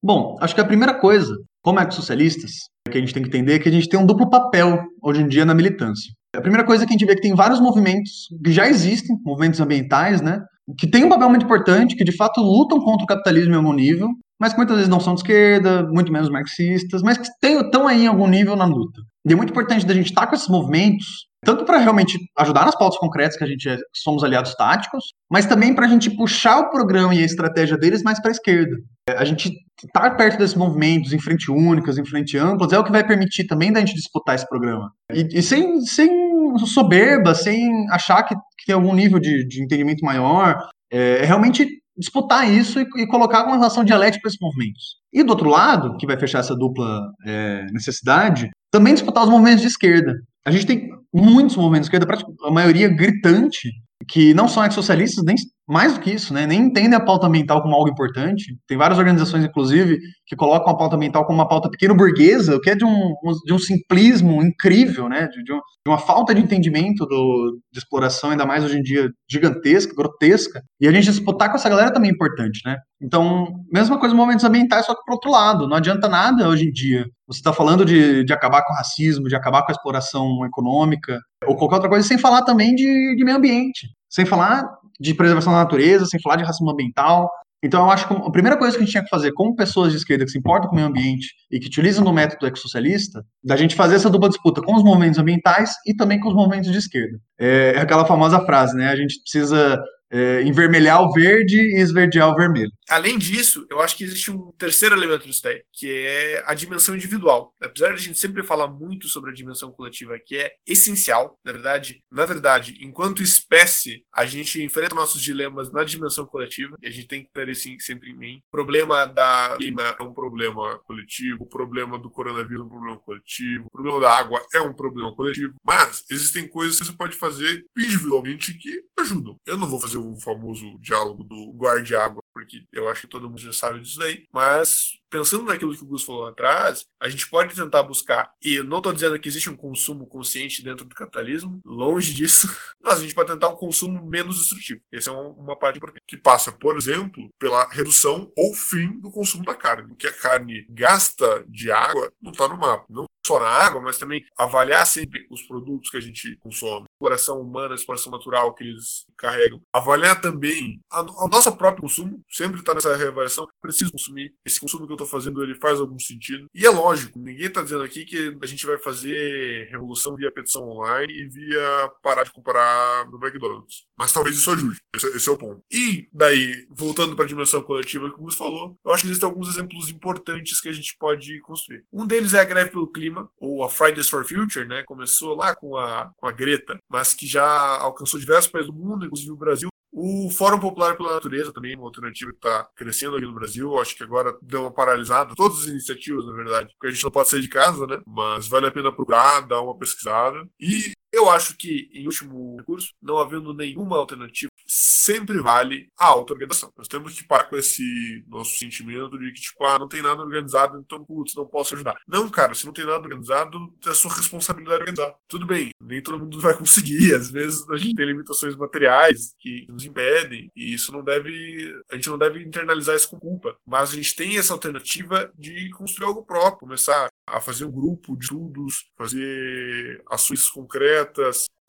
Bom, 0.04 0.38
acho 0.42 0.54
que 0.54 0.60
a 0.60 0.66
primeira 0.66 0.94
coisa, 0.94 1.34
como 1.62 1.80
ecossocialistas, 1.80 2.52
que 2.92 2.98
a 2.98 3.00
gente 3.00 3.14
tem 3.14 3.24
que 3.24 3.30
entender 3.30 3.54
é 3.54 3.60
que 3.60 3.70
a 3.70 3.72
gente 3.72 3.88
tem 3.88 3.98
um 3.98 4.06
duplo 4.06 4.30
papel 4.30 4.84
hoje 5.02 5.22
em 5.22 5.28
dia 5.30 5.46
na 5.46 5.54
militância. 5.54 6.12
A 6.36 6.42
primeira 6.42 6.66
coisa 6.66 6.84
é 6.84 6.86
que 6.86 6.92
a 6.92 6.98
gente 6.98 7.08
vê 7.08 7.16
que 7.16 7.22
tem 7.22 7.34
vários 7.34 7.62
movimentos 7.62 8.28
que 8.44 8.52
já 8.52 8.68
existem, 8.68 9.16
movimentos 9.24 9.62
ambientais, 9.62 10.22
né, 10.22 10.42
que 10.78 10.88
têm 10.88 11.06
um 11.06 11.10
papel 11.10 11.30
muito 11.30 11.46
importante, 11.46 11.96
que 11.96 12.04
de 12.04 12.16
fato 12.16 12.42
lutam 12.42 12.82
contra 12.82 13.06
o 13.06 13.08
capitalismo 13.08 13.54
em 13.54 13.58
algum 13.58 13.72
nível, 13.72 14.10
mas 14.38 14.52
que 14.52 14.58
muitas 14.58 14.76
vezes 14.76 14.90
não 14.90 15.00
são 15.00 15.14
de 15.14 15.22
esquerda, 15.22 15.88
muito 15.88 16.12
menos 16.12 16.30
marxistas, 16.30 17.02
mas 17.02 17.18
que 17.18 17.28
estão 17.28 17.88
aí 17.88 18.04
em 18.04 18.08
algum 18.08 18.28
nível 18.28 18.58
na 18.58 18.66
luta. 18.66 19.00
E 19.26 19.32
é 19.32 19.36
muito 19.38 19.52
importante 19.52 19.86
da 19.86 19.94
gente 19.94 20.10
estar 20.10 20.28
com 20.28 20.36
esses 20.36 20.50
movimentos 20.50 21.06
tanto 21.44 21.66
para 21.66 21.78
realmente 21.78 22.18
ajudar 22.38 22.66
nas 22.66 22.78
pautas 22.78 22.98
concretas 22.98 23.38
que 23.38 23.44
a 23.44 23.48
gente 23.48 23.68
é, 23.68 23.78
somos 23.94 24.24
aliados 24.24 24.56
táticos, 24.56 25.04
mas 25.30 25.46
também 25.46 25.74
para 25.74 25.86
a 25.86 25.90
gente 25.90 26.10
puxar 26.10 26.60
o 26.60 26.70
programa 26.70 27.14
e 27.14 27.20
a 27.20 27.26
estratégia 27.26 27.78
deles 27.78 28.02
mais 28.02 28.20
para 28.20 28.32
a 28.32 28.34
esquerda. 28.34 28.78
É, 29.08 29.14
a 29.14 29.26
gente 29.26 29.52
estar 29.84 30.10
tá 30.10 30.12
perto 30.12 30.38
desses 30.38 30.56
movimentos, 30.56 31.12
em 31.12 31.20
frente 31.20 31.52
únicas, 31.52 31.98
em 31.98 32.06
frente 32.06 32.38
amplas, 32.38 32.72
é 32.72 32.80
o 32.80 32.84
que 32.84 32.92
vai 32.92 33.06
permitir 33.06 33.46
também 33.46 33.72
da 33.72 33.80
gente 33.80 33.96
disputar 33.96 34.36
esse 34.36 34.48
programa. 34.48 34.92
E, 35.14 35.40
e 35.40 35.42
sem, 35.42 35.82
sem 35.82 36.58
soberba, 36.60 37.36
sem 37.36 37.90
achar 37.92 38.24
que, 38.24 38.36
que 38.36 38.66
tem 38.68 38.76
algum 38.76 38.94
nível 38.94 39.20
de, 39.20 39.46
de 39.48 39.64
entendimento 39.64 40.06
maior, 40.06 40.58
é, 40.92 41.20
é 41.22 41.26
realmente 41.26 41.68
disputar 41.98 42.50
isso 42.50 42.80
e, 42.80 42.88
e, 42.98 43.08
colocar 43.08 43.46
uma 43.46 43.56
relação 43.56 43.84
dialética 43.84 44.22
para 44.22 44.30
esses 44.30 44.40
movimentos. 44.42 44.96
E 45.12 45.24
do 45.24 45.30
outro 45.30 45.50
lado, 45.50 45.98
que 45.98 46.08
vai 46.08 46.18
fechar 46.18 46.40
essa 46.40 46.56
dupla 46.56 47.02
é, 47.26 47.66
necessidade, 47.72 48.50
também 48.72 48.94
disputar 48.94 49.24
os 49.24 49.30
movimentos 49.30 49.62
de 49.62 49.68
esquerda. 49.68 50.16
A 50.46 50.52
gente 50.52 50.66
tem 50.66 50.90
muitos 51.14 51.56
movimentos 51.56 51.90
de 51.90 51.96
esquerda, 51.96 52.26
a 52.46 52.52
maioria 52.52 52.90
gritante, 52.90 53.70
que 54.08 54.34
não 54.34 54.48
são 54.48 54.64
ex-socialistas, 54.64 55.24
nem 55.24 55.36
mais 55.68 55.94
do 55.94 56.02
que 56.02 56.12
isso, 56.12 56.34
né, 56.34 56.46
nem 56.46 56.62
entendem 56.62 56.96
a 56.96 57.00
pauta 57.00 57.28
ambiental 57.28 57.62
como 57.62 57.74
algo 57.74 57.90
importante. 57.90 58.58
Tem 58.68 58.78
várias 58.78 59.00
organizações, 59.00 59.46
inclusive, 59.46 59.98
que 60.26 60.36
colocam 60.36 60.72
a 60.72 60.78
pauta 60.78 60.96
ambiental 60.96 61.26
como 61.26 61.40
uma 61.40 61.48
pauta 61.48 61.70
pequeno 61.70 61.96
burguesa, 61.96 62.56
o 62.56 62.62
que 62.62 62.70
é 62.70 62.76
de 62.76 62.84
um, 62.84 63.14
de 63.46 63.54
um 63.54 63.60
simplismo 63.60 64.44
incrível, 64.44 65.08
né, 65.08 65.28
de, 65.28 65.44
de, 65.44 65.54
uma 65.88 65.98
falta 65.98 66.36
de 66.36 66.42
entendimento 66.42 67.06
do, 67.06 67.60
de 67.72 67.80
exploração, 67.80 68.32
ainda 68.32 68.46
mais 68.46 68.64
hoje 68.64 68.78
em 68.78 68.82
dia 68.82 69.10
gigantesca, 69.30 69.96
grotesca. 69.96 70.62
E 70.82 70.88
a 70.88 70.92
gente 70.92 71.06
disputar 71.06 71.50
com 71.50 71.56
essa 71.56 71.70
galera 71.70 71.94
também 71.94 72.12
é 72.12 72.14
importante, 72.14 72.60
né? 72.66 72.78
Então, 73.02 73.54
mesma 73.72 74.00
coisa 74.00 74.16
movimentos 74.16 74.46
ambientais, 74.46 74.86
só 74.86 74.94
que 74.94 75.04
pro 75.04 75.16
outro 75.16 75.32
lado. 75.32 75.68
Não 75.68 75.78
adianta 75.78 76.08
nada 76.08 76.48
hoje 76.48 76.66
em 76.66 76.72
dia. 76.72 77.06
Você 77.28 77.40
está 77.40 77.52
falando 77.52 77.84
de, 77.84 78.24
de 78.24 78.34
acabar 78.34 78.64
com 78.64 78.74
o 78.74 78.76
racismo, 78.76 79.28
de 79.28 79.36
acabar 79.36 79.64
com 79.64 79.72
a 79.72 79.74
exploração 79.74 80.46
econômica, 80.46 81.20
ou 81.46 81.58
qualquer 81.58 81.76
outra 81.76 81.90
coisa, 81.90 82.08
sem 82.08 82.18
falar 82.18 82.44
também 82.44 82.76
de, 82.76 83.16
de 83.16 83.24
meio 83.26 83.38
ambiente. 83.38 83.88
Sem 84.10 84.26
falar 84.26 84.64
de 85.00 85.14
preservação 85.14 85.54
da 85.54 85.60
natureza, 85.60 86.06
sem 86.06 86.22
falar 86.22 86.38
de 86.38 86.44
racismo 86.44 86.72
ambiental. 86.72 87.30
Então, 87.64 87.86
eu 87.86 87.92
acho 87.92 88.08
que 88.08 88.14
a 88.14 88.32
primeira 88.32 88.58
coisa 88.58 88.76
que 88.76 88.84
a 88.84 88.86
gente 88.86 88.92
tinha 88.92 89.04
que 89.04 89.10
fazer 89.10 89.32
como 89.32 89.56
pessoas 89.56 89.92
de 89.92 89.98
esquerda 89.98 90.26
que 90.26 90.32
se 90.32 90.38
importam 90.38 90.68
com 90.68 90.74
o 90.74 90.76
meio 90.76 90.88
ambiente 90.90 91.34
e 91.50 91.60
que 91.60 91.68
utilizam 91.68 92.06
o 92.06 92.12
método 92.12 92.46
ecossocialista, 92.46 93.24
da 93.42 93.56
gente 93.56 93.74
fazer 93.74 93.96
essa 93.96 94.10
dupla 94.10 94.28
disputa 94.28 94.62
com 94.62 94.76
os 94.76 94.84
movimentos 94.84 95.18
ambientais 95.18 95.72
e 95.88 95.96
também 95.96 96.20
com 96.20 96.28
os 96.28 96.36
movimentos 96.36 96.70
de 96.70 96.78
esquerda. 96.78 97.18
É 97.40 97.80
aquela 97.80 98.04
famosa 98.04 98.42
frase, 98.42 98.76
né? 98.76 98.90
A 98.90 98.96
gente 98.98 99.18
precisa 99.22 99.82
é, 100.14 100.44
envermelhar 100.44 101.02
o 101.02 101.12
verde 101.12 101.58
e 101.58 101.82
esverdear 101.82 102.30
o 102.30 102.36
vermelho. 102.36 102.72
Além 102.88 103.18
disso, 103.18 103.66
eu 103.70 103.82
acho 103.82 103.98
que 103.98 104.04
existe 104.04 104.30
um 104.30 104.52
terceiro 104.52 104.96
elemento 104.96 105.26
disso 105.26 105.42
daí, 105.44 105.64
que 105.74 105.90
é 105.90 106.44
a 106.46 106.54
dimensão 106.54 106.96
individual. 106.96 107.52
Apesar 107.60 107.90
de 107.90 107.96
a 107.96 107.98
gente 107.98 108.20
sempre 108.20 108.44
falar 108.44 108.68
muito 108.68 109.08
sobre 109.08 109.32
a 109.32 109.34
dimensão 109.34 109.72
coletiva, 109.72 110.20
que 110.24 110.38
é 110.38 110.52
essencial, 110.68 111.40
na 111.44 111.52
verdade, 111.52 112.04
na 112.12 112.26
verdade, 112.26 112.78
enquanto 112.82 113.24
espécie, 113.24 114.04
a 114.14 114.26
gente 114.26 114.62
enfrenta 114.62 114.94
nossos 114.94 115.22
dilemas 115.22 115.72
na 115.72 115.84
dimensão 115.84 116.26
coletiva, 116.28 116.78
e 116.82 116.88
a 116.88 116.92
gente 116.92 117.08
tem 117.08 117.24
que 117.24 117.32
ter 117.34 117.50
isso 117.50 117.68
sempre 117.80 118.12
em 118.12 118.18
mim. 118.18 118.38
O 118.48 118.52
problema 118.52 119.06
da 119.06 119.56
clima 119.58 119.96
é 120.00 120.04
um 120.04 120.14
problema 120.14 120.80
coletivo, 120.86 121.44
o 121.44 121.48
problema 121.48 121.98
do 121.98 122.12
coronavírus 122.12 122.62
é 122.62 122.66
um 122.66 122.70
problema 122.70 123.00
coletivo, 123.00 123.66
o 123.66 123.72
problema 123.72 124.00
da 124.00 124.16
água 124.16 124.46
é 124.54 124.62
um 124.62 124.74
problema 124.74 125.16
coletivo, 125.16 125.54
mas 125.66 126.04
existem 126.12 126.48
coisas 126.48 126.78
que 126.78 126.86
você 126.86 126.94
pode 126.94 127.16
fazer 127.16 127.66
individualmente 127.76 128.54
que 128.54 128.84
ajudam. 129.00 129.38
Eu 129.46 129.58
não 129.58 129.68
vou 129.68 129.80
fazer 129.80 130.03
o 130.12 130.20
famoso 130.20 130.78
diálogo 130.80 131.24
do 131.24 131.52
guarde-água, 131.54 132.22
porque 132.34 132.66
eu 132.72 132.90
acho 132.90 133.02
que 133.02 133.08
todo 133.08 133.30
mundo 133.30 133.40
já 133.40 133.54
sabe 133.54 133.80
disso 133.80 134.00
daí, 134.00 134.26
mas 134.32 135.00
pensando 135.10 135.46
naquilo 135.46 135.76
que 135.76 135.84
o 135.84 135.86
Gus 135.86 136.04
falou 136.04 136.26
atrás, 136.26 136.86
a 137.00 137.08
gente 137.08 137.30
pode 137.30 137.54
tentar 137.54 137.84
buscar, 137.84 138.34
e 138.44 138.56
eu 138.56 138.64
não 138.64 138.78
estou 138.78 138.92
dizendo 138.92 139.20
que 139.20 139.30
existe 139.30 139.50
um 139.50 139.56
consumo 139.56 140.08
consciente 140.08 140.64
dentro 140.64 140.86
do 140.86 140.96
capitalismo, 140.96 141.62
longe 141.64 142.14
disso, 142.14 142.48
mas 142.82 142.98
a 142.98 143.02
gente 143.02 143.14
pode 143.14 143.32
tentar 143.32 143.50
um 143.50 143.56
consumo 143.56 144.04
menos 144.06 144.40
destrutivo. 144.40 144.82
Essa 144.92 145.12
é 145.12 145.14
uma 145.14 145.56
parte 145.56 145.80
que 146.08 146.18
passa, 146.18 146.52
por 146.52 146.76
exemplo, 146.76 147.30
pela 147.40 147.70
redução 147.70 148.32
ou 148.36 148.54
fim 148.56 149.00
do 149.00 149.12
consumo 149.12 149.46
da 149.46 149.54
carne. 149.54 149.94
O 149.94 149.96
que 149.96 150.08
a 150.08 150.14
carne 150.14 150.66
gasta 150.70 151.46
de 151.48 151.72
água 151.72 152.12
não 152.22 152.32
está 152.32 152.48
no 152.48 152.58
mapa. 152.58 152.86
Não 152.90 153.06
só 153.26 153.40
na 153.40 153.48
água, 153.48 153.82
mas 153.82 153.98
também 153.98 154.26
avaliar 154.38 154.86
sempre 154.86 155.26
os 155.30 155.42
produtos 155.44 155.90
que 155.90 155.98
a 155.98 156.02
gente 156.02 156.36
consome, 156.38 156.86
exploração 157.04 157.42
humana, 157.42 157.76
exploração 157.76 158.12
natural 158.12 158.54
que 158.54 158.64
eles 158.64 159.06
carregam. 159.18 159.62
Avaliar 159.72 160.20
também 160.22 160.80
o 160.92 161.28
nosso 161.28 161.56
próprio 161.56 161.82
consumo, 161.84 162.24
sempre 162.30 162.60
está 162.60 162.74
nessa 162.74 162.96
reavaliação, 162.96 163.48
preciso 163.62 163.92
consumir, 163.92 164.34
esse 164.46 164.60
consumo 164.60 164.86
que 164.86 164.92
eu 164.92 164.96
estou 164.96 165.08
fazendo, 165.08 165.44
ele 165.44 165.56
faz 165.56 165.80
algum 165.80 166.00
sentido. 166.00 166.48
E 166.54 166.66
é 166.66 166.70
lógico, 166.70 167.20
ninguém 167.20 167.48
está 167.48 167.62
dizendo 167.62 167.84
aqui 167.84 168.06
que 168.06 168.38
a 168.42 168.46
gente 168.46 168.66
vai 168.66 168.78
fazer 168.78 169.68
revolução 169.70 170.16
via 170.16 170.32
petição 170.32 170.68
online 170.68 171.14
e 171.14 171.28
via 171.28 171.92
parar 172.02 172.24
de 172.24 172.32
comprar 172.32 173.06
no 173.10 173.18
McDonald's. 173.24 173.86
Mas 173.98 174.12
talvez 174.12 174.38
isso 174.38 174.52
ajude, 174.52 174.80
esse, 174.96 175.08
esse 175.08 175.30
é 175.30 175.32
o 175.32 175.38
ponto. 175.38 175.62
E 175.72 176.08
daí, 176.14 176.66
voltando 176.70 177.16
para 177.16 177.26
a 177.26 177.28
dimensão 177.28 177.62
coletiva 177.62 178.10
que 178.10 178.20
o 178.20 178.24
Gus 178.24 178.36
falou, 178.36 178.78
eu 178.86 178.92
acho 178.92 179.04
que 179.04 179.10
existem 179.10 179.28
alguns 179.28 179.50
exemplos 179.50 179.90
importantes 179.90 180.62
que 180.62 180.70
a 180.70 180.74
gente 180.74 180.96
pode 180.98 181.40
construir. 181.42 181.84
Um 181.92 182.06
deles 182.06 182.34
é 182.34 182.40
a 182.40 182.46
greve 182.46 182.72
pelo 182.72 182.92
clima, 182.92 183.30
ou 183.40 183.64
a 183.64 183.70
Fridays 183.70 184.10
for 184.10 184.26
Future, 184.26 184.66
né? 184.66 184.84
Começou 184.84 185.36
lá 185.36 185.56
com 185.56 185.78
a, 185.78 186.12
com 186.18 186.28
a 186.28 186.32
Greta, 186.32 186.80
mas 186.94 187.16
que 187.16 187.26
já 187.26 187.44
alcançou 187.80 188.20
diversos 188.20 188.52
países 188.52 188.72
do 188.72 188.78
mundo, 188.78 189.08
inclusive 189.08 189.32
o 189.32 189.36
Brasil. 189.36 189.68
O 189.92 190.30
Fórum 190.30 190.60
Popular 190.60 190.96
pela 190.96 191.16
Natureza 191.16 191.52
também, 191.52 191.76
uma 191.76 191.88
alternativa 191.88 192.30
que 192.30 192.38
está 192.38 192.70
crescendo 192.76 193.16
aqui 193.16 193.26
no 193.26 193.34
Brasil. 193.34 193.80
Acho 193.80 193.96
que 193.96 194.04
agora 194.04 194.38
deu 194.44 194.62
uma 194.62 194.72
paralisada. 194.72 195.34
Todas 195.36 195.62
as 195.62 195.66
iniciativas, 195.66 196.26
na 196.28 196.34
verdade, 196.34 196.70
porque 196.74 196.88
a 196.88 196.92
gente 196.92 197.04
não 197.04 197.10
pode 197.10 197.30
sair 197.30 197.42
de 197.42 197.48
casa, 197.48 197.88
né? 197.88 198.00
Mas 198.06 198.48
vale 198.48 198.68
a 198.68 198.72
pena 198.72 198.92
procurar, 198.92 199.42
dar 199.42 199.62
uma 199.62 199.76
pesquisada. 199.76 200.48
E 200.60 200.94
eu 201.14 201.30
acho 201.30 201.56
que, 201.56 201.90
em 201.94 202.08
último 202.08 202.58
recurso, 202.58 202.92
não 203.00 203.20
havendo 203.20 203.54
nenhuma 203.54 203.98
alternativa, 203.98 204.50
sempre 204.66 205.40
vale 205.40 205.88
a 205.96 206.08
auto-organização. 206.08 206.74
Nós 206.76 206.88
temos 206.88 207.14
que 207.14 207.28
parar 207.28 207.44
com 207.44 207.56
esse 207.56 208.26
nosso 208.28 208.58
sentimento 208.58 209.20
de 209.20 209.32
que, 209.32 209.42
tipo, 209.42 209.64
ah, 209.64 209.78
não 209.78 209.88
tem 209.88 210.02
nada 210.02 210.24
organizado, 210.24 210.80
então, 210.80 211.06
putz, 211.06 211.36
não 211.36 211.46
posso 211.46 211.76
ajudar. 211.76 211.96
Não, 212.08 212.28
cara, 212.30 212.56
se 212.56 212.66
não 212.66 212.74
tem 212.74 212.84
nada 212.84 212.98
organizado, 212.98 213.60
é 213.86 213.94
sua 213.94 214.12
responsabilidade 214.12 214.82
organizar. 214.82 215.14
Tudo 215.28 215.46
bem, 215.46 215.70
nem 215.80 216.02
todo 216.02 216.18
mundo 216.18 216.40
vai 216.42 216.58
conseguir. 216.58 217.14
Às 217.14 217.30
vezes 217.30 217.70
a 217.70 217.78
gente 217.78 217.94
tem 217.94 218.08
limitações 218.08 218.56
materiais 218.56 219.36
que 219.40 219.68
nos 219.70 219.86
impedem, 219.86 220.50
e 220.56 220.74
isso 220.74 220.92
não 220.92 221.04
deve. 221.04 221.80
A 221.92 221.96
gente 221.96 222.10
não 222.10 222.18
deve 222.18 222.42
internalizar 222.44 222.96
isso 222.96 223.10
com 223.10 223.20
culpa. 223.20 223.56
Mas 223.66 223.92
a 223.92 223.96
gente 223.96 224.16
tem 224.16 224.38
essa 224.38 224.54
alternativa 224.54 225.32
de 225.38 225.70
construir 225.72 226.08
algo 226.08 226.26
próprio, 226.26 226.60
começar 226.60 227.10
a 227.28 227.40
fazer 227.40 227.66
um 227.66 227.72
grupo 227.72 228.18
de 228.18 228.26
estudos, 228.26 228.92
fazer 228.98 230.04
ações 230.10 230.50
concretas, 230.50 231.03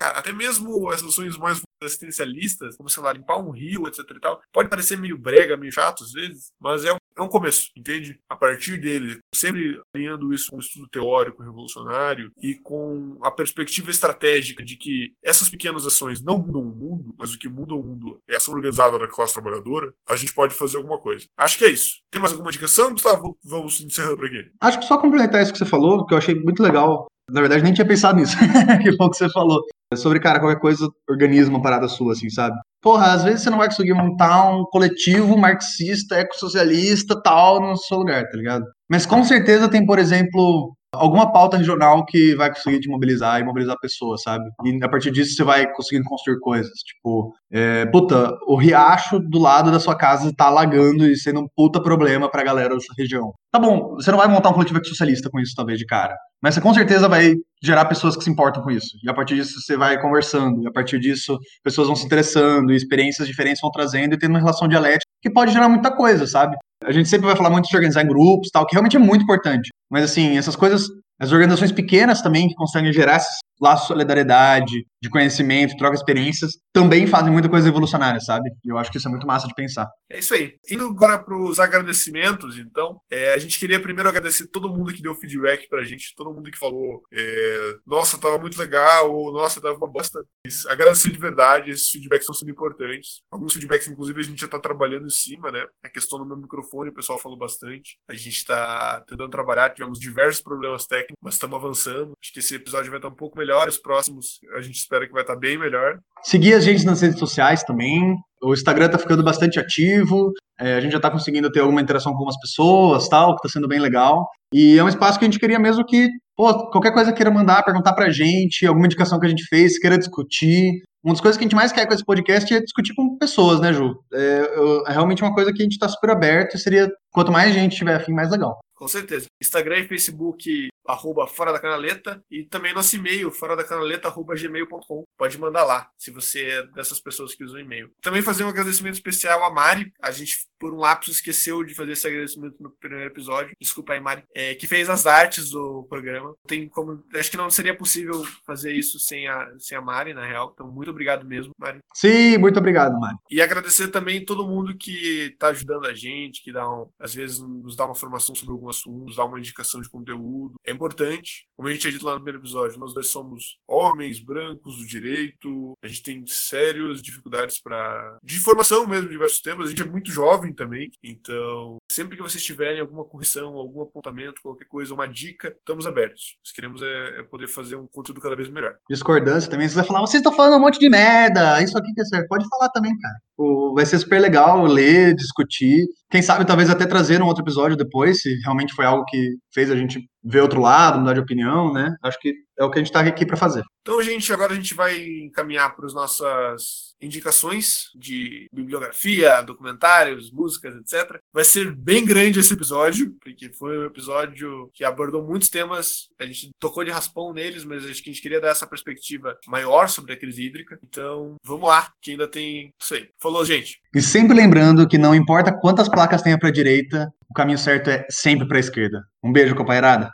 até 0.01 0.32
mesmo 0.32 0.89
as 0.91 1.03
ações 1.03 1.37
mais 1.37 1.61
existencialistas, 1.82 2.76
como, 2.76 2.89
sei 2.89 3.03
lá, 3.03 3.12
limpar 3.12 3.39
um 3.39 3.51
rio, 3.51 3.87
etc 3.87 3.99
e 4.11 4.20
tal, 4.20 4.41
pode 4.53 4.68
parecer 4.68 4.97
meio 4.97 5.18
brega, 5.18 5.57
meio 5.57 5.72
chato 5.72 6.05
às 6.05 6.12
vezes, 6.12 6.51
mas 6.61 6.85
é 6.85 6.93
um, 6.93 6.97
é 7.16 7.22
um 7.22 7.28
começo, 7.28 7.70
entende? 7.76 8.18
A 8.28 8.37
partir 8.37 8.78
dele, 8.78 9.18
sempre 9.35 9.80
alinhando 9.95 10.32
isso 10.32 10.51
com 10.51 10.57
o 10.57 10.61
estudo 10.61 10.89
teórico 10.89 11.43
revolucionário 11.43 12.30
e 12.41 12.55
com 12.55 13.18
a 13.22 13.30
perspectiva 13.30 13.91
estratégica 13.91 14.64
de 14.64 14.76
que 14.76 15.12
essas 15.22 15.49
pequenas 15.49 15.87
ações 15.87 16.22
não 16.22 16.39
mudam 16.39 16.62
o 16.62 16.74
mundo, 16.74 17.14
mas 17.18 17.35
o 17.35 17.39
que 17.39 17.49
muda 17.49 17.74
o 17.74 17.82
mundo 17.82 18.18
é 18.28 18.35
a 18.35 18.37
ação 18.39 18.55
organizada 18.55 18.99
da 18.99 19.09
classe 19.09 19.35
trabalhadora, 19.35 19.93
a 20.09 20.16
gente 20.16 20.35
pode 20.35 20.55
fazer 20.55 20.76
alguma 20.76 20.99
coisa. 20.99 21.26
Acho 21.37 21.59
que 21.59 21.64
é 21.64 21.70
isso. 21.70 22.01
Tem 22.11 22.20
mais 22.20 22.32
alguma 22.32 22.51
indicação, 22.51 22.93
Gustavo? 22.93 23.37
Vamos 23.45 23.80
encerrando 23.80 24.16
por 24.16 24.26
aqui. 24.26 24.51
Acho 24.61 24.78
que 24.78 24.87
só 24.87 24.99
complementar 24.99 25.43
isso 25.43 25.53
que 25.53 25.59
você 25.59 25.66
falou, 25.66 26.07
que 26.07 26.14
eu 26.14 26.18
achei 26.18 26.35
muito 26.35 26.62
legal. 26.62 27.07
Na 27.31 27.41
verdade, 27.41 27.62
nem 27.62 27.72
tinha 27.72 27.87
pensado 27.87 28.18
nisso, 28.18 28.37
que 28.83 28.91
que 28.91 28.97
você 28.97 29.29
falou. 29.31 29.62
Sobre, 29.95 30.18
cara, 30.18 30.41
qualquer 30.41 30.61
coisa 30.61 30.89
organiza 31.09 31.49
uma 31.49 31.62
parada 31.62 31.87
sua, 31.89 32.12
assim, 32.12 32.29
sabe? 32.29 32.57
Porra, 32.83 33.12
às 33.12 33.22
vezes 33.25 33.43
você 33.43 33.51
não 33.51 33.59
vai 33.59 33.68
conseguir 33.68 33.95
montar 33.95 34.51
um 34.51 34.64
coletivo 34.64 35.37
marxista, 35.37 36.16
ecossocialista, 36.16 37.20
tal, 37.22 37.61
no 37.61 37.77
seu 37.77 37.99
lugar, 37.99 38.25
tá 38.29 38.37
ligado? 38.37 38.64
Mas 38.91 39.07
com 39.07 39.22
certeza 39.25 39.68
tem, 39.68 39.87
por 39.87 39.99
exemplo, 39.99 40.75
alguma 40.95 41.32
pauta 41.32 41.57
regional 41.57 42.05
que 42.05 42.34
vai 42.34 42.53
conseguir 42.53 42.80
te 42.80 42.88
mobilizar 42.88 43.40
e 43.40 43.45
mobilizar 43.45 43.76
pessoas, 43.80 44.22
sabe? 44.22 44.45
E 44.64 44.84
a 44.84 44.88
partir 44.88 45.11
disso 45.11 45.34
você 45.34 45.45
vai 45.45 45.70
conseguindo 45.72 46.09
construir 46.09 46.38
coisas. 46.40 46.72
Tipo, 46.80 47.32
é, 47.53 47.86
puta, 47.86 48.32
o 48.47 48.57
riacho 48.57 49.18
do 49.18 49.38
lado 49.38 49.70
da 49.70 49.80
sua 49.80 49.97
casa 49.97 50.32
tá 50.36 50.47
alagando 50.47 51.07
e 51.07 51.16
sendo 51.16 51.40
um 51.40 51.49
puta 51.57 51.82
problema 51.82 52.30
pra 52.30 52.42
galera 52.42 52.74
dessa 52.74 52.92
região. 52.97 53.32
Tá 53.53 53.59
bom, 53.59 53.95
você 53.95 54.11
não 54.11 54.18
vai 54.18 54.28
montar 54.28 54.51
um 54.51 54.55
coletivo 54.55 54.84
socialista 54.84 55.30
com 55.30 55.38
isso, 55.38 55.55
talvez, 55.55 55.78
de 55.78 55.86
cara. 55.86 56.16
Mas 56.42 56.55
você 56.55 56.61
com 56.61 56.74
certeza 56.74 57.09
vai 57.09 57.34
gerar 57.62 57.86
pessoas 57.86 58.16
que 58.16 58.24
se 58.24 58.30
importam 58.30 58.62
com 58.62 58.70
isso. 58.70 58.99
E 59.03 59.09
a 59.09 59.14
partir 59.14 59.36
disso 59.36 59.61
você 59.61 59.76
vai 59.76 60.01
conversando. 60.01 60.62
E 60.62 60.66
a 60.66 60.72
partir 60.72 61.01
disso 61.01 61.38
pessoas 61.62 61.86
vão 61.86 61.97
se 61.97 62.05
interessando 62.05 62.72
e 62.72 62.76
experiências 62.76 63.26
diferentes 63.26 63.61
vão 63.62 63.70
trazendo 63.70 64.14
e 64.14 64.18
tendo 64.18 64.30
uma 64.30 64.40
relação 64.40 64.68
dialética 64.68 65.11
que 65.22 65.30
pode 65.30 65.53
gerar 65.53 65.68
muita 65.70 65.90
coisa, 65.90 66.26
sabe? 66.26 66.57
A 66.83 66.93
gente 66.93 67.09
sempre 67.09 67.27
vai 67.27 67.37
falar 67.37 67.51
muito 67.51 67.68
de 67.68 67.77
organizar 67.77 68.03
em 68.03 68.09
grupos, 68.09 68.51
tal, 68.51 68.66
que 68.66 68.75
realmente 68.75 68.97
é 68.97 69.01
muito 69.01 69.22
importante. 69.22 69.68
Mas 69.91 70.05
assim, 70.05 70.37
essas 70.37 70.57
coisas 70.57 70.89
as 71.20 71.33
organizações 71.33 71.70
pequenas 71.70 72.20
também, 72.20 72.49
que 72.49 72.55
conseguem 72.55 72.93
gerar 72.93 73.16
esses 73.16 73.39
laços 73.61 73.83
de 73.83 73.89
solidariedade, 73.89 74.85
de 75.01 75.09
conhecimento, 75.09 75.77
troca 75.77 75.95
experiências, 75.95 76.53
também 76.75 77.07
fazem 77.07 77.33
muita 77.33 77.49
coisa 77.49 77.68
evolucionária, 77.68 78.18
sabe? 78.20 78.51
E 78.64 78.68
eu 78.68 78.77
acho 78.77 78.91
que 78.91 78.99
isso 78.99 79.07
é 79.07 79.11
muito 79.11 79.27
massa 79.27 79.47
de 79.47 79.55
pensar. 79.55 79.89
É 80.11 80.18
isso 80.18 80.35
aí. 80.35 80.57
Indo 80.68 80.87
agora 80.87 81.18
para 81.18 81.39
os 81.39 81.61
agradecimentos, 81.61 82.59
então, 82.59 83.01
é, 83.09 83.33
a 83.33 83.39
gente 83.39 83.59
queria 83.61 83.81
primeiro 83.81 84.09
agradecer 84.09 84.49
todo 84.49 84.68
mundo 84.68 84.93
que 84.93 85.01
deu 85.01 85.14
feedback 85.14 85.68
pra 85.68 85.85
gente, 85.85 86.14
todo 86.16 86.35
mundo 86.35 86.51
que 86.51 86.59
falou, 86.59 87.03
é, 87.12 87.77
nossa, 87.87 88.18
tava 88.18 88.39
muito 88.39 88.59
legal, 88.59 89.14
ou 89.14 89.33
nossa, 89.33 89.61
tava 89.61 89.77
uma 89.77 89.87
bosta. 89.87 90.20
Agradecer 90.68 91.12
de 91.12 91.18
verdade, 91.18 91.70
esses 91.70 91.89
feedbacks 91.89 92.27
são 92.27 92.35
super 92.35 92.51
importantes. 92.51 93.22
Alguns 93.31 93.53
feedbacks, 93.53 93.87
inclusive, 93.87 94.20
a 94.20 94.25
gente 94.25 94.41
já 94.41 94.49
tá 94.49 94.59
trabalhando 94.59 95.07
em 95.07 95.11
cima, 95.11 95.53
né? 95.53 95.64
A 95.83 95.89
questão 95.89 96.18
do 96.18 96.27
meu 96.27 96.37
microfone, 96.37 96.91
o 96.91 96.95
pessoal 96.95 97.20
falou 97.20 97.39
bastante. 97.39 97.97
A 98.09 98.14
gente 98.14 98.45
tá 98.45 99.01
tentando 99.07 99.31
trabalhar, 99.31 99.70
tivemos 99.70 100.01
diversos 100.01 100.43
problemas 100.43 100.87
técnicos 100.87 101.14
mas 101.25 101.35
estamos 101.35 101.57
avançando. 101.57 102.12
Acho 102.22 102.33
que 102.33 102.41
esse 102.41 102.55
episódio 102.57 102.91
vai 102.91 102.99
estar 102.99 103.09
um 103.09 103.14
pouco 103.14 103.39
melhor, 103.39 103.66
os 103.66 103.79
próximos 103.79 104.41
a 104.55 104.61
gente 104.61 104.77
espera 104.77 105.07
que 105.07 105.12
vai 105.12 105.22
estar 105.22 105.37
bem 105.37 105.57
melhor. 105.57 105.99
Seguir 106.25 106.55
a 106.55 106.61
gente 106.61 106.87
nas 106.87 107.03
redes 107.03 107.18
sociais 107.18 107.62
também. 107.62 108.16
O 108.43 108.55
Instagram 108.55 108.87
está 108.87 108.99
ficando 108.99 109.22
bastante 109.22 109.59
ativo. 109.59 110.33
É, 110.59 110.75
a 110.75 110.81
gente 110.81 110.93
já 110.93 110.99
está 110.99 111.11
conseguindo 111.11 111.53
ter 111.53 111.61
alguma 111.61 111.83
interação 111.83 112.12
com 112.12 112.18
algumas 112.18 112.41
pessoas, 112.41 113.09
tal, 113.09 113.35
que 113.35 113.47
está 113.47 113.59
sendo 113.59 113.68
bem 113.68 113.79
legal. 113.79 114.27
E 114.53 114.79
é 114.79 114.83
um 114.83 114.89
espaço 114.89 115.18
que 115.18 115.25
a 115.25 115.29
gente 115.29 115.39
queria 115.39 115.59
mesmo 115.59 115.85
que, 115.85 116.09
pô, 116.35 116.70
qualquer 116.70 116.93
coisa 116.93 117.12
queira 117.12 117.31
mandar, 117.31 117.62
perguntar 117.62 117.93
pra 117.93 118.11
gente, 118.11 118.66
alguma 118.66 118.87
indicação 118.87 119.20
que 119.20 119.27
a 119.27 119.29
gente 119.29 119.45
fez, 119.49 119.79
queira 119.79 119.99
discutir. 119.99 120.83
uma 121.05 121.12
das 121.12 121.20
coisas 121.20 121.37
que 121.37 121.45
a 121.45 121.47
gente 121.47 121.57
mais 121.57 121.72
quer 121.72 121.87
com 121.87 121.93
esse 121.93 122.05
podcast 122.05 122.55
é 122.55 122.61
discutir 122.61 122.95
com 122.95 123.18
pessoas, 123.18 123.61
né, 123.61 123.72
Ju? 123.72 123.95
É, 124.12 124.51
é 124.89 124.93
realmente 124.93 125.22
uma 125.22 125.35
coisa 125.35 125.53
que 125.53 125.61
a 125.61 125.64
gente 125.64 125.72
está 125.72 125.89
super 125.89 126.11
aberto 126.11 126.55
e 126.55 126.59
seria, 126.59 126.91
quanto 127.11 127.33
mais 127.33 127.53
gente 127.53 127.77
tiver 127.77 127.97
afim, 127.97 128.12
mais 128.12 128.31
legal. 128.31 128.61
Com 128.75 128.89
certeza. 128.89 129.27
Instagram 129.43 129.81
e 129.81 129.89
Facebook, 129.89 130.68
arroba 130.87 131.26
Fora 131.26 131.53
da 131.53 131.59
Canaleta, 131.59 132.22
e 132.30 132.45
também 132.45 132.74
nosso 132.74 132.97
e-mail, 132.97 133.30
fora 133.30 133.57
da 133.57 133.64
canaleta, 133.64 134.09
arroba 134.09 134.35
gmail.com. 134.35 135.05
Pode 135.16 135.39
mandar 135.39 135.64
lá, 135.64 135.89
se 135.99 136.11
você 136.11 136.45
é 136.45 136.62
dessas 136.68 137.01
pessoas 137.01 137.35
que 137.35 137.45
usam 137.45 137.61
e-mail. 137.61 137.91
Também 138.01 138.22
fazer 138.22 138.45
um 138.45 138.49
agradecimento 138.49 138.95
especial 138.95 139.43
à 139.45 139.51
Mari. 139.51 139.93
A 140.03 140.11
gente, 140.11 140.39
por 140.59 140.72
um 140.72 140.78
lapso, 140.78 141.11
esqueceu 141.11 141.62
de 141.64 141.74
fazer 141.74 141.93
esse 141.93 142.07
agradecimento 142.07 142.57
no 142.61 142.70
primeiro 142.70 143.07
episódio. 143.07 143.55
Desculpa 143.61 143.93
aí, 143.93 144.01
Mari. 144.01 144.22
É, 144.35 144.55
que 144.55 144.66
fez 144.66 144.91
as 144.91 145.07
artes 145.07 145.51
do 145.51 145.87
programa. 145.89 146.35
Tem 146.47 146.68
como. 146.68 147.03
Acho 147.14 147.30
que 147.30 147.37
não 147.37 147.51
seria 147.51 147.76
possível 147.76 148.24
fazer 148.47 148.72
isso 148.72 148.99
sem 148.99 149.26
a, 149.28 149.49
sem 149.59 149.76
a 149.76 149.80
Mari, 149.80 150.14
na 150.14 150.26
real. 150.26 150.51
Então, 150.55 150.70
muito 150.70 150.91
obrigado 150.91 151.24
mesmo, 151.24 151.53
Mari. 151.59 151.78
Sim, 151.95 152.39
muito 152.39 152.59
obrigado, 152.59 152.99
Mari. 152.99 153.16
E 153.30 153.41
agradecer 153.41 153.89
também 153.89 154.24
todo 154.24 154.47
mundo 154.47 154.76
que 154.76 155.30
está 155.32 155.49
ajudando 155.49 155.87
a 155.87 155.95
gente, 155.95 156.43
que 156.43 156.53
dá 156.53 156.68
um, 156.68 156.89
às 156.99 157.14
vezes 157.14 157.39
nos 157.39 157.76
dá 157.76 157.87
uma 157.87 157.95
formação 157.95 158.35
sobre 158.35 158.53
algum 158.53 158.68
assunto, 158.68 159.07
nos 159.07 159.16
dá 159.16 159.24
uma 159.24 159.39
indicação 159.39 159.80
de 159.80 159.89
conteúdo. 159.89 160.55
É 160.64 160.74
importante. 160.75 161.47
Como 161.57 161.68
a 161.68 161.72
gente 161.72 161.83
tinha 161.83 161.93
dito 161.93 162.05
lá 162.05 162.12
no 162.12 162.18
primeiro 162.18 162.41
episódio, 162.41 162.79
nós 162.79 162.93
dois 162.93 163.09
somos 163.09 163.59
homens 163.68 164.18
brancos 164.18 164.77
do 164.77 164.87
direito, 164.87 165.75
a 165.83 165.87
gente 165.87 166.03
tem 166.03 166.25
sérias 166.27 167.01
dificuldades 167.01 167.61
para 167.61 168.18
de 168.22 168.39
formação 168.41 168.87
mesmo 168.87 169.09
diversos 169.09 169.41
temas. 169.41 169.66
A 169.66 169.70
gente 169.70 169.83
é 169.83 169.87
muito 169.87 170.11
jovem 170.11 170.53
também, 170.53 170.91
então 171.03 171.79
sempre 171.91 172.16
que 172.16 172.22
vocês 172.22 172.43
tiverem 172.43 172.81
alguma 172.81 173.05
correção, 173.05 173.55
algum 173.55 173.83
apontamento, 173.83 174.43
qualquer 174.43 174.66
coisa, 174.66 174.93
uma 174.93 175.07
dica, 175.07 175.49
estamos 175.49 175.87
abertos. 175.87 176.37
Nós 176.45 176.53
queremos 176.53 176.83
é, 176.83 177.20
é 177.20 177.22
poder 177.22 177.47
fazer 177.47 177.77
um 177.77 177.87
conteúdo 177.87 178.20
cada 178.20 178.37
vez 178.37 178.49
melhor. 178.49 178.75
Discordância 178.91 179.51
também, 179.51 179.68
você 179.68 179.77
vai 179.77 179.85
falar, 179.85 180.01
vocês 180.01 180.20
estão 180.20 180.35
falando 180.35 180.57
um 180.57 180.61
monte 180.61 180.79
de 180.79 180.89
merda, 180.89 181.62
isso 181.62 181.79
aqui 181.79 181.93
que 181.95 182.01
é 182.01 182.05
certo. 182.05 182.29
Pode 182.29 182.49
falar 182.49 182.68
também, 182.70 182.99
cara. 182.99 183.14
O, 183.37 183.75
vai 183.75 183.87
ser 183.87 183.99
super 183.99 184.20
legal 184.20 184.64
ler, 184.64 185.14
discutir. 185.14 185.87
Quem 186.11 186.22
sabe 186.22 186.47
talvez 186.47 186.70
até 186.70 186.87
trazer 186.87 187.22
um 187.22 187.27
outro 187.27 187.45
episódio 187.45 187.77
depois, 187.77 188.20
se 188.20 188.35
realmente 188.43 188.75
foi 188.75 188.85
algo 188.85 189.05
que 189.05 189.37
fez 189.53 189.70
a 189.70 189.77
gente 189.77 190.09
ver 190.25 190.41
outro 190.43 190.61
lado, 190.61 191.01
mudar 191.01 191.14
de 191.14 191.20
opinião, 191.20 191.72
né? 191.72 191.97
Acho 192.03 192.18
que 192.20 192.35
é 192.59 192.65
o 192.65 192.71
que 192.71 192.79
a 192.79 192.83
gente 192.83 192.89
está 192.89 193.01
aqui 193.01 193.27
para 193.27 193.37
fazer. 193.37 193.63
Então, 193.83 194.03
gente, 194.03 194.33
agora 194.33 194.53
a 194.53 194.57
gente 194.57 194.75
vai 194.75 194.99
encaminhar 194.99 195.75
para 195.75 195.87
as 195.87 195.93
nossas 195.93 196.95
indicações 197.01 197.91
de 197.95 198.47
bibliografia, 198.53 199.43
documentários, 199.43 200.31
músicas, 200.31 200.75
etc. 200.77 201.19
Vai 201.33 201.45
ser 201.45 201.75
bem 201.75 202.05
grande 202.05 202.41
esse 202.41 202.55
episódio, 202.55 203.15
porque 203.23 203.53
foi 203.53 203.79
um 203.79 203.85
episódio 203.85 204.71
que 204.73 204.85
abordou 204.85 205.23
muitos 205.23 205.51
temas. 205.51 206.09
A 206.19 206.25
gente 206.25 206.51
tocou 206.59 206.85
de 206.85 206.91
raspão 206.91 207.33
neles, 207.33 207.65
mas 207.65 207.85
acho 207.85 208.03
que 208.03 208.09
a 208.09 208.13
gente 208.13 208.23
queria 208.23 208.41
dar 208.41 208.49
essa 208.49 208.67
perspectiva 208.67 209.37
maior 209.47 209.89
sobre 209.89 210.15
a 210.15 210.19
crise 210.19 210.45
hídrica. 210.45 210.79
Então, 210.83 211.35
vamos 211.45 211.69
lá, 211.69 211.91
que 212.01 212.13
ainda 212.13 212.27
tem 212.27 212.73
isso 212.81 212.95
aí. 212.95 213.09
Falou, 213.21 213.45
gente. 213.45 213.81
E 213.95 214.01
sempre 214.01 214.35
lembrando 214.35 214.89
que 214.89 214.97
não 214.97 215.15
importa 215.15 215.53
quantas 215.53 215.89
placas 215.89 216.23
tenha 216.23 216.39
para 216.39 216.49
a 216.49 216.53
direita, 216.53 217.13
o 217.29 217.35
caminho 217.35 217.59
certo 217.59 217.91
é 217.91 218.07
sempre 218.09 218.47
para 218.49 218.57
a 218.57 218.61
esquerda. 218.61 219.05
Um 219.23 219.33
beijo, 219.33 219.55
companheirada. 219.55 220.11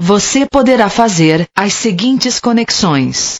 Você 0.00 0.44
poderá 0.50 0.90
fazer 0.90 1.48
as 1.56 1.72
seguintes 1.72 2.40
conexões. 2.40 3.36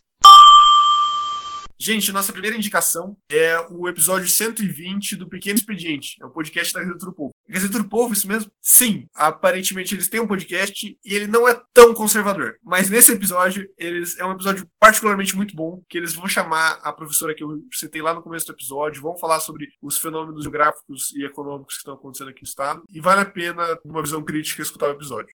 Gente, 1.77 2.13
nossa 2.13 2.33
primeira 2.33 2.57
indicação 2.57 3.17
é 3.29 3.59
o 3.71 3.89
episódio 3.89 4.29
120 4.29 5.17
do 5.17 5.29
Pequeno 5.29 5.59
Expediente. 5.59 6.17
É 6.23 6.25
o 6.25 6.31
podcast 6.31 6.73
da 6.73 6.79
Gazeta 6.79 7.07
do 7.07 7.13
Povo. 7.13 7.35
Gazeta 7.49 7.79
do 7.79 7.89
Povo, 7.89 8.15
isso 8.15 8.29
mesmo? 8.29 8.53
Sim. 8.63 9.09
Aparentemente 9.17 9.97
eles 9.97 10.09
têm 10.09 10.21
um 10.21 10.29
podcast 10.29 10.97
e 11.05 11.15
ele 11.15 11.27
não 11.27 11.49
é 11.49 11.61
tão 11.75 11.93
conservador. 11.93 12.55
Mas 12.63 12.89
nesse 12.89 13.11
episódio, 13.11 13.69
eles 13.77 14.17
é 14.17 14.25
um 14.25 14.33
episódio 14.33 14.65
particularmente 14.79 15.35
muito 15.35 15.57
bom, 15.57 15.83
que 15.89 15.99
eles 15.99 16.15
vão 16.15 16.29
chamar 16.29 16.79
a 16.85 16.93
professora 16.93 17.35
que 17.35 17.43
eu 17.43 17.65
citei 17.73 18.01
lá 18.01 18.15
no 18.15 18.23
começo 18.23 18.47
do 18.47 18.53
episódio, 18.53 19.03
vão 19.03 19.19
falar 19.19 19.41
sobre 19.41 19.67
os 19.83 19.99
fenômenos 19.99 20.45
geográficos 20.45 21.13
e 21.17 21.25
econômicos 21.25 21.75
que 21.75 21.81
estão 21.81 21.95
acontecendo 21.95 22.31
aqui 22.31 22.43
no 22.43 22.49
estado. 22.49 22.85
E 22.89 23.01
vale 23.01 23.23
a 23.23 23.27
pena, 23.27 23.77
uma 23.85 24.01
visão 24.01 24.23
crítica, 24.23 24.63
escutar 24.63 24.87
o 24.87 24.93
episódio. 24.93 25.35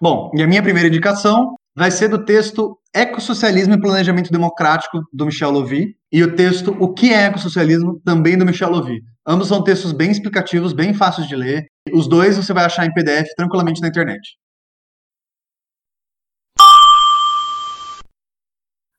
Bom, 0.00 0.30
e 0.34 0.42
a 0.42 0.46
minha 0.46 0.62
primeira 0.62 0.88
indicação 0.88 1.54
vai 1.76 1.90
ser 1.90 2.08
do 2.08 2.24
texto 2.24 2.78
Ecossocialismo 2.94 3.74
e 3.74 3.80
Planejamento 3.80 4.32
Democrático, 4.32 5.02
do 5.12 5.26
Michel 5.26 5.50
Lovy, 5.50 5.94
e 6.10 6.22
o 6.22 6.34
texto 6.34 6.74
O 6.80 6.92
que 6.92 7.12
é 7.12 7.26
Ecossocialismo, 7.26 8.00
também 8.04 8.36
do 8.36 8.46
Michel 8.46 8.70
Lovy. 8.70 9.00
Ambos 9.26 9.48
são 9.48 9.62
textos 9.62 9.92
bem 9.92 10.10
explicativos, 10.10 10.72
bem 10.72 10.94
fáceis 10.94 11.28
de 11.28 11.36
ler. 11.36 11.66
Os 11.92 12.08
dois 12.08 12.36
você 12.36 12.52
vai 12.52 12.64
achar 12.64 12.86
em 12.86 12.92
PDF 12.92 13.28
tranquilamente 13.36 13.82
na 13.82 13.88
internet. 13.88 14.20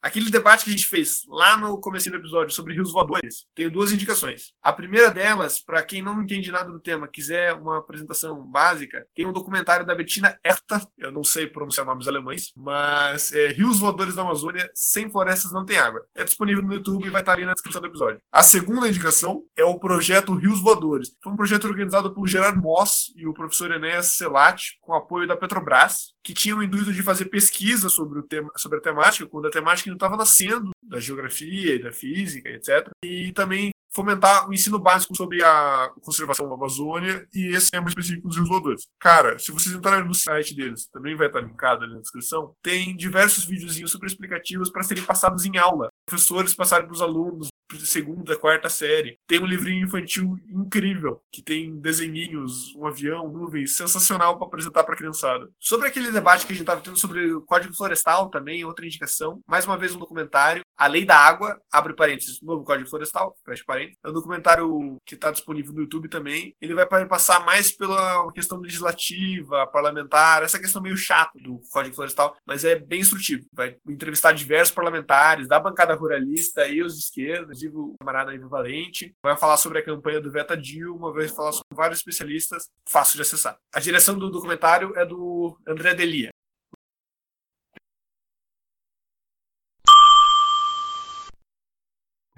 Aquele 0.01 0.31
debate 0.31 0.63
que 0.63 0.71
a 0.71 0.73
gente 0.73 0.87
fez 0.87 1.21
lá 1.27 1.55
no 1.55 1.79
começo 1.79 2.09
do 2.09 2.15
episódio 2.15 2.55
sobre 2.55 2.73
rios 2.73 2.91
voadores, 2.91 3.45
tenho 3.53 3.69
duas 3.69 3.91
indicações. 3.91 4.51
A 4.61 4.73
primeira 4.73 5.11
delas, 5.11 5.59
para 5.59 5.83
quem 5.83 6.01
não 6.01 6.23
entende 6.23 6.51
nada 6.51 6.71
do 6.71 6.79
tema, 6.79 7.07
quiser 7.07 7.53
uma 7.53 7.77
apresentação 7.77 8.41
básica, 8.41 9.05
tem 9.13 9.27
um 9.27 9.31
documentário 9.31 9.85
da 9.85 9.93
Bettina 9.93 10.39
Herta, 10.43 10.81
eu 10.97 11.11
não 11.11 11.23
sei 11.23 11.45
pronunciar 11.45 11.85
nomes 11.85 12.07
alemães, 12.07 12.51
mas 12.55 13.31
é 13.31 13.49
Rios 13.49 13.79
Voadores 13.79 14.15
da 14.15 14.23
Amazônia, 14.23 14.71
sem 14.73 15.07
florestas 15.11 15.51
não 15.51 15.65
tem 15.65 15.77
água. 15.77 16.03
É 16.15 16.23
disponível 16.23 16.63
no 16.63 16.73
YouTube 16.73 17.05
e 17.05 17.09
vai 17.11 17.21
estar 17.21 17.33
ali 17.33 17.45
na 17.45 17.53
descrição 17.53 17.79
do 17.79 17.87
episódio. 17.87 18.19
A 18.31 18.41
segunda 18.41 18.87
indicação 18.87 19.43
é 19.55 19.63
o 19.63 19.77
projeto 19.77 20.33
Rios 20.33 20.59
Voadores. 20.59 21.15
Foi 21.23 21.31
um 21.31 21.37
projeto 21.37 21.65
organizado 21.65 22.11
por 22.11 22.27
Gerard 22.27 22.59
Moss 22.59 23.13
e 23.15 23.27
o 23.27 23.33
professor 23.33 23.71
Enéas 23.71 24.13
Selati, 24.13 24.79
com 24.81 24.95
apoio 24.95 25.27
da 25.27 25.37
Petrobras, 25.37 26.15
que 26.23 26.33
tinha 26.33 26.55
o 26.55 26.63
intuito 26.63 26.91
de 26.91 27.03
fazer 27.03 27.25
pesquisa 27.25 27.89
sobre, 27.89 28.19
o 28.19 28.23
tema, 28.23 28.51
sobre 28.55 28.79
a 28.79 28.81
temática, 28.81 29.27
quando 29.27 29.47
a 29.47 29.51
temática 29.51 29.90
ainda 29.91 29.95
estava 29.95 30.17
nascendo, 30.17 30.71
da 30.81 30.99
geografia 30.99 31.75
e 31.75 31.81
da 31.81 31.91
física, 31.91 32.49
etc. 32.49 32.89
E 33.03 33.31
também 33.33 33.71
fomentar 33.93 34.49
o 34.49 34.53
ensino 34.53 34.79
básico 34.79 35.15
sobre 35.15 35.43
a 35.43 35.91
conservação 36.01 36.47
da 36.47 36.55
Amazônia 36.55 37.27
e 37.33 37.47
esse 37.55 37.71
tema 37.71 37.87
específico 37.87 38.27
dos 38.27 38.37
rios 38.37 38.49
voadores. 38.49 38.87
Cara, 38.99 39.37
se 39.37 39.51
vocês 39.51 39.75
entrarem 39.75 40.07
no 40.07 40.13
site 40.13 40.55
deles, 40.55 40.87
também 40.87 41.15
vai 41.15 41.27
estar 41.27 41.41
linkado 41.41 41.83
ali 41.83 41.93
na 41.93 42.01
descrição, 42.01 42.55
tem 42.61 42.95
diversos 42.95 43.45
videozinhos 43.45 43.91
super 43.91 44.07
explicativos 44.07 44.69
para 44.69 44.83
serem 44.83 45.03
passados 45.03 45.45
em 45.45 45.57
aula. 45.57 45.89
Professores 46.05 46.53
passarem 46.53 46.85
para 46.85 46.95
os 46.95 47.01
alunos, 47.01 47.49
segunda, 47.79 48.37
quarta 48.37 48.69
série. 48.69 49.17
Tem 49.27 49.39
um 49.39 49.45
livrinho 49.45 49.85
infantil 49.85 50.37
incrível, 50.49 51.21
que 51.31 51.41
tem 51.41 51.79
desenhinhos, 51.79 52.75
um 52.75 52.85
avião, 52.85 53.27
nuvens, 53.29 53.75
sensacional 53.75 54.37
para 54.37 54.47
apresentar 54.47 54.83
para 54.83 54.93
a 54.93 54.97
criançada. 54.97 55.49
Sobre 55.59 55.87
aquele 55.87 56.11
debate 56.11 56.45
que 56.45 56.53
a 56.53 56.55
gente 56.55 56.63
estava 56.63 56.81
tendo 56.81 56.97
sobre 56.97 57.33
o 57.33 57.41
Código 57.41 57.73
Florestal 57.73 58.29
também, 58.29 58.65
outra 58.65 58.85
indicação, 58.85 59.39
mais 59.47 59.65
uma 59.65 59.77
vez 59.77 59.95
um 59.95 59.99
documentário, 59.99 60.63
A 60.77 60.87
Lei 60.87 61.05
da 61.05 61.15
Água, 61.15 61.59
abre 61.71 61.95
parênteses, 61.95 62.41
novo 62.41 62.63
Código 62.63 62.89
Florestal, 62.89 63.35
fecha 63.45 63.63
parênteses. 63.65 63.80
É 64.03 64.09
um 64.09 64.13
documentário 64.13 64.97
que 65.05 65.15
está 65.15 65.31
disponível 65.31 65.73
no 65.73 65.81
YouTube 65.81 66.09
também. 66.09 66.53
Ele 66.61 66.73
vai 66.73 66.85
passar 67.07 67.45
mais 67.45 67.71
pela 67.71 68.31
questão 68.33 68.59
legislativa, 68.59 69.67
parlamentar, 69.67 70.43
essa 70.43 70.59
questão 70.59 70.81
meio 70.81 70.97
chata 70.97 71.31
do 71.39 71.59
Código 71.71 71.95
Florestal, 71.95 72.35
mas 72.45 72.63
é 72.63 72.75
bem 72.75 73.01
instrutivo. 73.01 73.45
Vai 73.53 73.75
entrevistar 73.87 74.31
diversos 74.31 74.73
parlamentares 74.73 75.47
da 75.47 75.59
bancada 75.59 75.95
ruralista 75.95 76.67
e 76.67 76.81
os 76.81 76.95
de 76.95 77.03
esquerda, 77.03 77.43
inclusive 77.43 77.75
o 77.75 77.95
camarada 77.99 78.33
Ivo 78.33 78.49
Valente, 78.49 79.13
vai 79.23 79.37
falar 79.37 79.57
sobre 79.57 79.79
a 79.79 79.85
campanha 79.85 80.21
do 80.21 80.31
Veta 80.31 80.57
Dilma, 80.57 81.13
vai 81.13 81.27
falar 81.27 81.51
sobre 81.51 81.67
vários 81.73 81.99
especialistas, 81.99 82.67
fácil 82.87 83.15
de 83.15 83.21
acessar. 83.21 83.57
A 83.73 83.79
direção 83.79 84.17
do 84.17 84.29
documentário 84.29 84.93
é 84.97 85.05
do 85.05 85.57
André 85.67 85.93
Delia. 85.93 86.29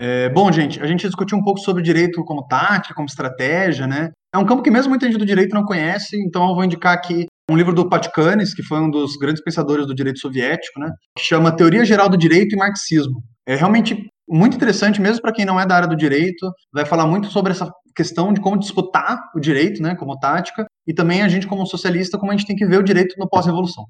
É, 0.05 0.27
bom, 0.27 0.51
gente, 0.51 0.81
a 0.81 0.85
gente 0.85 1.07
discutiu 1.07 1.37
um 1.37 1.41
pouco 1.41 1.61
sobre 1.61 1.81
direito 1.81 2.25
como 2.25 2.45
tática, 2.45 2.93
como 2.93 3.07
estratégia, 3.07 3.87
né? 3.87 4.11
É 4.35 4.37
um 4.37 4.45
campo 4.45 4.61
que 4.61 4.69
mesmo 4.69 4.89
muita 4.89 5.05
gente 5.05 5.17
do 5.17 5.25
direito 5.25 5.53
não 5.53 5.63
conhece, 5.63 6.21
então 6.21 6.49
eu 6.49 6.55
vou 6.55 6.65
indicar 6.65 6.93
aqui 6.93 7.25
um 7.49 7.55
livro 7.55 7.73
do 7.73 7.87
Patikanis, 7.87 8.53
que 8.53 8.61
foi 8.61 8.81
um 8.81 8.89
dos 8.89 9.15
grandes 9.15 9.41
pensadores 9.41 9.87
do 9.87 9.95
direito 9.95 10.19
soviético, 10.19 10.77
né? 10.77 10.91
Que 11.17 11.23
chama 11.23 11.55
Teoria 11.55 11.85
Geral 11.85 12.09
do 12.09 12.17
Direito 12.17 12.53
e 12.53 12.57
Marxismo. 12.57 13.23
É 13.47 13.55
realmente 13.55 14.09
muito 14.27 14.57
interessante, 14.57 14.99
mesmo 14.99 15.21
para 15.21 15.31
quem 15.31 15.45
não 15.45 15.57
é 15.57 15.65
da 15.65 15.77
área 15.77 15.87
do 15.87 15.95
direito, 15.95 16.51
vai 16.73 16.83
falar 16.83 17.07
muito 17.07 17.27
sobre 17.27 17.53
essa 17.53 17.71
questão 17.95 18.33
de 18.33 18.41
como 18.41 18.59
disputar 18.59 19.17
o 19.33 19.39
direito, 19.39 19.81
né, 19.81 19.95
como 19.95 20.19
tática, 20.19 20.65
e 20.85 20.93
também 20.93 21.21
a 21.21 21.29
gente 21.29 21.47
como 21.47 21.65
socialista, 21.65 22.17
como 22.17 22.29
a 22.29 22.35
gente 22.35 22.47
tem 22.47 22.57
que 22.57 22.65
ver 22.65 22.77
o 22.77 22.83
direito 22.83 23.15
no 23.17 23.29
pós-revolução. 23.29 23.85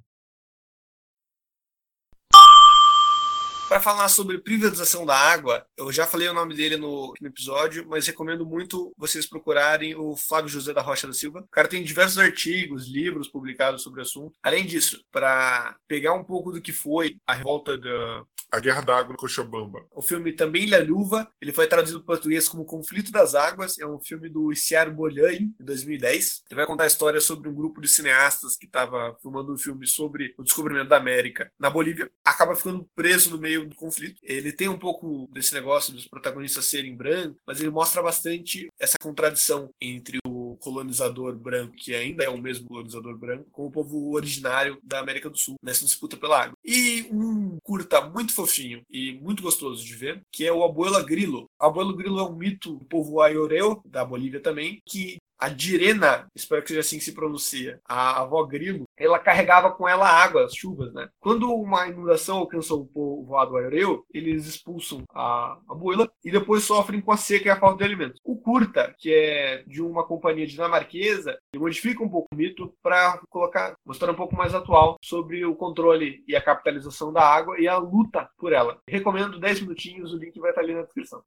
Para 3.73 3.81
falar 3.81 4.07
sobre 4.07 4.37
privatização 4.37 5.03
da 5.03 5.15
água, 5.15 5.65
eu 5.75 5.91
já 5.91 6.05
falei 6.05 6.27
o 6.27 6.33
nome 6.33 6.53
dele 6.53 6.77
no, 6.77 7.11
no, 7.19 7.27
episódio, 7.27 7.83
mas 7.89 8.05
recomendo 8.05 8.45
muito 8.45 8.93
vocês 8.95 9.25
procurarem 9.25 9.95
o 9.95 10.15
Flávio 10.15 10.47
José 10.47 10.71
da 10.71 10.81
Rocha 10.83 11.07
da 11.07 11.13
Silva. 11.13 11.39
O 11.39 11.47
cara 11.47 11.67
tem 11.67 11.83
diversos 11.83 12.19
artigos, 12.19 12.87
livros 12.87 13.27
publicados 13.27 13.81
sobre 13.81 13.99
o 13.99 14.03
assunto. 14.03 14.37
Além 14.43 14.63
disso, 14.63 15.03
para 15.11 15.75
pegar 15.87 16.13
um 16.13 16.23
pouco 16.23 16.51
do 16.51 16.61
que 16.61 16.71
foi 16.71 17.17
a 17.25 17.33
revolta 17.33 17.75
da 17.75 18.23
A 18.51 18.59
Guerra 18.59 18.81
da 18.81 18.95
Água 18.95 19.13
no 19.13 19.17
Cochabamba. 19.17 19.83
O 19.89 20.03
filme 20.03 20.31
também 20.33 20.65
Ilha 20.65 20.83
Luva, 20.83 21.27
ele 21.41 21.51
foi 21.51 21.65
traduzido 21.65 22.03
para 22.03 22.13
português 22.13 22.47
como 22.47 22.65
Conflito 22.65 23.11
das 23.11 23.33
Águas, 23.33 23.79
é 23.79 23.87
um 23.87 23.99
filme 23.99 24.29
do 24.29 24.53
Isiar 24.53 24.93
Bolhães, 24.93 25.39
de 25.39 25.63
2010. 25.65 26.43
Ele 26.47 26.57
vai 26.57 26.67
contar 26.67 26.83
a 26.83 26.87
história 26.87 27.19
sobre 27.19 27.49
um 27.49 27.55
grupo 27.55 27.81
de 27.81 27.87
cineastas 27.87 28.55
que 28.55 28.67
estava 28.67 29.17
filmando 29.19 29.51
um 29.51 29.57
filme 29.57 29.87
sobre 29.87 30.35
o 30.37 30.43
descobrimento 30.43 30.89
da 30.89 30.97
América 30.97 31.51
na 31.59 31.71
Bolívia, 31.71 32.11
acaba 32.23 32.55
ficando 32.55 32.87
preso 32.95 33.31
no 33.31 33.39
meio 33.39 33.62
do 33.67 33.75
conflito. 33.75 34.19
Ele 34.23 34.51
tem 34.51 34.67
um 34.67 34.77
pouco 34.77 35.29
desse 35.31 35.53
negócio 35.53 35.93
dos 35.93 36.07
protagonistas 36.07 36.65
serem 36.65 36.95
brancos, 36.95 37.37
mas 37.45 37.59
ele 37.59 37.69
mostra 37.69 38.01
bastante 38.01 38.67
essa 38.79 38.97
contradição 39.01 39.69
entre 39.81 40.19
o 40.25 40.55
colonizador 40.57 41.35
branco, 41.35 41.75
que 41.75 41.93
ainda 41.93 42.23
é 42.23 42.29
o 42.29 42.37
mesmo 42.37 42.67
colonizador 42.67 43.17
branco, 43.17 43.49
com 43.51 43.65
o 43.65 43.71
povo 43.71 44.13
originário 44.13 44.77
da 44.83 44.99
América 44.99 45.29
do 45.29 45.37
Sul, 45.37 45.55
nessa 45.61 45.85
disputa 45.85 46.17
pela 46.17 46.43
água. 46.43 46.57
E 46.63 47.07
um 47.11 47.57
curta 47.63 48.01
muito 48.01 48.33
fofinho 48.33 48.81
e 48.89 49.13
muito 49.13 49.43
gostoso 49.43 49.83
de 49.83 49.95
ver, 49.95 50.21
que 50.31 50.45
é 50.45 50.51
o 50.51 50.63
Abuela 50.63 51.03
Grilo. 51.03 51.49
Abuelo 51.59 51.95
Grilo 51.95 52.19
é 52.19 52.23
um 52.23 52.35
mito 52.35 52.75
do 52.75 52.85
povo 52.85 53.21
aioreu, 53.21 53.81
da 53.85 54.05
Bolívia 54.05 54.39
também, 54.39 54.81
que 54.85 55.17
a 55.43 55.49
Direna, 55.49 56.25
espero 56.33 56.61
que 56.61 56.69
seja 56.69 56.79
assim 56.79 56.97
que 56.97 57.03
se 57.03 57.13
pronuncia, 57.13 57.81
a 57.85 58.21
avó 58.21 58.45
Grilo, 58.45 58.85
ela 58.95 59.19
carregava 59.19 59.71
com 59.71 59.89
ela 59.89 60.07
água, 60.07 60.45
as 60.45 60.55
chuvas, 60.55 60.93
né? 60.93 61.09
Quando 61.19 61.53
uma 61.53 61.85
inundação 61.85 62.37
alcança 62.37 62.73
o 62.73 62.85
povoado 62.85 63.57
aéreo, 63.57 64.05
eles 64.13 64.45
expulsam 64.45 65.03
a 65.13 65.57
abuela 65.67 66.09
e 66.23 66.31
depois 66.31 66.63
sofrem 66.63 67.01
com 67.01 67.11
a 67.11 67.17
seca 67.17 67.49
e 67.49 67.51
a 67.51 67.59
falta 67.59 67.79
de 67.79 67.83
alimentos. 67.83 68.21
O 68.23 68.37
curta, 68.37 68.95
que 68.97 69.13
é 69.13 69.63
de 69.67 69.81
uma 69.81 70.05
companhia 70.05 70.47
dinamarquesa, 70.47 71.37
ele 71.53 71.61
modifica 71.61 72.01
um 72.01 72.09
pouco 72.09 72.29
o 72.31 72.37
mito 72.37 72.73
para 72.81 73.19
colocar, 73.29 73.75
mostrar 73.85 74.11
um 74.11 74.15
pouco 74.15 74.37
mais 74.37 74.55
atual 74.55 74.95
sobre 75.03 75.45
o 75.45 75.57
controle 75.57 76.23
e 76.25 76.37
a 76.37 76.41
capitalização 76.41 77.11
da 77.11 77.21
água 77.21 77.59
e 77.59 77.67
a 77.67 77.77
luta 77.77 78.29
por 78.37 78.53
ela. 78.53 78.79
Recomendo 78.87 79.41
10 79.41 79.59
minutinhos, 79.59 80.13
o 80.13 80.17
link 80.17 80.39
vai 80.39 80.51
estar 80.51 80.61
ali 80.61 80.73
na 80.73 80.83
descrição. 80.83 81.21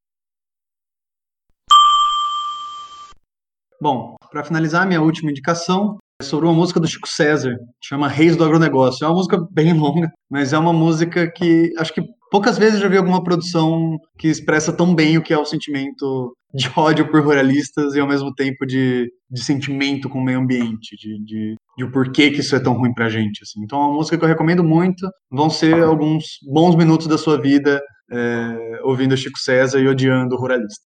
Bom, 3.81 4.17
para 4.31 4.45
finalizar, 4.45 4.87
minha 4.87 5.03
última 5.03 5.31
indicação 5.31 5.99
é 6.21 6.25
sobre 6.25 6.47
uma 6.47 6.55
música 6.55 6.81
do 6.81 6.87
Chico 6.87 7.09
César, 7.09 7.55
chama 7.83 8.09
Reis 8.09 8.37
do 8.37 8.45
Agronegócio. 8.45 9.05
É 9.05 9.09
uma 9.09 9.17
música 9.17 9.39
bem 9.51 9.73
longa, 9.79 10.11
mas 10.31 10.53
é 10.53 10.59
uma 10.59 10.73
música 10.73 11.31
que 11.31 11.73
acho 11.79 11.93
que 11.93 12.03
poucas 12.31 12.59
vezes 12.59 12.81
já 12.81 12.89
vi 12.89 12.97
alguma 12.97 13.23
produção 13.23 13.99
que 14.19 14.29
expressa 14.29 14.73
tão 14.73 14.95
bem 14.95 15.19
o 15.19 15.23
que 15.23 15.35
é 15.35 15.39
o 15.39 15.45
sentimento 15.45 16.35
de 16.55 16.71
ódio 16.75 17.11
por 17.11 17.23
ruralistas 17.23 17.95
e 17.95 18.01
ao 18.01 18.09
mesmo 18.09 18.35
tempo 18.35 18.65
de, 18.65 19.11
de 19.31 19.45
sentimento 19.45 20.09
com 20.09 20.21
o 20.21 20.25
meio 20.25 20.39
ambiente, 20.39 20.97
de, 20.97 21.23
de, 21.23 21.55
de 21.77 21.85
o 21.85 21.93
porquê 21.93 22.31
que 22.31 22.41
isso 22.41 22.57
é 22.57 22.61
tão 22.61 22.73
ruim 22.73 22.95
pra 22.95 23.11
gente. 23.11 23.43
Assim. 23.43 23.63
Então 23.63 23.79
é 23.79 23.85
uma 23.87 23.95
música 23.95 24.17
que 24.17 24.25
eu 24.25 24.29
recomendo 24.29 24.65
muito. 24.65 25.07
Vão 25.31 25.51
ser 25.51 25.83
alguns 25.83 26.39
bons 26.51 26.75
minutos 26.75 27.07
da 27.07 27.19
sua 27.19 27.39
vida 27.39 27.83
é, 28.11 28.81
ouvindo 28.85 29.17
Chico 29.17 29.39
César 29.39 29.81
e 29.81 29.89
odiando 29.89 30.35
o 30.35 30.39
ruralista. 30.39 30.86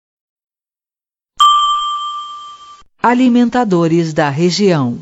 Alimentadores 3.03 4.13
da 4.13 4.29
região. 4.29 4.99